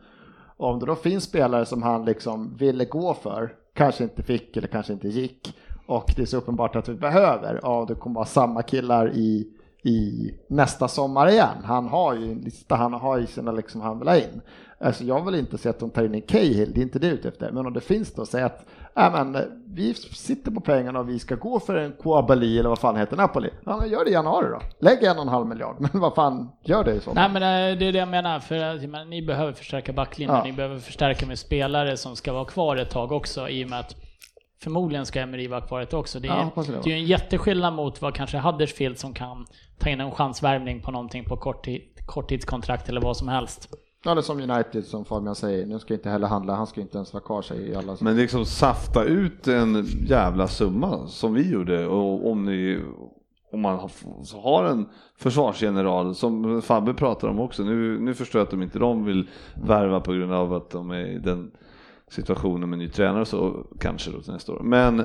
[0.57, 4.57] Och om det då finns spelare som han liksom ville gå för, kanske inte fick
[4.57, 5.55] eller kanske inte gick,
[5.87, 9.47] och det är så uppenbart att vi behöver, ja det kommer vara samma killar i,
[9.83, 11.57] i nästa sommar igen.
[11.65, 14.41] Han har ju en lista, han har ju sina liksom han vill ha in.
[14.81, 17.07] Alltså jag vill inte se att de tar in en Cahill, det är inte det
[17.07, 17.53] ute efter.
[17.53, 18.67] Men om det finns då, säg att
[18.97, 22.79] äh, men, vi sitter på pengarna och vi ska gå för en Kouabali eller vad
[22.79, 23.51] fan heter Napoli.
[23.65, 24.61] Ja, men gör det i januari då.
[24.79, 27.43] Lägg en och en halv miljard, men vad fan, gör det i så Nej men
[27.43, 30.45] eh, det är det jag menar, för menar, ni behöver förstärka backlinjen, Ja.
[30.45, 33.81] ni behöver förstärka med spelare som ska vara kvar ett tag också i och med
[33.81, 33.97] att
[34.63, 36.21] förmodligen ska Emery vara kvar ett också.
[36.21, 36.81] Det är, Ja, det.
[36.85, 39.47] det är en jätteskillnad mot vad kanske Huddersfield som kan
[39.79, 43.69] ta in en chansvärvning på någonting på kort tid, korttidskontrakt eller vad som helst.
[44.05, 46.81] Ja, det är som United som Fabian säger, nu ska inte heller handla, han ska
[46.81, 47.97] inte ens vara kvar sig i alla...
[48.01, 52.81] Men liksom safta ut en jävla summa som vi gjorde och om ni
[53.53, 53.91] om man
[54.43, 57.63] har, en försvarsgeneral som Fabbe pratar om också.
[57.63, 60.91] Nu, nu förstår jag att de inte de vill värva på grund av att de
[60.91, 61.51] är den
[62.11, 64.61] situationen med ny tränare och så kanske då till nästa år.
[64.63, 65.01] Men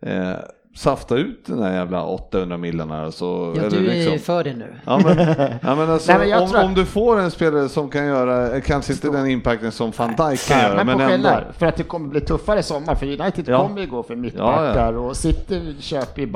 [0.00, 0.36] eh,
[0.76, 3.12] safta ut den där jävla 800 millarna.
[3.12, 4.74] Så, Ja, eller du är liksom- för det nu.
[4.86, 5.18] Ja men,
[5.62, 8.06] ja, men, alltså, Nej, men om, tror att- om du får en spelare som kan
[8.06, 11.40] göra, kanske inte den impacten som van Dijk kan göra, men, men, på ändå.
[11.58, 13.62] för att det kommer bli tuffare i sommar, för United Ja.
[13.66, 16.26] kommer ju gå för mittbackar och City köper ju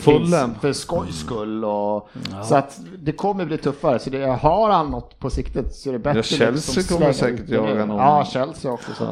[0.00, 1.64] finns för skojs skull.
[1.64, 2.08] Och,
[2.44, 5.92] Så att det kommer bli tuffare, så det, har han något på siktet så är
[5.92, 7.96] det bättre Ja, Chelsea liksom kommer säkert jaga någon.
[7.96, 8.90] Ja, Chelsea också.
[8.98, 9.06] Så.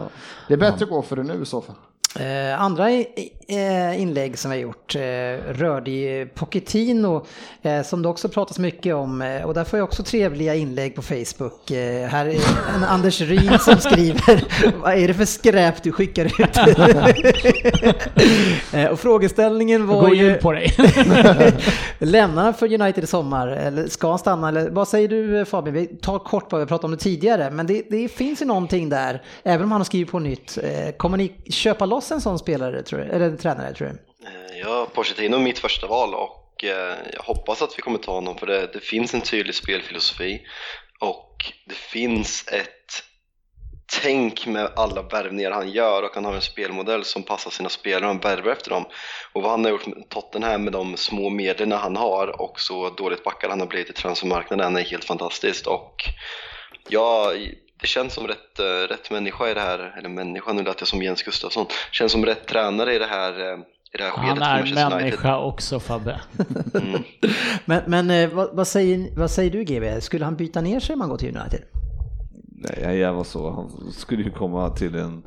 [0.48, 1.76] Det är bättre att gå för det nu i så fall.
[2.20, 5.00] Eh, andra eh, inlägg som vi har gjort eh,
[5.52, 7.26] rörde ju Pochettino
[7.62, 10.94] eh, som det också pratas mycket om eh, och där får jag också trevliga inlägg
[10.94, 11.70] på Facebook.
[11.70, 12.34] Eh, här är
[12.76, 14.44] en Anders Ryn som skriver
[14.82, 16.58] Vad är det för skräp du skickar ut?
[18.90, 20.74] och frågeställningen var Gå ju på dig.
[21.98, 24.48] Lämnar han för United i sommar eller ska han stanna?
[24.48, 25.74] Eller, vad säger du Fabian?
[25.74, 28.88] Vi tar kort på, vi pratade om det tidigare, men det, det finns ju någonting
[28.88, 30.58] där, även om han har skrivit på nytt.
[30.96, 33.04] Kommer ni köpa loss en sån spelare, tror du?
[33.04, 33.94] eller en tränare tror du?
[34.26, 38.12] Eh, ja, Pochettino är mitt första val och eh, jag hoppas att vi kommer ta
[38.12, 40.42] honom för det, det finns en tydlig spelfilosofi
[41.00, 43.04] och det finns ett
[44.02, 48.00] tänk med alla värvningar han gör och han har en spelmodell som passar sina spelare
[48.00, 48.84] och han värvar efter dem.
[49.32, 52.90] Och vad han har gjort med Tottenham med de små medlen han har och så
[52.90, 55.94] dåligt backad han har blivit i transfermarknaden är helt fantastiskt och
[56.88, 60.80] jag, det känns som rätt, eh, rätt människa i det här, eller människa, nu lät
[60.80, 63.58] jag som Jens Gustafsson, känns som rätt tränare i det här, eh,
[63.94, 64.98] i det här skedet Han är Manchester United.
[65.04, 66.20] människa också Fabbe.
[66.74, 67.02] Mm.
[67.64, 70.00] Men, men eh, vad, vad, säger, vad säger du GB?
[70.00, 71.60] Skulle han byta ner sig om han går till United?
[72.56, 73.50] Nej, jag var så.
[73.50, 75.22] Han skulle ju komma till en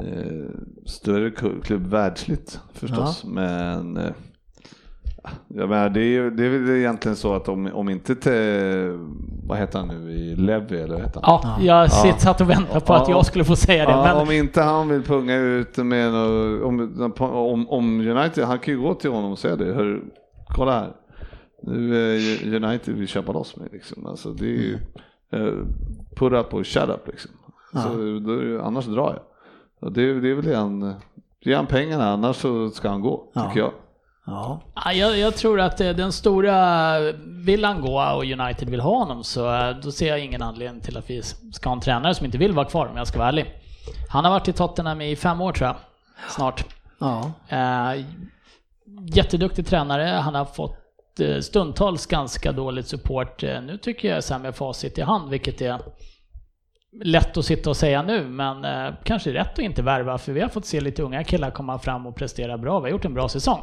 [0.00, 0.50] eh,
[0.86, 1.30] större
[1.64, 3.24] klubb världsligt förstås.
[3.24, 4.10] Men eh,
[5.48, 8.30] jag menar, det är det är väl egentligen så att om, om inte te,
[9.46, 11.40] vad heter han nu i Levi eller vad heter han?
[11.42, 13.14] Ja, jag sitt, satt och väntade på att Ja.
[13.14, 13.90] jag skulle få säga det.
[13.92, 18.58] Ja, Men Om inte han vill punga ut med något, om, om, om United, han
[18.58, 19.64] kan ju gå till honom och säga det.
[19.74, 20.00] Hör,
[20.56, 20.92] kolla här,
[21.62, 24.06] nu är United vill köpa loss mig liksom.
[24.06, 24.78] Alltså det är ju,
[25.32, 25.52] eh,
[26.16, 27.30] put up och shut up liksom.
[27.72, 27.88] Så
[28.26, 29.22] då, annars drar jag.
[29.80, 30.94] Och det, det är väl han,
[31.40, 33.42] ge han pengarna annars så ska han gå, Ja.
[33.46, 33.70] tycker jag.
[34.30, 34.60] Ja.
[34.74, 38.98] Ja, jag, jag tror att eh, den stora, vill han gå och United vill ha
[38.98, 42.14] honom så eh, då ser jag ingen anledning till att vi ska ha en tränare
[42.14, 43.54] som inte vill vara kvar om jag ska vara ärlig.
[44.08, 45.76] Han har varit i Tottenham i fem år tror jag,
[46.28, 46.64] snart.
[46.98, 47.32] ja.
[47.48, 48.04] Eh,
[49.14, 53.42] jätteduktig tränare, han har fått eh, stundtals ganska dåligt support.
[53.42, 55.80] Nu tycker jag så här med facit i hand, vilket är
[56.92, 60.40] lätt att sitta och säga nu, men eh, kanske rätt att inte värva, för vi
[60.40, 62.80] har fått se lite unga killar komma fram och prestera bra.
[62.80, 63.60] Vi har gjort en bra säsong.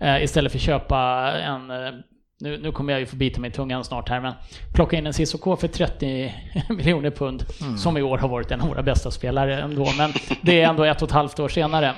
[0.00, 0.98] Eh, istället för att köpa
[1.38, 1.92] en, eh,
[2.40, 4.32] nu, nu kommer jag ju få bita mig i tungan snart här, men
[4.74, 6.34] plocka in en Cissoko för 30
[6.68, 7.44] miljoner pund,
[7.78, 10.12] som i år har varit en av våra bästa spelare ändå, men
[10.42, 11.94] det är ändå ett och ett halvt år senare.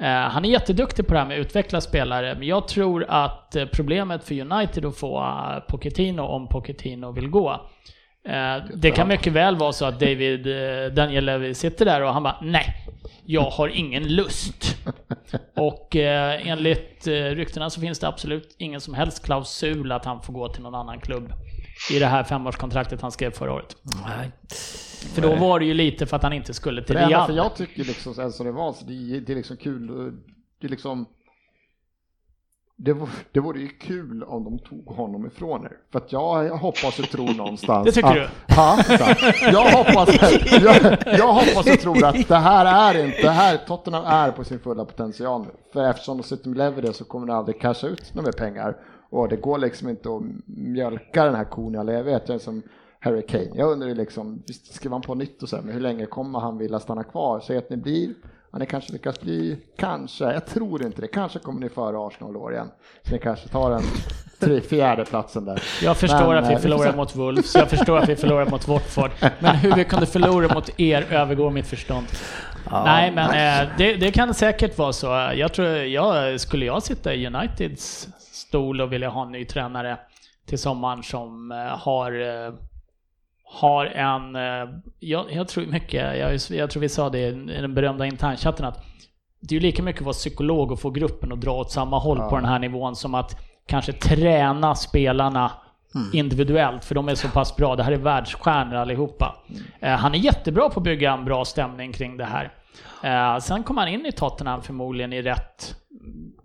[0.00, 3.56] Eh, han är jätteduktig på det här med att utveckla spelare, men jag tror att
[3.56, 7.70] eh, problemet för United att få eh, Pochettino, om Pochettino vill gå,
[8.74, 10.46] Det kan mycket väl vara så att David
[10.94, 12.74] Daniel Levy sitter där och han bara nej,
[13.26, 14.73] jag har ingen lust.
[15.54, 20.22] Och eh, enligt eh, ryktena så finns det absolut ingen som helst klausul att han
[20.22, 21.32] får gå till någon annan klubb
[21.92, 23.76] i det här femårskontraktet han skrev förra året.
[24.06, 24.30] Nej.
[25.14, 27.36] För då var det ju lite för att han inte skulle till enda, för Real.
[27.36, 30.12] jag tycker liksom sen som det var, så det, är- det är liksom kul, eh,
[30.60, 31.06] det är liksom
[32.76, 35.76] det, vore, det vore ju kul om de tog honom ifrån er.
[35.92, 38.92] För att jag, jag hoppas och tror någonstans Det tycker att, du?
[38.94, 39.42] Exakt.
[39.42, 40.08] jag, hoppas,
[40.62, 44.44] jag, jag hoppas och tror att det här är inte, det här, Tottenham är på
[44.44, 45.50] sin fulla potential nu.
[45.72, 48.32] För eftersom de sitter med lever det så kommer de aldrig casha ut några mer
[48.32, 48.76] pengar.
[49.10, 52.22] Och det går liksom inte att mjölka den här kon i all evighet.
[52.26, 52.62] Jag är som
[53.00, 53.50] Harry Kane.
[53.54, 56.06] Jag undrar ju liksom, visst skriver han på nytt och så här, men hur länge
[56.06, 57.40] kommer han vilja stanna kvar?
[57.40, 58.14] Säg att ni blir,
[58.60, 62.52] ni kanske lyckas bli, kanske, jag tror inte det, kanske kommer ni före Arsenal år
[62.52, 62.70] igen.
[63.02, 63.82] Så ni kanske tar den
[64.40, 65.62] tre, fjärde platsen där.
[65.82, 68.46] Jag förstår Men, att eh, vi får förlorar mot Wolves, jag förstår att vi förlorar
[68.46, 69.10] mot Watford.
[69.38, 72.06] Men hur vi kunde förlora mot er övergår mitt förstånd.
[72.70, 75.06] Nej, men eh, det, det kan säkert vara så.
[75.34, 79.98] Jag tror, jag, skulle jag sitta i Uniteds stol och vilja ha en ny tränare
[80.46, 82.54] till sommaren som eh, har eh,
[83.44, 87.30] har en, eh, jag, jag tror mycket, jag, jag tror vi sa det i
[87.60, 88.84] den berömda internchatten att
[89.40, 91.98] det är ju lika mycket att vara psykolog och få gruppen att dra åt samma
[91.98, 95.50] håll på den här nivån som att kanske träna spelarna
[96.12, 97.76] individuellt, för de är så pass bra.
[97.76, 99.36] Det här är världsstjärnor allihopa.
[99.80, 102.52] Eh, han är jättebra på att bygga en bra stämning kring det här.
[103.02, 105.76] Eh, sen kom han in i Tottenham förmodligen i rätt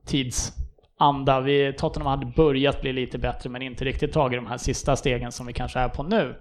[0.05, 1.39] tidsanda.
[1.39, 5.31] Vi, Tottenham hade börjat bli lite bättre men inte riktigt tagit de här sista stegen
[5.31, 6.35] som vi kanske är på nu.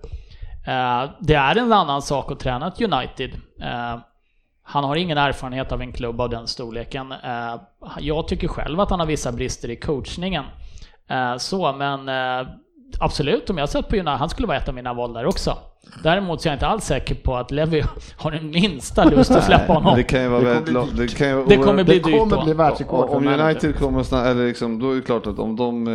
[0.68, 3.34] Eh, det är en annan sak att träna ett United.
[3.60, 3.98] Eh,
[4.62, 7.12] han har ingen erfarenhet av en klubb av den storleken.
[7.12, 7.60] Eh,
[7.98, 10.44] jag tycker själv att han har vissa brister i coachningen.
[11.38, 12.08] Så, men
[13.00, 15.58] absolut, om jag sett på United, han skulle vara ett av mina val där också.
[16.02, 17.84] Däremot så är jag inte alls säker på att Levi
[18.16, 19.96] har den minsta lust att släppa honom.
[19.96, 20.96] det kan ju vara väldigt långt.
[20.96, 23.26] Det kan ju vara Det kommer bli Det dyrt kommer bli världsrekord om.
[23.26, 25.92] United kommer snart, eller liksom, då är det klart att om de, eh,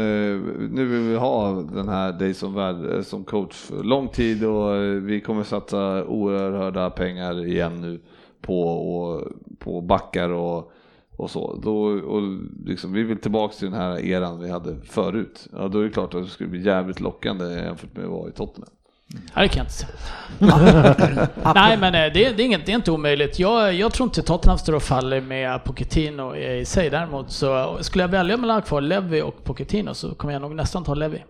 [0.72, 4.46] nu vill vi ha den här dig som, värd, eh, som coach för lång tid
[4.46, 8.00] och eh, vi kommer satsa oerhörda pengar igen nu
[8.42, 9.28] på, och,
[9.60, 10.72] på backar och,
[11.18, 11.60] och så.
[11.64, 12.22] Då, och
[12.66, 15.48] liksom, vi vill tillbaka till den här eran vi hade förut.
[15.52, 18.30] Ja, då är det klart att det skulle bli jävligt lockande jämfört med att vara
[18.30, 18.70] i Tottenham.
[19.34, 21.28] Ja, det kan jag inte säga.
[21.56, 23.40] Nej, men eh, det, det, är inget, det är inte omöjligt.
[23.40, 26.90] Jag, jag tror inte Tottenham står och faller med Pochettino i sig.
[26.90, 30.42] Däremot så skulle jag välja mellan att ha kvar Levi och Pochettino så kommer jag
[30.42, 31.24] nog nästan ta Levi.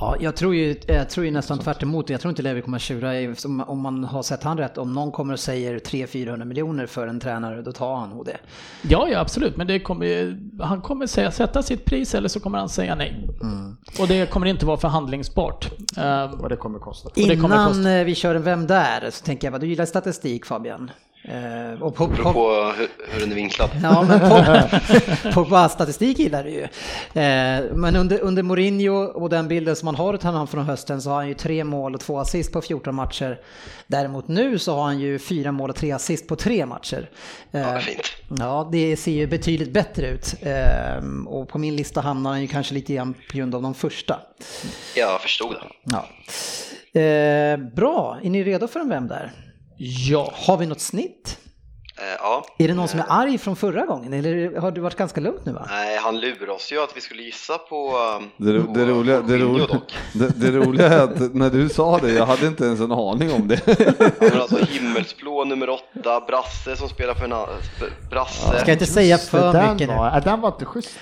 [0.00, 2.10] Ja, jag tror ju, jag tror ju nästan tvärt emot.
[2.10, 3.34] Jag tror inte Levi kommer att tjura,
[3.66, 4.78] om man har sett han rätt.
[4.78, 8.36] Om någon kommer och säger 300-400 miljoner för en tränare, då tar han nog det.
[8.82, 12.58] Ja, ja absolut, men det kommer, han kommer säga, sätta sitt pris eller så kommer
[12.58, 13.28] han säga nej.
[14.00, 15.70] Och det kommer inte vara förhandlingsbart.
[16.32, 17.10] Vad det kommer kosta.
[17.14, 17.90] det kommer Innan kosta.
[17.90, 19.10] eh, vi kör en Vem där?
[19.10, 20.90] Så tänker jag du gillar statistik Fabian.
[21.30, 23.70] Eh, och på, Beror på, hur, hur den är vinklad.
[23.82, 24.44] Ja, men på,
[25.34, 26.62] på bara statistik gillar du ju.
[27.22, 31.02] Eh, men under, under Mourinho och den bilden som man har av honom från hösten
[31.02, 33.40] så har han ju tre mål och två assist på 14 matcher.
[33.86, 37.10] Däremot nu så har han ju fyra mål och tre assist på tre matcher.
[37.52, 38.12] Eh, Ja, fint.
[38.38, 40.34] Ja, det ser ju betydligt bättre ut.
[40.42, 43.74] Eh, och på min lista hamnar han ju kanske lite grann på grund av de
[43.74, 44.20] första.
[44.96, 45.62] Jag förstod det.
[45.84, 46.06] Ja.
[47.00, 49.32] Eh, bra, är ni redo för en Vem där?
[49.78, 50.32] Ja.
[50.34, 51.38] Har vi något snitt?
[52.00, 52.44] Eh, ja.
[52.58, 55.44] Är det någon som är arg från förra gången eller har det varit ganska lugnt
[55.44, 55.66] nu va?
[55.70, 57.90] Nej, han lurade oss ju att vi skulle gissa på...
[58.18, 59.80] um, Det, ro- på det, roliga, det, Jorginho roliga,
[60.12, 63.32] det, det roliga är att när du sa det, jag hade inte ens en aning
[63.32, 63.60] om det.
[63.98, 67.48] Ja, men alltså himmelsblå nummer åtta, Brasse som spelar för en annan...
[68.10, 68.60] Brasse.
[68.60, 69.94] Ska inte säga det, för den mycket nu.
[69.94, 70.98] var, ja, Den var inte schysst.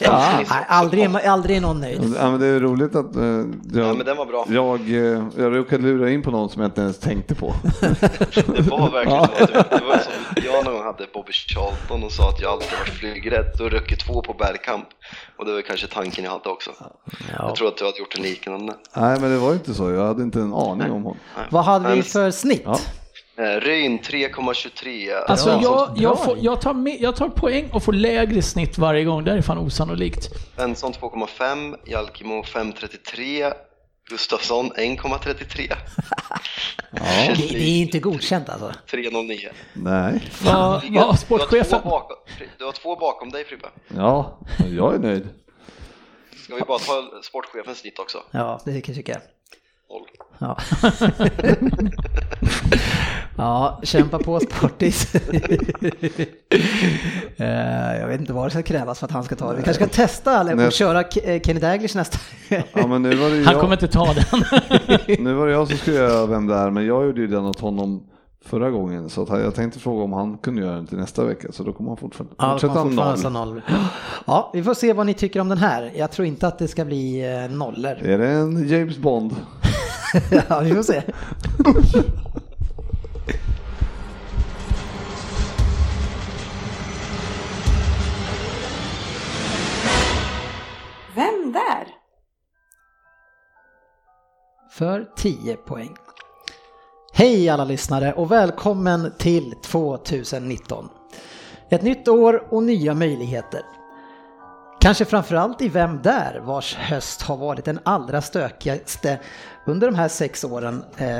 [0.00, 0.30] Ja.
[0.50, 2.14] Nej, aldrig, aldrig är någon nöjd.
[2.18, 4.46] Ja, men det är roligt att eh, Ja, jag, men den var bra.
[4.48, 7.54] jag, eh, jag råkade lura in på någon som jag inte ens tänkte på.
[8.46, 9.46] Det var verkligen så.
[9.76, 10.12] Det var som
[10.44, 13.96] jag någon gång hade Bobby Charlton och sa att jag alltid varit flygrädd och röker
[13.96, 14.88] två på bergkamp.
[15.38, 16.70] Och det var kanske tanken jag hade också.
[17.38, 18.72] Jag tror att du hade gjort en liknande.
[18.96, 19.90] Nej, men det var inte så.
[19.90, 21.16] Jag hade inte en aning om honom.
[21.36, 21.46] Nej.
[21.50, 22.66] Vad hade vi för snitt?
[23.36, 23.42] Ja.
[23.42, 25.12] eh, Ryn 3,23.
[25.26, 28.42] Alltså Ja, jag, som- jag, får, jag, tar med, jag tar poäng och får lägre
[28.42, 30.28] snitt varje gång, det är fan osannolikt.
[30.56, 33.52] Svensson 2,5, Jalkimo 5,33,
[34.10, 35.72] Gustafsson 1,33.
[36.90, 38.72] Det, det är inte godkänt alltså.
[38.90, 39.48] 3,09.
[39.72, 41.80] Nej, Vad, Du har vad två sportchefen...
[41.84, 42.16] bakom,
[42.58, 43.66] du har två bakom dig Frippe.
[43.96, 44.38] ja,
[44.70, 45.28] jag är nöjd.
[46.44, 48.18] Ska vi bara ta sportchefens snitt också?
[48.30, 49.20] Ja, det kan jag tycka.
[49.90, 50.06] Noll.
[50.38, 50.56] Ja.
[53.36, 55.14] ja, kämpa på Sportis.
[57.36, 59.56] Eh, jag vet inte vad det ska krävas för att han ska ta det.
[59.56, 62.18] Vi kanske ska testa eller och köra eh, Kenny Daglish nästa.
[62.48, 64.24] Ja, men nu var det ju Han jag, kommer inte ta den.
[65.24, 67.44] nu var det jag som skulle göra vem det är, men jag gjorde ju den
[67.44, 68.06] åt honom
[68.44, 69.10] förra gången.
[69.10, 71.72] Så att jag tänkte fråga om han kunde göra den till nästa vecka, så då
[71.72, 73.48] kommer han fortfarande Ja, fortsätta fortfarande noll.
[73.48, 73.62] noll.
[74.26, 75.92] Ja, vi får se vad ni tycker om den här.
[75.96, 77.92] Jag tror inte att det ska bli eh, nollor.
[78.02, 79.36] Är det en James Bond?
[80.48, 81.02] ja, vi får se.
[91.14, 92.04] Vem där?
[94.74, 95.94] för 10 poäng.
[97.12, 100.88] Hej alla lyssnare och välkommen till 2019.
[101.68, 103.60] Ett nytt år och nya möjligheter.
[104.80, 106.40] Kanske framförallt i Vem där?
[106.44, 109.20] vars höst har varit den allra stökigaste
[109.66, 111.18] under de här sex åren eh,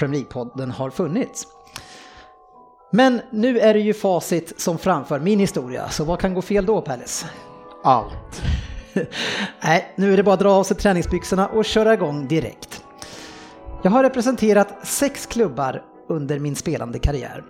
[0.00, 1.46] Premier League-podden har funnits.
[2.92, 6.66] Men nu är det ju facit som framför min historia, så vad kan gå fel
[6.66, 7.26] då Palace?
[7.84, 8.42] Allt.
[9.64, 12.84] Nej, nu är det bara att dra av sig träningsbyxorna och köra igång direkt.
[13.82, 17.44] Jag har representerat sex klubbar under min spelande karriär.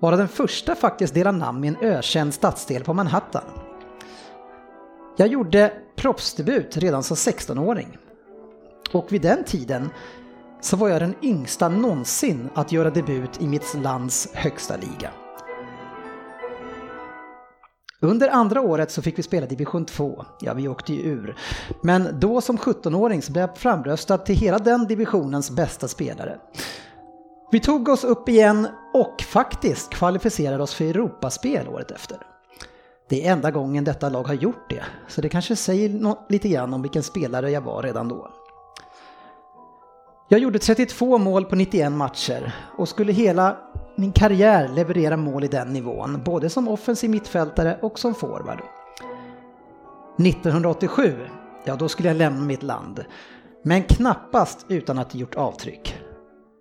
[0.00, 3.44] Varav den första faktiskt delar namn med en ökänd stadsdel på Manhattan.
[5.16, 7.98] Jag gjorde proffsdebut redan som 16-åring.
[8.92, 9.90] Och vid den tiden
[10.64, 15.10] så var jag den yngsta någonsin att göra debut i mitt lands högsta liga.
[18.00, 20.24] Under andra året så fick vi spela division 2.
[20.40, 21.36] Ja, vi åkte ju ur.
[21.82, 26.38] Men då som 17-åring så blev jag framröstad till hela den divisionens bästa spelare.
[27.52, 32.18] Vi tog oss upp igen och faktiskt kvalificerade oss för Europaspel året efter.
[33.08, 36.74] Det är enda gången detta lag har gjort det, så det kanske säger lite grann
[36.74, 38.43] om vilken spelare jag var redan då.
[40.28, 43.56] Jag gjorde 32 mål på 91 matcher och skulle hela
[43.96, 48.62] min karriär leverera mål i den nivån, både som offensiv mittfältare och som forward.
[50.18, 51.14] 1987,
[51.64, 53.04] ja då skulle jag lämna mitt land.
[53.62, 56.00] Men knappast utan att gjort avtryck.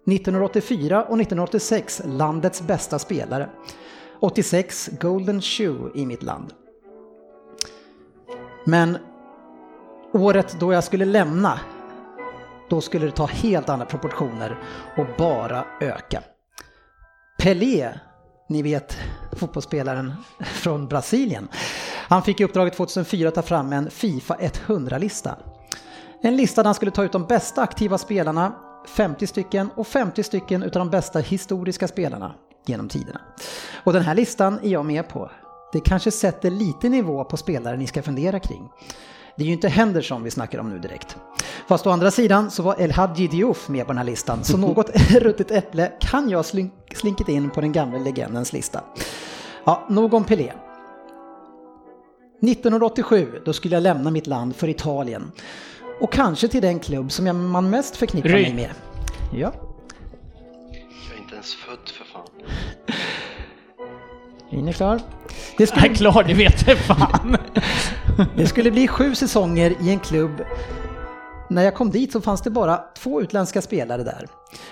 [0.08, 3.50] 1984 och 1986 landets bästa spelare.
[4.20, 6.54] 86 Golden Shoe i mitt land.
[8.66, 8.98] Men
[10.14, 11.60] året då jag skulle lämna,
[12.74, 14.58] då skulle det ta helt andra proportioner
[14.98, 16.24] och bara öka.
[17.40, 17.90] Pelé,
[18.50, 18.98] ni vet
[19.32, 21.48] fotbollsspelaren från Brasilien,
[22.10, 25.36] han fick i uppdraget 2004 att ta fram en Fifa 100-lista.
[26.22, 28.56] En lista där han skulle ta ut de bästa aktiva spelarna,
[28.88, 32.36] 50 stycken, och 50 stycken utav de bästa historiska spelarna
[32.66, 33.22] genom tiderna.
[33.84, 35.32] Och den här listan är jag med på.
[35.74, 38.70] Det kanske sätter lite nivå på spelare ni ska fundera kring.
[39.38, 41.18] Det är ju inte Henderson vi snackar om nu direkt.
[41.68, 44.58] Fast å andra sidan så var El Hadji Diouf med på den här listan, så
[44.68, 48.82] något ruttet äpple kan jag slink, slinkit in på den gamla legendens lista.
[49.64, 50.54] Ja, nog om Pelé.
[52.42, 55.32] 1987, då skulle jag lämna mitt land för Italien.
[56.02, 58.42] Och kanske till den klubb som jag, man mest förknippar Ry.
[58.42, 58.70] mig med.
[59.34, 59.54] Ja,
[60.72, 62.03] Jag är inte ens född för
[64.54, 65.00] Ryn är klar.
[65.58, 67.38] Det skulle, är klar, det vet jag fan.
[68.38, 70.42] det skulle bli sju säsonger i en klubb.
[71.50, 74.28] När jag kom dit så fanns det bara två utländska spelare där.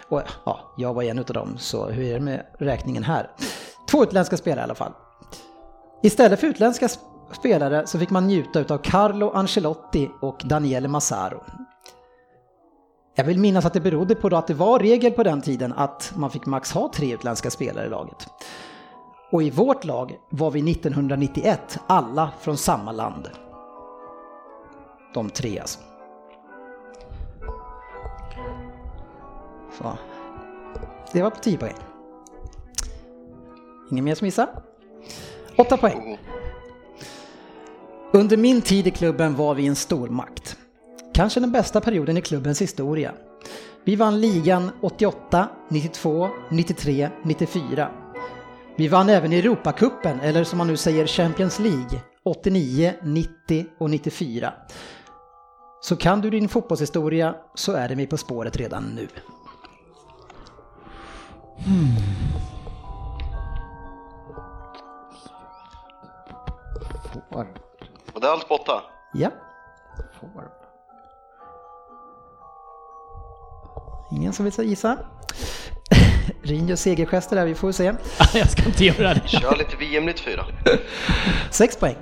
[0.07, 3.29] Och ja, jag var en utav dem, så hur är det med räkningen här?
[3.89, 4.91] Två utländska spelare i alla fall.
[6.03, 6.99] Istället för utländska sp-
[7.39, 11.43] spelare så fick man njuta utav Carlo Ancelotti och Daniele Massaro.
[13.15, 16.13] Jag vill minnas att det berodde på att det var regel på den tiden att
[16.15, 18.27] man fick max ha tre utländska spelare i laget.
[19.31, 23.29] Och i vårt lag var vi 1991 alla från samma land.
[25.13, 25.79] De tre alltså.
[29.77, 29.97] Så.
[31.13, 31.75] Det var på 10 poäng.
[33.91, 34.47] Ingen mer som gissar?
[35.57, 36.17] 8 poäng.
[38.13, 40.57] Under min tid i klubben var vi en stormakt.
[41.13, 43.13] Kanske den bästa perioden i klubbens historia.
[43.83, 48.00] Vi vann ligan 88, 92, 93, 94.
[48.75, 54.53] Vi vann även Europacupen, eller som man nu säger Champions League, 89, 90 och 94.
[55.81, 59.07] Så kan du din fotbollshistoria så är det mig på spåret redan nu.
[67.13, 67.47] Får.
[68.13, 68.83] Och det är allt åtta.
[69.13, 69.29] Ja,
[70.19, 70.51] Får.
[74.11, 74.97] ingen som vill gissa?
[76.43, 77.83] Rin gör segergester där, vi får se.
[78.33, 79.27] Jag ska inte göra det.
[79.27, 80.45] Kör lite VM 94.
[81.49, 81.95] 6 poäng.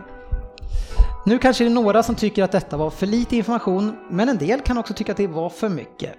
[1.26, 4.38] Nu kanske det är några som tycker att detta var för lite information, men en
[4.38, 6.16] del kan också tycka att det var för mycket.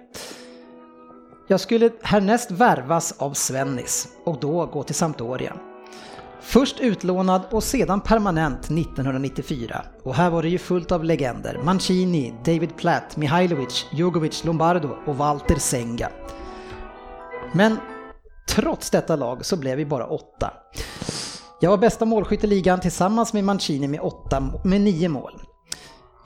[1.47, 5.53] Jag skulle härnäst värvas av Svennis och då gå till Sampdoria.
[6.41, 9.81] Först utlånad och sedan permanent 1994.
[10.03, 11.59] Och här var det ju fullt av legender.
[11.63, 16.09] Mancini, David Platt, Mihailovic, Jugovic, Lombardo och Walter Senga.
[17.53, 17.77] Men
[18.55, 20.53] trots detta lag så blev vi bara åtta.
[21.59, 25.41] Jag var bästa målskytt i ligan tillsammans med Mancini med, åtta, med nio mål.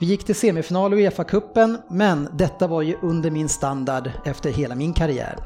[0.00, 4.74] Vi gick till semifinal i Uefa-cupen, men detta var ju under min standard efter hela
[4.74, 5.38] min karriär.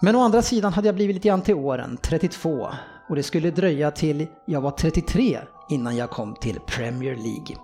[0.00, 2.68] Men å andra sidan hade jag blivit lite grann till åren, 32,
[3.08, 5.38] och det skulle dröja till jag var 33
[5.68, 7.56] innan jag kom till Premier League.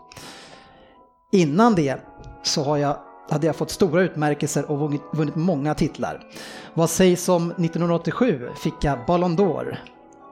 [1.32, 1.96] Innan det
[2.42, 2.96] så har jag,
[3.28, 4.78] hade jag fått stora utmärkelser och
[5.12, 6.20] vunnit, många titlar.
[6.74, 9.76] Vad sägs om 1987 fick jag Ballon d'Or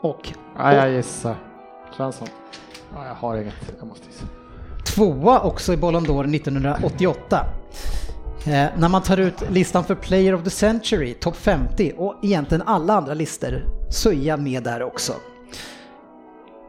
[0.01, 1.37] och Nej, jag gissar.
[1.97, 2.29] Svensson.
[2.95, 3.55] Ja, jag har inget.
[3.79, 4.25] Jag måste gissa.
[4.95, 7.47] tvåa också i Ballon d'Or 1988.
[8.47, 12.63] Eh, när man tar ut listan för Player of the Century, topp 50 och egentligen
[12.67, 15.13] alla andra listor så är jag med där också.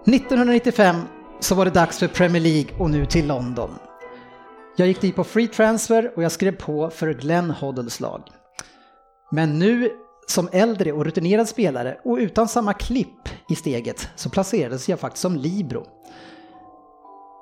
[0.06, 0.96] 1995
[1.40, 3.70] så var det dags för Premier League och nu till London.
[4.80, 8.22] Jag gick dit på free transfer och jag skrev på för Glenn Hoddles lag.
[9.32, 9.92] Men nu
[10.28, 15.22] som äldre och rutinerad spelare och utan samma klipp i steget så placerades jag faktiskt
[15.22, 15.86] som libero.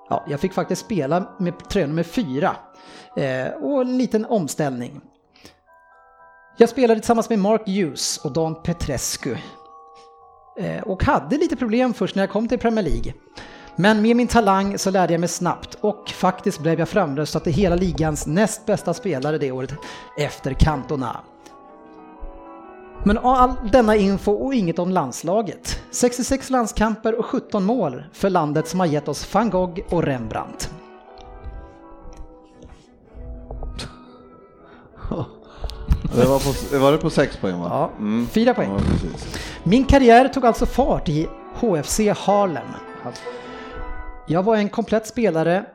[0.09, 2.55] Ja, jag fick faktiskt spela med tröja nummer fyra
[3.17, 5.01] eh, och en liten omställning.
[6.57, 9.35] Jag spelade tillsammans med Mark Hughes och Dan Petrescu
[10.59, 13.13] eh, och hade lite problem först när jag kom till Premier League.
[13.79, 17.53] Men med min talang så lärde jag mig snabbt och faktiskt blev jag framröstad till
[17.53, 19.73] hela ligans näst bästa spelare det året
[20.17, 21.17] efter Cantona.
[23.03, 25.79] Men all denna info och inget om landslaget.
[25.91, 30.71] 66 landskamper och 17 mål för landet som har gett oss van Gogh och Rembrandt.
[36.15, 37.67] Det var, på, var det på sex poäng va?
[37.69, 38.27] Ja, Mm.
[38.27, 38.69] fyra poäng.
[38.71, 38.79] Ja.
[39.63, 42.67] Min karriär tog alltså fart i HFC Harlem.
[44.27, 45.65] Jag var en komplett spelare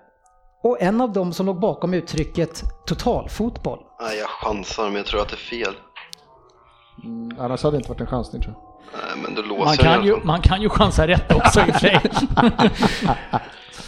[0.62, 3.78] och en av dem som låg bakom uttrycket totalfotboll.
[4.00, 5.74] Nej, jag chansar men jag tror att det är fel.
[7.04, 8.62] Mm, annars hade det inte varit en chansning tror jag.
[8.92, 11.74] Nej, men då låser Man kan, ju, man kan ju chansa rätt också i och
[11.74, 12.00] för sig.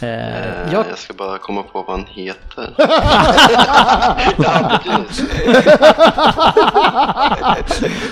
[0.01, 2.73] Eh, Eh, jag, Jag ska bara komma på vad han heter.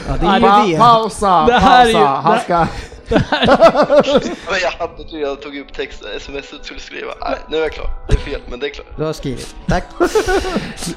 [0.07, 0.77] ja, det är ju det.
[0.79, 2.19] pausa, Det här är ju- pausa.
[2.57, 2.67] Han
[3.09, 3.23] det-.
[4.49, 7.13] Men jag hade tror jag tog upp text, sms skulle skriva.
[7.21, 7.89] Nej, nu är jag klar.
[8.07, 8.87] Det är fel, men det är klart.
[8.97, 9.55] Du har skrivit.
[9.67, 9.83] Tack.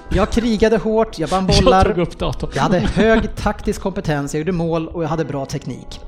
[0.08, 1.98] Jag krigade hårt, jag vann Jag tog bollar.
[2.00, 2.50] upp datorn.
[2.54, 6.00] Jag hade hög taktisk kompetens, jag gjorde mål och jag hade bra teknik.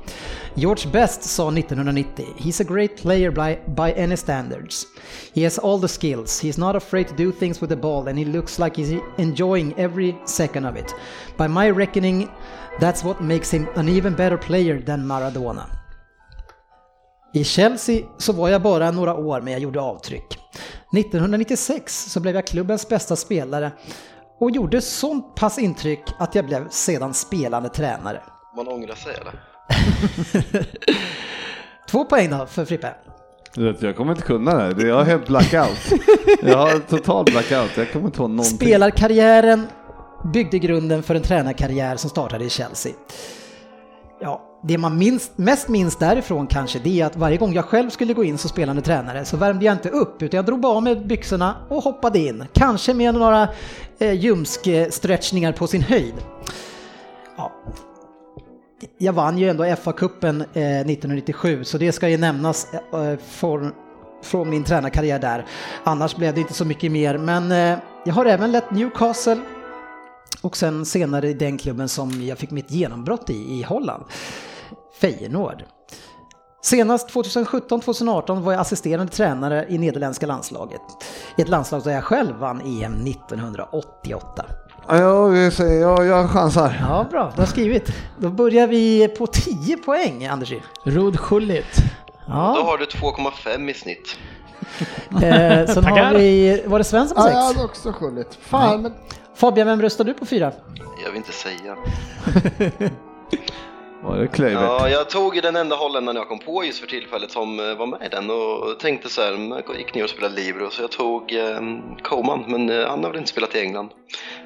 [0.53, 4.85] George Best sa 1990, “He's a great player by, by any standards.
[5.33, 8.17] He has all the skills, he's not afraid to do things with the ball and
[8.17, 10.95] he looks like he's enjoying every second of it.
[11.37, 12.27] By my reckoning,
[12.79, 15.78] that's what makes him an even better player than Maradona.”
[17.33, 20.37] I Chelsea så var jag bara några år men jag gjorde avtryck.
[20.97, 23.71] 1996 så blev jag klubbens bästa spelare
[24.39, 28.21] och gjorde sånt pass intryck att jag blev sedan spelande tränare.
[28.55, 29.43] Man ångrar sig eller?
[31.89, 32.95] Två poäng då för Frippe.
[33.79, 34.85] Jag kommer inte kunna det här.
[34.85, 35.93] Jag har helt blackout.
[36.43, 37.77] Jag har total blackout.
[37.77, 38.57] Jag kommer inte ihåg någonting.
[38.57, 39.67] Spelarkarriären
[40.33, 42.93] byggde grunden för en tränarkarriär som startade i Chelsea.
[44.21, 47.89] Ja, det man minst, mest minns därifrån kanske det är att varje gång jag själv
[47.89, 50.73] skulle gå in som spelande tränare så värmde jag inte upp utan jag drog bara
[50.73, 52.45] av mig byxorna och hoppade in.
[52.53, 53.49] Kanske med några
[53.99, 56.13] eh, ljumsk-stretchningar på sin höjd.
[57.37, 57.51] Ja.
[58.97, 63.71] Jag vann ju ändå FA-cupen eh, 1997 så det ska ju nämnas eh, eh, från,
[64.23, 65.45] från min tränarkarriär där.
[65.83, 69.37] Annars blev det inte så mycket mer men eh, jag har även lett Newcastle
[70.41, 74.03] och sen senare i den klubben som jag fick mitt genombrott i, i Holland.
[75.01, 75.63] Feyenoord.
[76.61, 80.81] Senast 2017-2018 var jag assisterande tränare i nederländska landslaget.
[81.37, 84.45] I ett landslag där jag själv vann EM 1988.
[84.87, 84.97] Ja,
[85.35, 86.77] jag, säger, jag, jag chansar.
[86.89, 87.89] Ja, bra, du har skrivit.
[88.17, 90.53] Då börjar vi på 10 poäng, Anders.
[90.83, 91.75] Rud Schullit.
[91.75, 94.17] Då Ja, har du 2,5 i snitt.
[95.11, 95.19] eh,
[95.73, 96.13] sen har Tackar.
[96.13, 97.57] vi, var det Svensson på Ja, jag 6?
[97.57, 98.37] hade också skyldigt.
[98.41, 98.93] Fan, men
[99.35, 100.51] Fabian, vem röstar du på 4?
[101.03, 101.75] Jag vill inte säga.
[104.03, 104.61] Var det Kluivert?
[104.61, 107.85] Ja, jag tog den enda holländaren jag kom på just för tillfället som eh, var
[107.87, 110.91] med i den och tänkte så här, jag gick ner och spelade Libro så jag
[110.91, 111.59] tog eh,
[112.03, 113.89] Coman, men eh, han har väl inte spelat i England.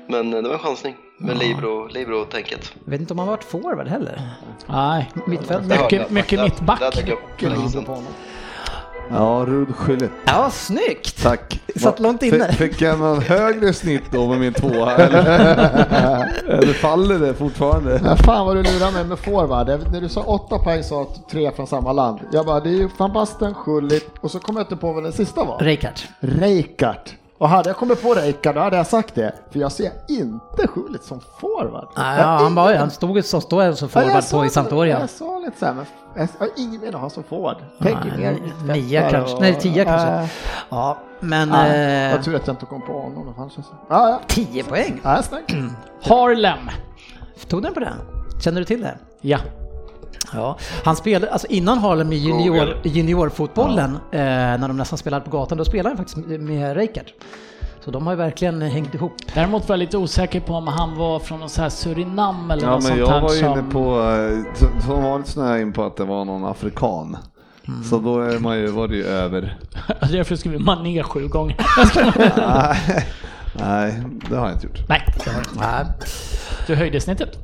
[0.10, 2.74] Men eh, det var en chansning med Libro, Libro-tänket.
[2.86, 4.22] Jag vet inte om han varit forward heller.
[4.68, 5.66] Nej, Mittfält.
[5.68, 6.80] mycket, mycket Där- mittback.
[6.80, 7.86] där dök upp chansen.
[9.14, 10.12] Ja, Rud Schüllit.
[10.26, 11.24] Ja, snyggt!
[11.24, 11.62] Tack.
[11.76, 12.48] Satt långt inne.
[12.48, 14.92] Fick, fick jag någon högre snitt då med min tvåa?
[14.98, 15.26] Eller,
[16.48, 18.02] eller faller det fortfarande?
[18.06, 19.68] Ja, fan vad du lurar mig med forward.
[19.92, 22.20] När du sa åtta poäng sa att tre från samma land.
[22.32, 25.04] Jag bara, det är ju van Basten, Schullit och så kom jag inte på vad
[25.04, 25.58] den sista var.
[25.60, 26.08] Reikart.
[26.20, 27.14] Reikart.
[27.44, 29.34] Och hade jag kommit på Reikart då hade jag sagt det.
[29.52, 31.88] För jag ser inte Schullit som forward.
[31.98, 34.54] Nej, har han, bara, han stod så står som Ja, forward sa på i det.
[34.54, 35.00] Sampdoria.
[35.00, 37.58] Jag sa lite så här, men jag har ingen mening att ha som forward.
[37.82, 40.08] Tänker mer Nio mittfältare kanske, och- nej tio kanske.
[40.10, 40.26] Äh,
[40.70, 43.28] Ja, men ja, eh, Jag tur att jag inte kom på honom.
[43.28, 43.54] Det fanns.
[43.90, 44.20] Ja, ja.
[44.28, 45.02] 10 poäng.
[45.04, 45.54] Ja, snyggt.
[46.04, 46.70] Harlem.
[47.48, 47.94] Tog den på den?
[48.44, 48.98] Känner du till det?
[49.22, 49.38] Ja.
[50.34, 55.32] Ja, han spelade, alltså innan Harlem i junior, juniorfotbollen, eh, när de nästan spelade på
[55.38, 57.14] gatan, då spelade han faktiskt med- Reikart.
[57.86, 59.14] Så de har ju verkligen hängt ihop.
[59.34, 62.64] Däremot var jag lite osäker på om han var från någon så här Surinam eller
[62.64, 63.52] Ja, något men sånt jag här var som...
[63.52, 67.18] inne på, eh, som- vanligt så är jag in på att det var någon afrikan.
[67.90, 69.58] Så då är man ju, var det ju över.
[69.88, 71.58] Alltså därför skrev vi Mané sju gånger.
[72.38, 73.06] Nej,
[73.60, 74.90] Nej, det har jag inte gjort.
[74.90, 75.02] Nej,
[75.60, 75.86] Nej.
[76.68, 77.38] du höjde snittet.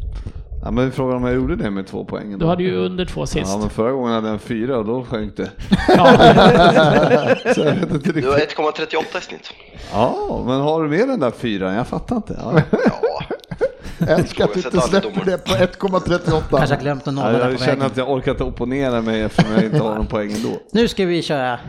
[0.63, 2.37] Ja, men frågan om jag gjorde det med två poäng.
[2.39, 3.51] Du hade ju under två sist.
[3.51, 5.49] Ja, men förra gången hade jag en fyra och då sjönk det.
[5.87, 6.05] Ja.
[7.55, 8.57] Så jag vet inte Du har riktigt.
[8.57, 9.49] 1,38 i snitt.
[9.93, 11.73] Ja, men har du med den där fyran?
[11.73, 12.39] Jag fattar inte.
[12.43, 12.61] Ja.
[12.71, 16.41] Ja, Jag ska att du inte släpper det på 1,38.
[16.57, 19.53] Kanske har glömt att nolla Ja, jag känner att jag orkar inte opponera mig eftersom
[19.53, 20.49] jag inte har någon poäng ändå.
[20.71, 21.59] Nu ska vi köra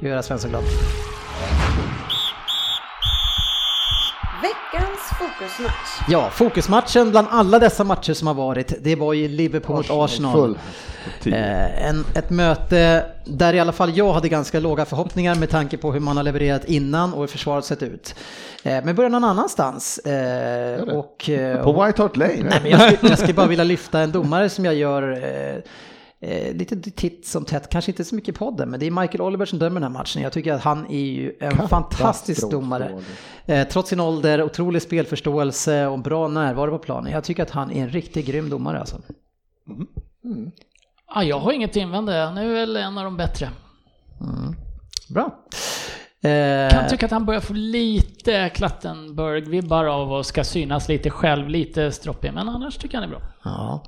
[0.00, 0.62] Göra Svensson glad.
[5.38, 6.08] Fokusmatch.
[6.08, 10.32] Ja, fokusmatchen bland alla dessa matcher som har varit, det var ju Liverpool mot Arsenal.
[10.32, 11.32] Full.
[11.32, 15.76] Eh, en, ett möte där i alla fall jag hade ganska låga förhoppningar med tanke
[15.76, 18.14] på hur man har levererat innan och hur försvaret sett ut.
[18.62, 19.98] Eh, men börjar någon annanstans.
[19.98, 22.34] Eh, och, eh, På White Hart Lane?
[22.50, 25.22] Nej, men jag, skulle, jag skulle bara vilja lyfta en domare som jag gör
[26.20, 29.20] eh, lite titt som tätt, kanske inte så mycket i podden, men det är Michael
[29.20, 30.22] Oliver som dömer den här matchen.
[30.22, 33.02] Jag tycker att han är ju en fantastisk domare.
[33.46, 37.12] Eh, trots sin ålder, otrolig spelförståelse och bra närvaro på planen.
[37.12, 38.96] Jag tycker att han är en riktigt grym domare alltså.
[41.14, 43.50] Ja, jag har inget att invända, han är väl en av de bättre.
[45.08, 45.38] Bra.
[46.22, 51.48] Eh, Kan tycka att han börjar få lite Klattenburg-vibbar av och ska synas lite själv,
[51.48, 53.22] lite stroppig, men annars tycker jag han är bra.
[53.44, 53.84] Ja.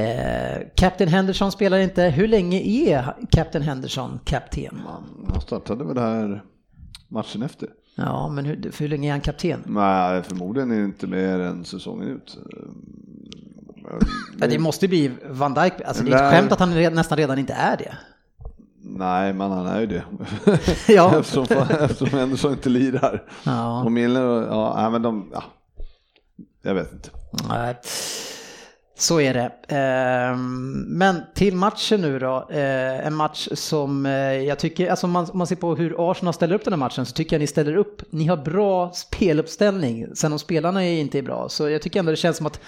[0.00, 2.02] Eh, Captain Henderson spelar inte.
[2.02, 4.80] Hur länge är Captain Henderson kapten?
[5.32, 6.42] Han startade väl här
[7.08, 7.68] matchen efter.
[7.94, 9.62] Ja, men hur, hur länge är han kapten?
[9.66, 12.38] Nej, förmodligen är det inte mer än säsongen ut.
[14.40, 15.72] Ja, det måste bli Van Dijk.
[15.84, 17.96] Alltså det är ett skämt att han nästan redan inte är det.
[18.82, 20.04] Nej, men han är ju det.
[20.88, 21.18] Ja.
[21.18, 21.46] eftersom,
[21.80, 23.24] eftersom Henderson inte lirar.
[23.44, 23.82] Ja.
[23.84, 25.42] Och Milner, ja, men de, ja.
[26.62, 27.10] Jag vet inte.
[27.48, 27.76] Nej.
[29.00, 29.50] Så är det.
[29.68, 32.46] Ehm, Men till matchen nu då.
[32.50, 36.10] Eh, En match som eh, jag tycker, alltså om man, om man ser på hur
[36.10, 38.90] Arsenal ställer upp den här matchen så tycker jag ni ställer upp, ni har bra
[38.94, 40.06] speluppställning.
[40.14, 42.60] Sen om spelarna är inte är bra så jag tycker ändå det känns som att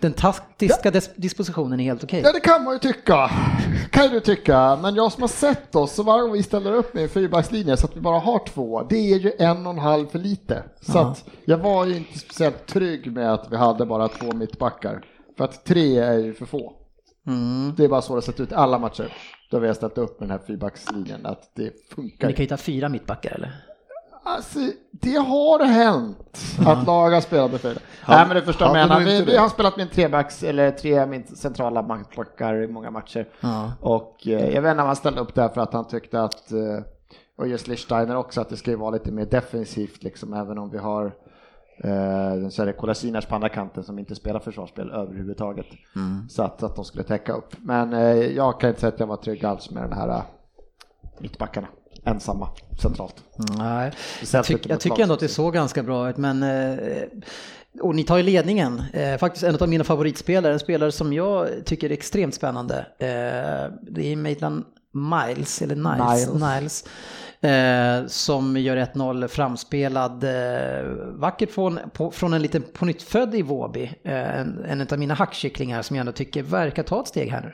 [0.00, 2.20] den taktiska dis- dispositionen är helt okej.
[2.24, 3.30] Ja det kan man ju tycka.
[3.90, 4.78] Kan du tycka.
[4.82, 7.76] Men jag som har sett oss så varje gång vi ställer upp med en fyrbackslinje
[7.76, 8.82] så att vi bara har två.
[8.90, 10.62] Det är ju en och en halv för lite.
[10.80, 15.02] Så att jag var ju inte speciellt trygg med att vi hade bara två mittbackar.
[15.36, 16.72] För att tre är ju för få.
[17.26, 17.74] Mm.
[17.76, 19.12] Det är bara så det har sett ut alla matcher.
[19.50, 21.26] Då vi har ställt upp med den här fyrbackslinjen.
[21.26, 22.28] Att det funkar.
[22.28, 23.52] Ni kan ju ta fyra mittbackar eller?
[24.24, 24.58] Alltså,
[24.90, 27.78] det har hänt att lag har spelat med fyra.
[28.08, 31.82] Nej, men du förstår jag Vi, vi har spelat med en trebacks eller tre centrala
[31.82, 33.28] backar i många matcher.
[33.40, 33.72] Ja.
[33.80, 36.52] Och eh, jag vet inte om han ställde upp där för att han tyckte att,
[36.52, 36.58] eh,
[37.38, 40.70] och just Lichsteiner också, att det ska ju vara lite mer defensivt liksom, även om
[40.70, 41.12] vi har
[41.78, 45.66] eh, så är det Kolasinac på andra kanten som inte spelar försvarsspel överhuvudtaget.
[46.28, 47.54] Så att, att de skulle täcka upp.
[47.58, 50.22] Men eh, jag kan inte säga att jag var trygg alls med den här eh,
[51.18, 51.66] mittbackarna.
[52.04, 52.48] Ensamma,
[52.82, 53.14] centralt.
[53.58, 53.92] Nej.
[54.32, 56.42] Jag, inte jag tycker ändå att det såg ganska bra ut, men...
[56.42, 57.02] eh,
[57.82, 58.82] Och ni tar ju ledningen.
[58.92, 62.78] Eh, Faktiskt en av mina favoritspelare, en spelare som jag tycker är extremt spännande.
[62.98, 66.42] Eh, Det är Maitland Miles, eller Niles, Niles.
[66.42, 66.84] Niles
[67.40, 70.84] eh, som gör 1-0 framspelad, eh,
[71.14, 75.82] vackert från, på, från en liten pånyttfödd i Våby, Eh, en, en av mina hackkycklingar
[75.82, 77.52] som jag ändå tycker verkar ta ett steg här nu.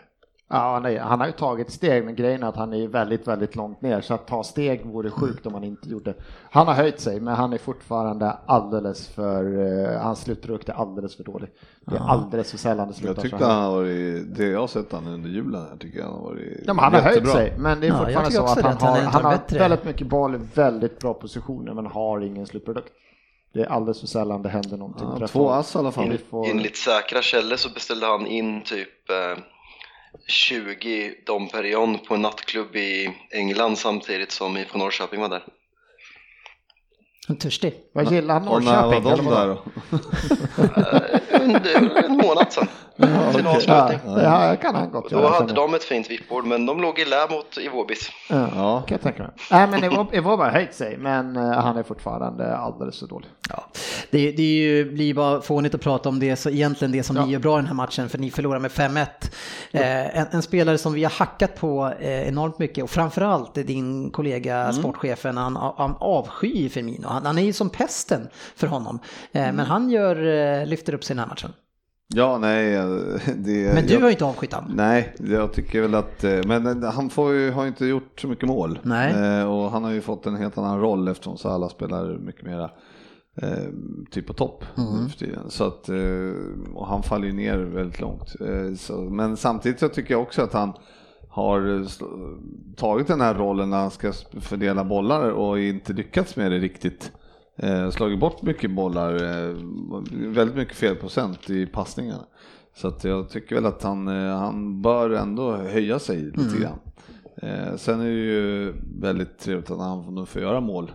[0.53, 3.29] Ja, nej, han har ju tagit steg, men grejen är att han är ju väldigt,
[3.29, 6.15] väldigt långt ner, så att ta steg vore sjukt om han inte gjorde.
[6.51, 11.17] Han har höjt sig, men han är fortfarande alldeles för, uh, hans slutprodukt är alldeles
[11.17, 11.49] för dålig.
[11.87, 13.53] Det är alldeles för sällan det slutar Jag tyckte så här.
[13.55, 16.23] han har varit, det jag har sett han under julen här tycker jag han har
[16.23, 18.63] varit Ja, men han har höjt sig, men det är Ja, fortfarande tycker så att
[18.63, 22.47] han att han har, han har väldigt mycket boll, väldigt bra positioner, men har ingen
[22.47, 22.93] slutprodukt.
[23.55, 25.09] Det är alldeles för sällan det händer någonting.
[25.21, 26.19] Ja, två ass i alla fall.
[26.31, 29.43] Får- Enligt säkra källor så beställde han in typ eh,
[30.27, 35.45] 20 Dom Perignon på en nattklubb i England samtidigt som IFK Norrköping var där.
[37.29, 37.75] En törstig.
[37.93, 39.25] Vad gillar han Och när var Norrköping?
[39.25, 39.65] de där då?
[41.45, 42.69] Under en månad sedan.
[42.97, 44.15] Sin Ja, avslutning.
[44.23, 45.57] ja, det kan han gott Då hade sen.
[45.57, 48.11] de ett fint vippbord men de låg i lä mot i Våbis.
[48.31, 48.49] Ja.
[48.57, 49.33] Ja, Kan jag tänka mig.
[49.51, 53.29] Nej men Evoba har höjt sig men eh, han är fortfarande alldeles för dålig.
[53.49, 53.65] Ja.
[54.11, 57.17] Det, det är ju, blir bara fånigt att prata om det, så egentligen det som
[57.17, 59.07] ni gör bra i den här matchen, för ni förlorar med 5-1.
[59.73, 63.65] Eh, en, en spelare som vi har hackat på eh, enormt mycket och framförallt är
[63.65, 67.09] din kollega sportchefen, han, han avskyr Firmino.
[67.09, 68.99] Han, han är ju som pesten för honom.
[69.33, 70.27] Eh, Men han gör,
[70.61, 71.53] eh, lyfter upp sig i den här matchen.
[72.15, 72.73] Ja nej.
[73.37, 74.73] Det, Men du jag, har ju inte avskytt han.
[74.75, 78.29] Nej, jag tycker väl att, eh, men han får ju, har ju inte gjort så
[78.29, 78.79] mycket mål.
[78.83, 79.39] Nej.
[79.41, 82.71] Eh, och han har ju fått en helt annan roll eftersom Salah spelar mycket mera
[83.43, 83.69] eh,
[84.11, 85.09] typ på topp Mm.
[85.09, 85.45] för tiden.
[85.51, 88.35] Så att, eh, och han faller ju ner väldigt långt.
[88.41, 90.73] Eh, så, men samtidigt så tycker jag också att han
[91.29, 91.87] har
[92.77, 97.13] tagit den här rollen när han ska fördela bollar och inte lyckats med det riktigt.
[97.57, 99.57] Eh, slagit bort mycket bollar, eh,
[100.29, 102.25] väldigt mycket felprocent i passningarna.
[102.77, 106.61] Så att jag tycker väl att han, eh, han bör ändå höja sig lite Mm.
[106.61, 106.79] grann.
[107.37, 110.91] Eh, sen är det ju väldigt trevligt att han nu får göra mål.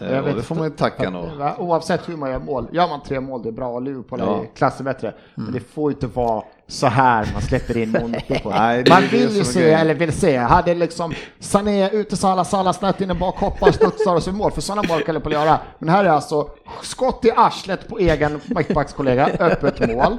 [0.00, 1.28] Eh, Jag vet det får man ju tacka nog.
[1.58, 2.68] Oavsett hur man gör mål.
[2.72, 4.40] Gör man tre mål det är bra och Liverpool Ja.
[4.42, 5.14] är klassen bättre.
[5.34, 8.10] Men det får ju inte vara så här man släpper in mål
[8.88, 9.80] Man vill ju se, grejen.
[9.80, 14.14] eller vill se, hade liksom Sané ute Salah, Salah snett in i bak, hoppar, studsar
[14.14, 14.50] och så mål.
[14.52, 15.58] För sådana mål kan Liverpool göra.
[15.78, 16.48] Men här är alltså
[16.82, 20.18] skott i arslet på egen mittbackskollega, öppet mål.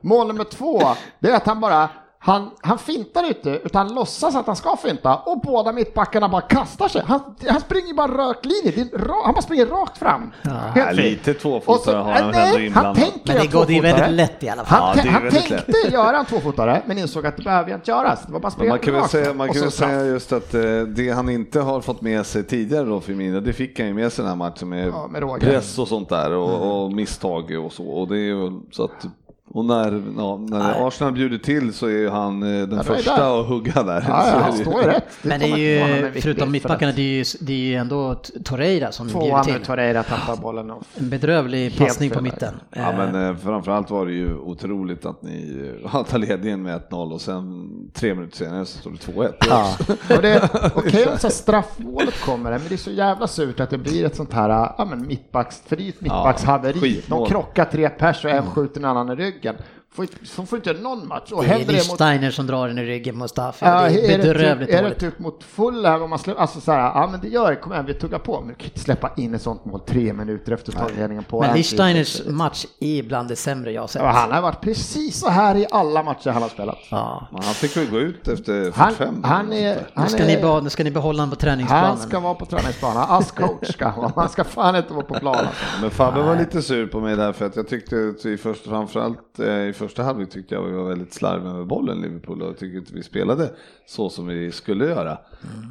[0.00, 0.82] Mål nummer två,
[1.18, 1.88] det är att han bara
[2.26, 6.40] Han, han fintar inte, utan han låtsas att han ska finta och båda mittbackarna bara
[6.40, 7.02] kastar sig.
[7.06, 8.88] Han, han springer bara rakt linje,
[9.24, 10.32] han bara springer rakt fram.
[10.74, 12.96] Ja, lite tvåfotare har han nej, ändå han inblandat.
[12.96, 14.82] tänker Men det, göra går, det är väldigt lätt i alla fall.
[14.82, 18.22] Han, Ja, han tänkte göra en tvåfotare, men insåg att det behöver ju inte göras.
[18.26, 20.32] Det var bara Men springa man kan väl säga, man kan så väl säga just
[20.32, 23.88] att eh, det han inte har fått med sig tidigare då Firmino, det fick han
[23.88, 26.92] ju med sig den här matchen med, Ja, med press och sånt där och, och
[26.92, 27.84] misstag och så.
[27.84, 29.06] Och det är ju så att
[29.54, 33.16] och när, ja, när Arsenal bjuder till så är ju han eh, den är första
[33.16, 33.40] där.
[33.40, 34.04] att hugga där.
[34.08, 35.04] Ja, ja, är han står ju rätt.
[35.22, 37.02] Men det är ju, förutom för mittbackarna, det.
[37.02, 38.14] är ju, det är ju ändå
[38.44, 39.62] Torreira som bjuder Tvåan nu, till.
[39.62, 40.70] Torreira tappar bollen.
[40.70, 40.82] Och...
[40.94, 42.54] En bedrövlig Helt passning på mitten.
[42.70, 46.80] Ja Eh, men eh, framförallt var det ju otroligt att ni eh, tar ledningen med
[46.90, 49.32] 1-0 och sen tre minuter senare så står det 2-1.
[49.48, 49.76] Ja.
[50.16, 53.70] Och det, okej om så här straffmålet kommer, men det är så jävla surt att
[53.70, 56.80] det blir ett sånt här, ja men mittbacks, för det är ju ett mittbackshaveri.
[56.80, 57.20] skitmål.
[57.20, 59.43] De krockar tre pers och en skjuter en annan i ryggen.
[59.44, 59.60] veckan
[59.94, 61.32] Får, inte- de får inte någon match.
[61.32, 63.64] Och det är händer det mot Lichsteiner som drar den i ryggen, Mustafi.
[63.66, 66.40] Ja, det är är, det bedrövligt typ, är det typ mot Fulham, om man släpper,
[66.40, 68.54] alltså så här, ja men det gör det, kom igen vi tuggar på, men du
[68.54, 72.22] kan inte släppa in ett sånt mål tre minuter efter ledningen på Men en Lichsteiners
[72.26, 74.02] match är bland det sämre jag har sett.
[74.02, 76.78] Ja, han har varit precis så här i alla matcher han har spelat.
[76.90, 77.28] Ja.
[77.32, 79.22] Men han fick väl gå ut efter Han, 45.
[79.24, 81.84] han är, Nu han ska, ni är, be, nu ska ni behålla honom på träningsplanen.
[81.86, 85.04] han ska vara på träningsbanan, ass coach ska han vara, han ska fan inte vara
[85.04, 85.46] på planen.
[85.80, 88.70] Men Fabbe var lite sur på mig där för att jag tyckte att i första,
[88.70, 92.42] framförallt eh, i första första halvlek tyckte jag vi var väldigt slarviga med bollen Liverpool
[92.42, 93.50] och jag tycker inte vi spelade
[93.86, 95.18] så som vi skulle göra.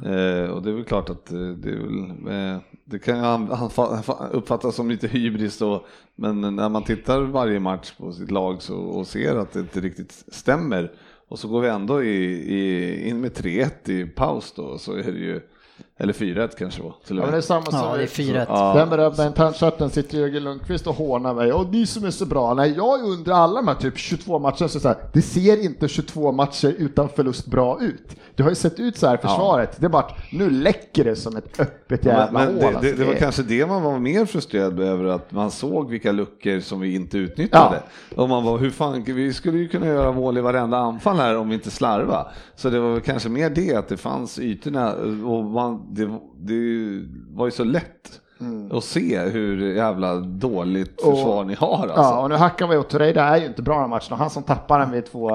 [0.04, 3.48] Eh, och det är väl klart att eh, det är väl, eh, det kan
[4.32, 8.76] uppfattas som lite hybris då, men när man tittar varje match på sitt lag så,
[8.76, 10.92] och ser att det inte riktigt stämmer
[11.28, 12.24] och så går vi ändå i,
[12.54, 15.40] i, in med 3-1 i paus då så är det ju,
[15.96, 18.46] eller 4-1 kanske var till Ja, men det är samma som Ja, det är 4-1.
[18.48, 19.10] Ja.
[19.16, 21.52] Den internchatten sitter Jörgen Lundqvist och hånar mig.
[21.52, 22.54] Och ni som är så bra.
[22.54, 25.64] Nej, jag är under alla de här typ 22 matcherna så, så här, det ser
[25.64, 28.16] inte 22 matcher utan förlust bra ut.
[28.36, 29.76] Det har ju sett ut så här försvaret.
[29.80, 32.56] Det är bara att nu läcker det som ett öppet Ja, jävla men hål.
[32.60, 32.80] det, alltså.
[32.82, 36.12] det, det var är- kanske det man var mer frustrerad över, att man såg vilka
[36.12, 37.82] luckor som vi inte utnyttjade.
[38.16, 41.36] Och man var, hur fan, vi skulle ju kunna göra mål i varenda anfall här
[41.36, 42.26] om vi inte slarva.
[42.56, 44.92] Så det var kanske mer det, att det fanns ytorna
[45.26, 46.04] och man, det,
[46.36, 46.54] det
[47.30, 48.20] var ju så lätt
[48.72, 51.12] att se hur jävla dåligt Mm.
[51.12, 51.92] Och- försvar ni har alltså.
[52.02, 54.30] Ja, och nu hackar vi åt Torreira är ju inte bra den matchen och han
[54.30, 55.30] som tappar den vid två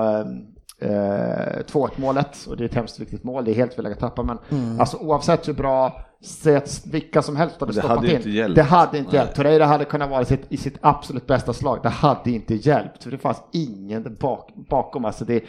[0.79, 3.99] eh, 2-1 målet och det är ett hemskt viktigt mål, det är helt fel att
[3.99, 4.37] tappa men
[4.79, 8.15] alltså oavsett hur bra sätt vilka som helst hade Det stoppat hade in.
[8.15, 8.55] inte hjälpt.
[8.55, 9.19] Det hade inte Nej.
[9.19, 9.35] hjälpt.
[9.35, 11.79] Torreira hade kunnat vara i sitt, i sitt absolut bästa slag.
[11.83, 15.05] Det hade inte hjälpt för det fanns ingen bak, bakom.
[15.05, 15.43] Alltså det,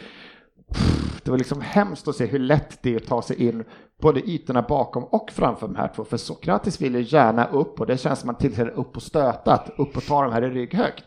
[1.23, 3.63] det var liksom hemskt att se hur lätt det är att ta sig in
[4.01, 6.03] både ytorna bakom och framför de här två.
[6.03, 9.03] För Sokratis vill ju gärna upp och det känns som att man tillhör upp och
[9.03, 11.03] stötat, upp och tar de här i rygg högt.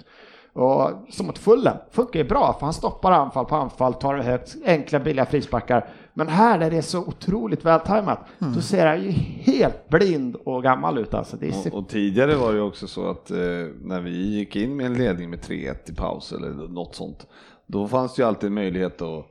[0.57, 4.23] Och som mot Fulham, funkar ju bra för han stoppar anfall på anfall, tar det
[4.23, 5.89] högt, enkla billiga frisparkar.
[6.15, 9.11] Men här där det är så otroligt vältajmat, då ser han ju
[9.53, 11.37] helt blind och gammal ut alltså.
[11.37, 13.37] Det är Och, och tidigare var det ju också så att eh,
[13.83, 17.27] när vi gick in med en ledning med 3-1 i paus eller något sånt,
[17.67, 19.25] då fanns det ju alltid möjlighet att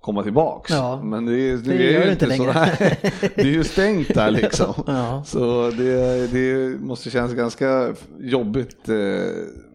[0.00, 0.70] komma tillbaks.
[0.70, 1.02] Ja.
[1.04, 2.44] Men det, är- Det är ju det inte så.
[2.44, 2.98] Nej,
[3.34, 4.74] det är ju stängt där liksom.
[4.86, 5.22] Ja.
[5.26, 8.96] Så det, det måste kännas ganska jobbigt, eh,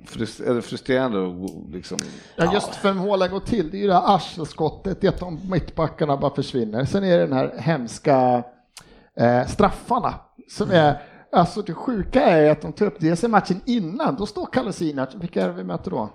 [0.08, 1.98] frust, frustrerande och liksom.
[2.36, 5.20] Ja, just för målen går till, det är ju det här arselskottet, det är att
[5.20, 6.86] de mittbackarna bara försvinner.
[6.86, 8.44] Sen är det den här hemska
[9.20, 10.14] eh, straffarna
[10.50, 11.02] som är,
[11.32, 15.10] alltså det sjuka är att de tar upp dels i matchen innan, då står Kalasinac,
[15.16, 16.10] vilka är det vi möter då?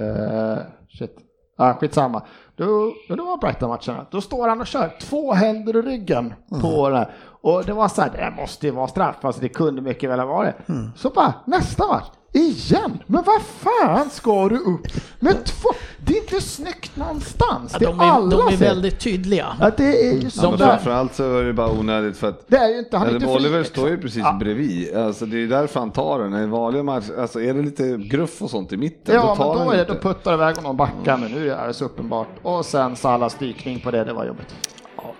[0.00, 0.58] Eh,
[0.98, 1.16] shit.
[1.56, 2.22] Ah, skitsamma.
[2.56, 4.06] Då, då var Brighton-matcherna.
[4.10, 7.14] Då står han och kör två händer i ryggen på den här.
[7.42, 10.18] Och det var så här, det måste ju vara straff, alltså det kunde mycket väl
[10.18, 10.54] ha varit.
[10.96, 12.98] Så bara, nästa match, igen?
[13.06, 14.86] Men vad fan ska du upp
[15.20, 15.68] med två?
[16.06, 17.72] Det är inte snyggt någonstans.
[17.72, 19.46] Ja, det de, är är, alla de är väldigt tydliga.
[19.60, 20.44] Ja, det är ju så.
[20.44, 22.96] Ja, men de- framförallt så är det bara onödigt för att det är ju inte,
[22.96, 24.36] han är inte Oliver står ju precis Ja.
[24.40, 26.34] bredvid, alltså det är därför han tar den.
[26.34, 29.66] I vanliga matcher, alltså är det lite gruff och sånt i mitten, Ja, då men
[29.66, 32.28] då är det, då puttar iväg honom backar, men nu är det så uppenbart.
[32.42, 34.54] Och sen Salas dykning på det, det var jobbigt.
[34.96, 35.14] Ja,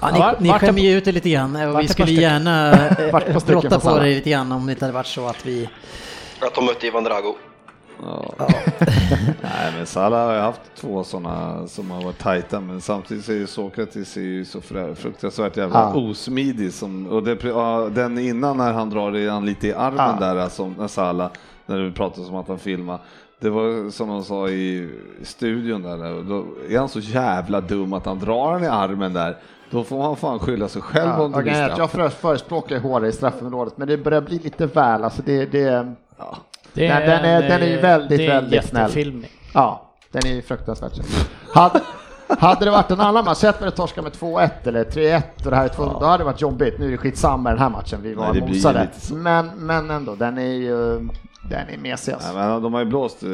[0.00, 3.46] Ja, ni vart det skämmer ju ut det lite grann och vi skulle gärna eh,
[3.46, 5.68] brotta på det lite grann om det inte hade varit så att vi...
[6.40, 7.34] Att de mötte Ivan Drago.
[8.02, 8.34] Ja.
[9.42, 13.32] Nej men Salah har ju haft två sådana som har varit tajta men samtidigt så
[13.32, 14.60] är ju Sokratis är ju så
[14.96, 15.94] fruktansvärt jävla Ja.
[16.00, 20.16] osmidig som, och det, ja, den innan när han drar i han lite i armen
[20.20, 20.26] Ja.
[20.26, 21.30] där alltså, när Salah,
[21.66, 22.98] när du pratade om att han filmar
[23.40, 24.90] det var som de sa i
[25.22, 29.36] studion där, då är han så jävla dum att han drar han i armen där.
[29.70, 31.78] Då får han fan skylla sig själv Ja, om det blir är straff.
[31.78, 35.04] jag för- förespråkar hårdare i straffområdet, men det börjar bli lite väl.
[35.04, 35.60] Alltså det, det,
[36.72, 39.26] Det Den- den är- den är ju väldigt, det är en väldigt snäll.
[39.54, 40.92] ja, den är ju fruktansvärt.
[41.54, 41.80] Hade,
[42.38, 45.50] Hade det varit en annan match, sett med det torska med 2-1 eller 3-1 och
[45.50, 46.78] det här är 2 då hade det varit jobbigt.
[46.78, 48.88] Nu är det skitsamma med den här matchen, vi var Nej, mosade.
[49.12, 50.98] Men, men ändå, den är ju,
[51.50, 52.32] den är mesig alltså.
[52.32, 53.28] Nej, men de har ju blåst eh,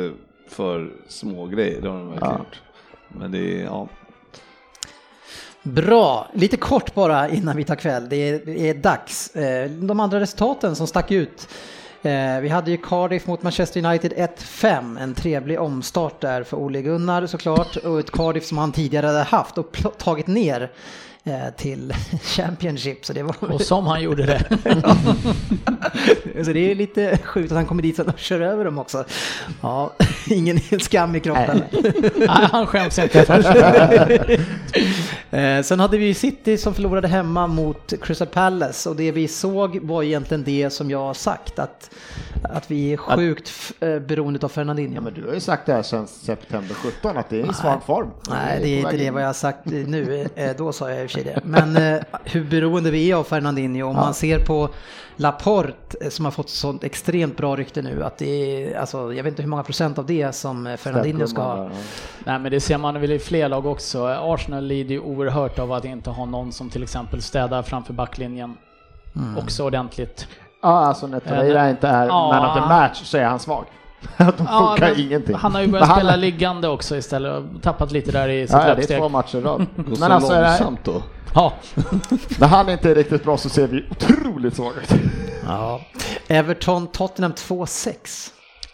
[0.48, 2.38] för små grejer, det har de verkligen Ja.
[2.38, 2.60] gjort.
[3.08, 3.88] Men det är, ja.
[5.66, 8.08] Bra, lite kort bara innan vi tar kväll.
[8.08, 9.36] Det är, det är dags.
[9.36, 11.48] Eh, de andra resultaten som stack ut.
[12.02, 16.82] Eh, vi hade ju Cardiff mot Manchester United 1-5, en trevlig omstart där för Ole
[16.82, 17.76] Gunnar såklart.
[17.76, 20.70] Och ett Cardiff som han tidigare hade haft och tagit ner
[21.56, 23.06] till Championship.
[23.06, 24.44] Så det var Och som han gjorde det.
[26.44, 29.04] så det är lite sjukt att han kommer dit och kör över dem också.
[29.60, 29.92] Ja,
[30.30, 31.62] ingen skam i kroppen.
[32.16, 33.48] Nej, han skäms inte först.
[35.30, 39.78] Eh, sen hade vi City som förlorade hemma mot Crystal Palace och det vi såg
[39.82, 41.90] var egentligen det som jag har sagt att,
[42.42, 44.94] att vi är sjukt eh, beroende av Fernandinho.
[44.94, 47.54] Ja, men du har ju sagt det här sedan september 17 att det är i
[47.54, 48.08] svag form.
[48.30, 50.28] Nej, det är inte det vad jag har sagt nu.
[50.34, 51.40] Eh, Då sa jag sig det.
[51.44, 53.88] Men eh, hur beroende vi är av Fernandinho.
[53.88, 54.68] Om man ser på
[55.16, 58.04] Laporte eh, som har fått sånt extremt bra rykte nu.
[58.04, 61.26] Att det är, alltså, jag vet inte hur många procent av det som eh, Fernandinho
[61.26, 61.70] ska ha.
[62.24, 64.06] Nej men det ser man väl i fler lag också.
[64.06, 68.56] Arsenal lider ju oerhört av att inte ha någon som till exempel städar framför backlinjen.
[69.16, 69.38] Mm.
[69.38, 70.28] Också ordentligt.
[70.62, 72.28] Ja, alltså när Torreira inte är Ja.
[72.32, 73.64] man of the match så är han svag.
[74.18, 75.34] De funkar men ingenting.
[75.36, 78.46] Han har ju Men börjat han- spela liggande också istället och tappat lite där i
[78.46, 78.98] sitt Ja, ja, det är löpsteg.
[78.98, 79.66] två matcher rad.
[79.76, 81.02] Går så Men alltså, är det här- långsamt då.
[81.34, 81.52] Ja,
[82.40, 85.00] när han inte är riktigt bra så ser vi otroligt svaga ut.
[85.46, 85.80] Ja.
[86.28, 88.30] Everton Tottenham 2-6.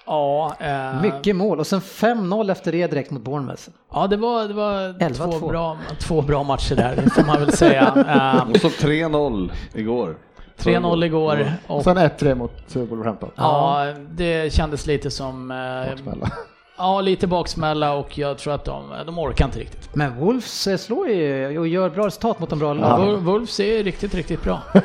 [0.06, 3.62] ja, eh, Mycket mål och sen 5-0 efter det direkt mot Bournemouth.
[3.92, 5.38] ja det var, det var 11-2.
[5.38, 7.92] två, bra, två bra matcher där, får man väl säga.
[8.08, 10.16] Eh, Och så 3-0 igår.
[10.58, 13.30] 3-0 igår Och och sen 1-3 mot eh, Wolverhampton.
[13.36, 15.50] ja, det kändes lite som...
[15.50, 16.28] eh, Baksmälla.
[16.78, 19.94] Ja, lite baksmälla och jag tror att de, de orkar inte riktigt.
[19.94, 22.80] Men Wolves eh, slår ju och gör bra resultat mot de bra Ja.
[22.98, 23.24] lagen.
[23.24, 24.60] Wolves är riktigt, riktigt bra.
[24.72, 24.82] Men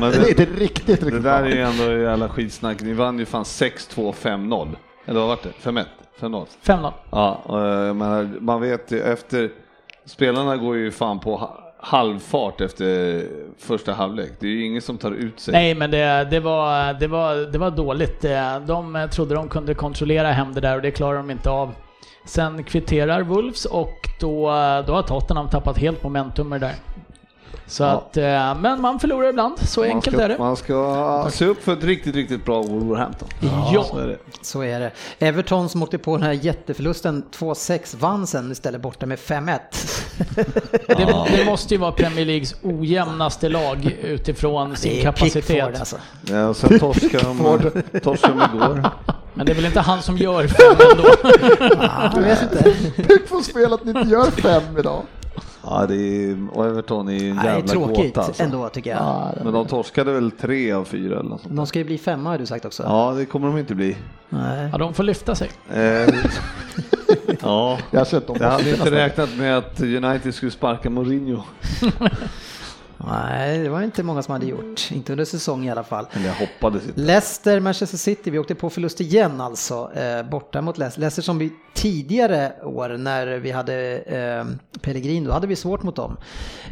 [0.00, 1.50] Det är det, inte riktigt, det riktigt där bra.
[1.50, 2.80] är ju ändå jävla skitsnack.
[2.82, 4.68] Ni vann ju fan 6-2, 5-0.
[5.06, 5.70] Eller vad var det?
[5.70, 5.84] 5-1?
[6.20, 6.46] 5-0?
[6.64, 6.92] 5-0.
[7.10, 7.42] Ja,
[7.94, 9.50] menar, man vet ju efter...
[10.06, 11.50] Spelarna går ju fan på
[11.84, 13.22] halvfart efter
[13.58, 14.32] första halvlek.
[14.40, 15.52] Det är ju ingen som tar ut sig.
[15.52, 18.24] Nej, men det, det, var, det, var, det var dåligt.
[18.24, 21.50] Eh, de eh, trodde de kunde kontrollera hem det där och det klarar de inte
[21.50, 21.74] av.
[22.24, 26.74] Sen kvitterar Wolves och då, eh, då har Tottenham tappat helt momentum med det där.
[27.66, 27.88] Så Ja.
[27.90, 30.38] att, eh, men man förlorar ibland, så man enkelt ska, är det.
[30.38, 33.28] Man ska se upp för ett riktigt, riktigt bra Wolverhampton.
[33.72, 33.84] Ja.
[33.90, 34.16] så är det.
[34.42, 34.90] Så är det.
[35.18, 39.58] Everton som åkte på den här jätteförlusten 2-6 vann sen istället borta med 5-1.
[40.86, 45.46] Det, det måste ju vara Premier Leagues ojämnaste lag utifrån sin Det är kapacitet.
[45.46, 45.96] Pickford alltså.
[46.30, 47.20] Ja, och sen torskar
[47.92, 48.90] de, torskar de igår.
[49.34, 51.08] Men det är väl inte han som gör fem ändå?
[51.78, 52.74] Ah, jag vet inte.
[53.02, 55.02] Pickford spel att ni inte gör fem idag.
[55.66, 58.42] Ja, det är, och Everton är ju en Nej, jävla tråkigt gåta alltså.
[58.42, 59.32] ändå tycker jag.
[59.44, 61.56] Men de torskade väl tre av fyra eller något sånt.
[61.56, 62.82] De ska ju bli femma har du sagt också.
[62.82, 63.96] Ja, det kommer de inte bli.
[64.28, 64.68] Nej.
[64.72, 65.50] Ja, de får lyfta sig.
[65.72, 65.80] Eh,
[67.42, 68.36] ja, Jag har sett dem.
[68.40, 71.42] jag hade inte räknat med att United skulle sparka Mourinho.
[73.08, 74.90] Nej, det var inte många som hade gjort.
[74.92, 76.06] Inte under säsong i alla fall.
[76.12, 77.00] Eller jag hoppades inte.
[77.00, 81.00] Leicester, Manchester City, vi åkte på förlust igen alltså, eh, borta mot Leicester.
[81.00, 84.44] Leicester som vi tidigare år när vi hade eh,
[84.80, 86.16] Pellegrin, då hade vi svårt mot dem.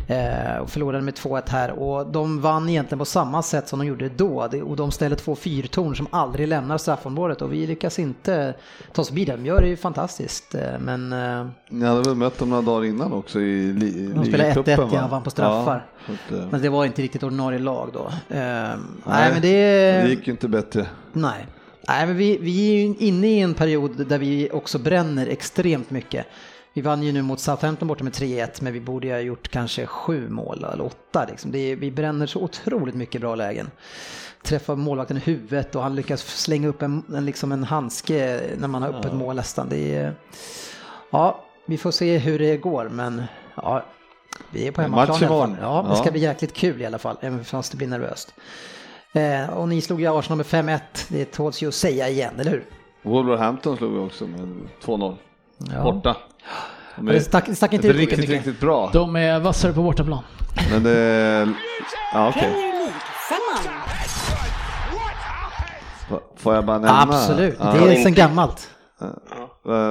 [0.09, 3.89] Eh, och förlorade med 2-1 här och de vann egentligen på samma sätt som de
[3.89, 4.49] gjorde då.
[4.65, 8.55] Och de ställer två fyrtorn som aldrig lämnar straffområdet och vi lyckas inte
[8.93, 9.33] ta oss förbi det.
[9.33, 12.85] De gör det ju fantastiskt, eh, men eh, Ni hade väl mött dem några dagar
[12.85, 14.91] innan också i li, De spelade ligacupen, 1-1, va?
[14.93, 15.87] ja, vann på straffar.
[16.07, 18.07] Ja, att, eh, men det var inte riktigt ordinarie lag då.
[18.29, 20.03] Eh, nej, nej, men det...
[20.03, 20.87] det gick ju inte bättre.
[21.13, 21.47] Nej.
[21.89, 25.91] Nej, men vi, vi är ju inne i en period där vi också bränner extremt
[25.91, 26.27] mycket.
[26.75, 29.49] Vi vann ju nu mot Southampton borta med 3-1, men vi borde ju ha gjort
[29.49, 31.27] kanske sju mål eller åtta.
[31.31, 31.55] Liksom.
[31.55, 33.71] Är, vi bränner så otroligt mycket bra lägen.
[34.43, 38.69] Träffar målvakten i huvudet och han lyckas slänga upp en, en, liksom en handske när
[38.69, 39.69] man har öppet mål nästan.
[39.69, 40.15] Det är,
[41.11, 43.23] ja, vi får se hur det går, men
[43.55, 43.85] ja,
[44.51, 45.57] vi är på hemmaplan i alla fall.
[45.61, 48.35] Ja, det ska bli jäkligt kul i alla fall, även fast det blir nervöst.
[49.15, 52.51] Eh, och ni slog ju Arsenal med 5-1, det tåls ju att säga igen, eller
[52.51, 52.65] hur?
[53.03, 54.41] Wolverhampton slog vi också med
[54.85, 55.17] 2-0.
[55.75, 55.83] Ja.
[55.83, 56.17] Borta.
[56.97, 58.35] De Det stack, det stack inte lika riktigt, mycket.
[58.35, 58.91] riktigt bra.
[58.93, 60.23] De är vassare på bortaplan.
[60.73, 61.49] Men det...
[62.15, 62.53] Ja, okej.
[66.11, 67.03] F- Får jag bara nämna?
[67.03, 68.71] Absolut, Ja, det är sen gammalt.
[69.01, 69.09] Eh,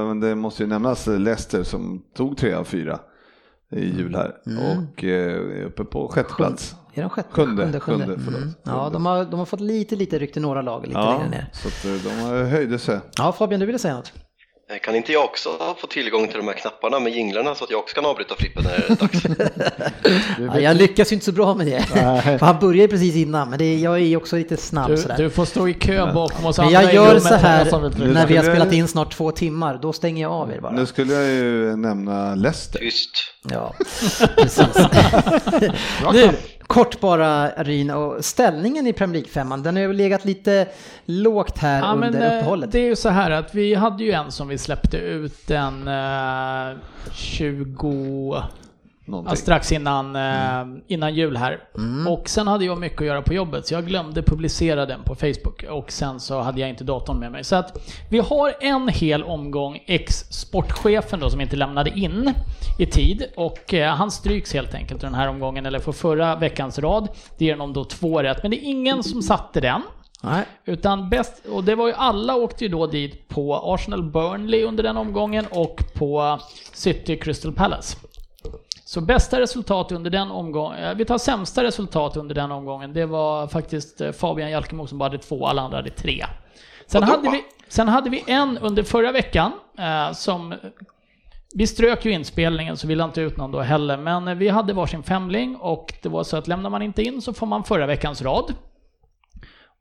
[0.06, 3.00] Men det måste ju nämnas Leicester som tog tre av fyra
[3.72, 6.76] i jul här och eh, är uppe på sjätte plats.
[6.94, 7.30] Är de sjätte?
[7.32, 8.42] Sjunde, sjunde, förlåt.
[8.64, 8.94] Ja, Sjunde.
[8.94, 11.50] de har, de har fått lite, lite ryck till några lag lite Ja, längre ner.
[11.54, 13.00] så att eh, de höjde sig.
[13.18, 14.14] Ja, Fabian, du ville säga något?
[14.72, 17.72] Eh, Kan inte jag också få tillgång till de här knapparna med jinglarna så att
[17.72, 19.24] jag också kan avbryta Frippe när det är dags?
[20.54, 21.82] Ja, jag lyckas ju inte så bra med det.
[22.40, 24.98] För han börjar ju precis innan, men det, jag är ju också lite snabb Du,
[24.98, 25.18] sådär.
[25.18, 27.66] du får stå i kö bakom oss men andra jag gör så här
[28.14, 30.72] när vi har spelat in snart två timmar, då stänger jag av er bara.
[30.72, 32.80] Nu skulle jag ju nämna Leicester.
[32.80, 33.10] Tyst.
[33.50, 33.74] Ja,
[34.38, 34.60] precis.
[36.14, 36.30] nu,
[36.72, 40.68] kort bara Ryn, och ställningen i Premier League-femman, den har ju legat lite
[41.06, 42.72] lågt här Ja, men, under eh, uppehållet.
[42.72, 45.88] det är ju så här att vi hade ju en som vi släppte ut den
[45.88, 46.78] eh,
[47.14, 48.44] 20...
[49.12, 49.38] Någonting.
[49.38, 51.60] strax innan, eh, innan jul här.
[52.08, 55.16] Och sen hade jag mycket att göra på jobbet så jag glömde publicera den på
[55.16, 57.44] Facebook och sen så hade jag inte datorn med mig.
[57.44, 57.78] Så att
[58.10, 62.34] vi har en hel omgång ex-sportchefen då som inte lämnade in
[62.80, 66.80] i tid och eh, han stryks helt enkelt den här omgången eller för förra veckans
[66.80, 67.08] rad.
[67.38, 69.82] Det ger honom då två rätt men det är ingen som satte den.
[70.24, 70.46] Nej.
[70.66, 74.84] Utan bäst, och det var ju alla åkte ju då dit på Arsenal Burnley under
[74.84, 76.40] den omgången och på
[76.74, 77.98] City Crystal Palace.
[78.92, 83.48] Så bästa resultat under den omgången, vi tar sämsta resultat under den omgången, det var
[83.48, 86.26] faktiskt eh, Fabian Jalkemo som bara hade två, alla andra hade tre.
[86.86, 90.56] Sen hade vi, sen hade vi en under förra veckan eh, som
[91.56, 94.50] vi strök ju inspelningen så vi la inte ut någon då heller, men eh, vi
[94.50, 97.64] hade varsin femling och det var så att lämnar man inte in så får man
[97.64, 98.54] förra veckans rad.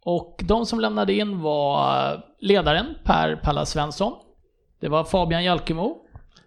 [0.04, 4.12] Och de som lämnade in var ledaren Per Palla Svensson.
[4.80, 5.96] Det var Fabian Jalkemo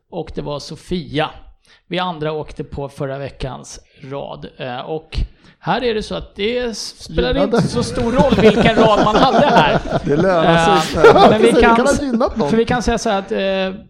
[0.09, 1.29] och det var Sofia.
[1.87, 3.79] Vi andra åkte på förra veckans
[4.11, 4.47] rad.
[4.57, 5.17] Eh, Och
[5.59, 9.45] här är det så att det spelar inte så stor roll vilken rad man hade
[9.47, 9.79] här.
[10.05, 11.05] Det lönar sig.
[11.09, 11.75] Eh, Men vi kan
[12.49, 13.81] för vi kan säga så här att eh,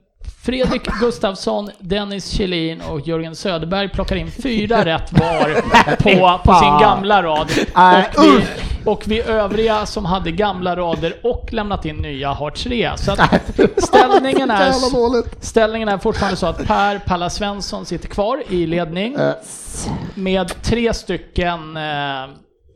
[0.44, 5.62] Fredrik Gustafsson, Dennis Kjellin och Jörgen Söderberg plockar in fyra rätt var
[5.96, 7.52] på, på sin gamla rad.
[8.18, 8.44] Och vi,
[8.86, 12.92] och vi övriga som hade gamla rader och lämnat in nya har tre.
[12.98, 13.20] Så att
[13.78, 19.34] ställningen är, ställningen är fortfarande så att Per Palla Svensson sitter kvar i ledning Eh,
[20.16, 21.84] med tre stycken eh,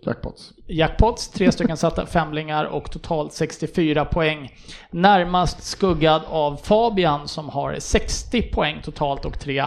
[0.06, 0.50] jackpots.
[0.68, 4.52] Jackpots, tre stycken satta femlingar och totalt 64 poäng.
[4.92, 9.66] Närmast skuggad av Fabian som har 60 poäng totalt och tre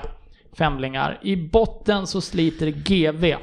[0.58, 1.18] femlingar.
[1.22, 3.34] I botten så sliter GV.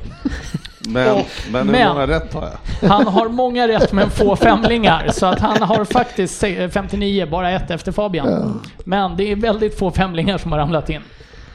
[0.90, 2.50] Men, Och- men hur men- många rätt har
[2.82, 2.90] jag?
[2.90, 7.52] Han har många rätt men få femlingar, så att han har faktiskt se- 59, bara
[7.52, 8.62] ett efter Fabian.
[8.84, 11.02] Men det är väldigt få femlingar som har ramlat in.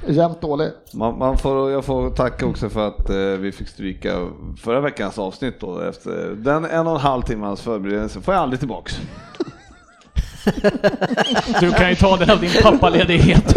[0.06, 0.70] Jämt dålig.
[0.92, 4.28] Man, man får, jag får tacka också för att eh, vi fick stryka
[4.62, 5.80] förra veckans avsnitt då.
[5.80, 9.00] Efter den en och en halv timmas förberedelse får jag aldrig tillbaks.
[11.60, 13.54] Du kan ju ta den av din pappaledighet.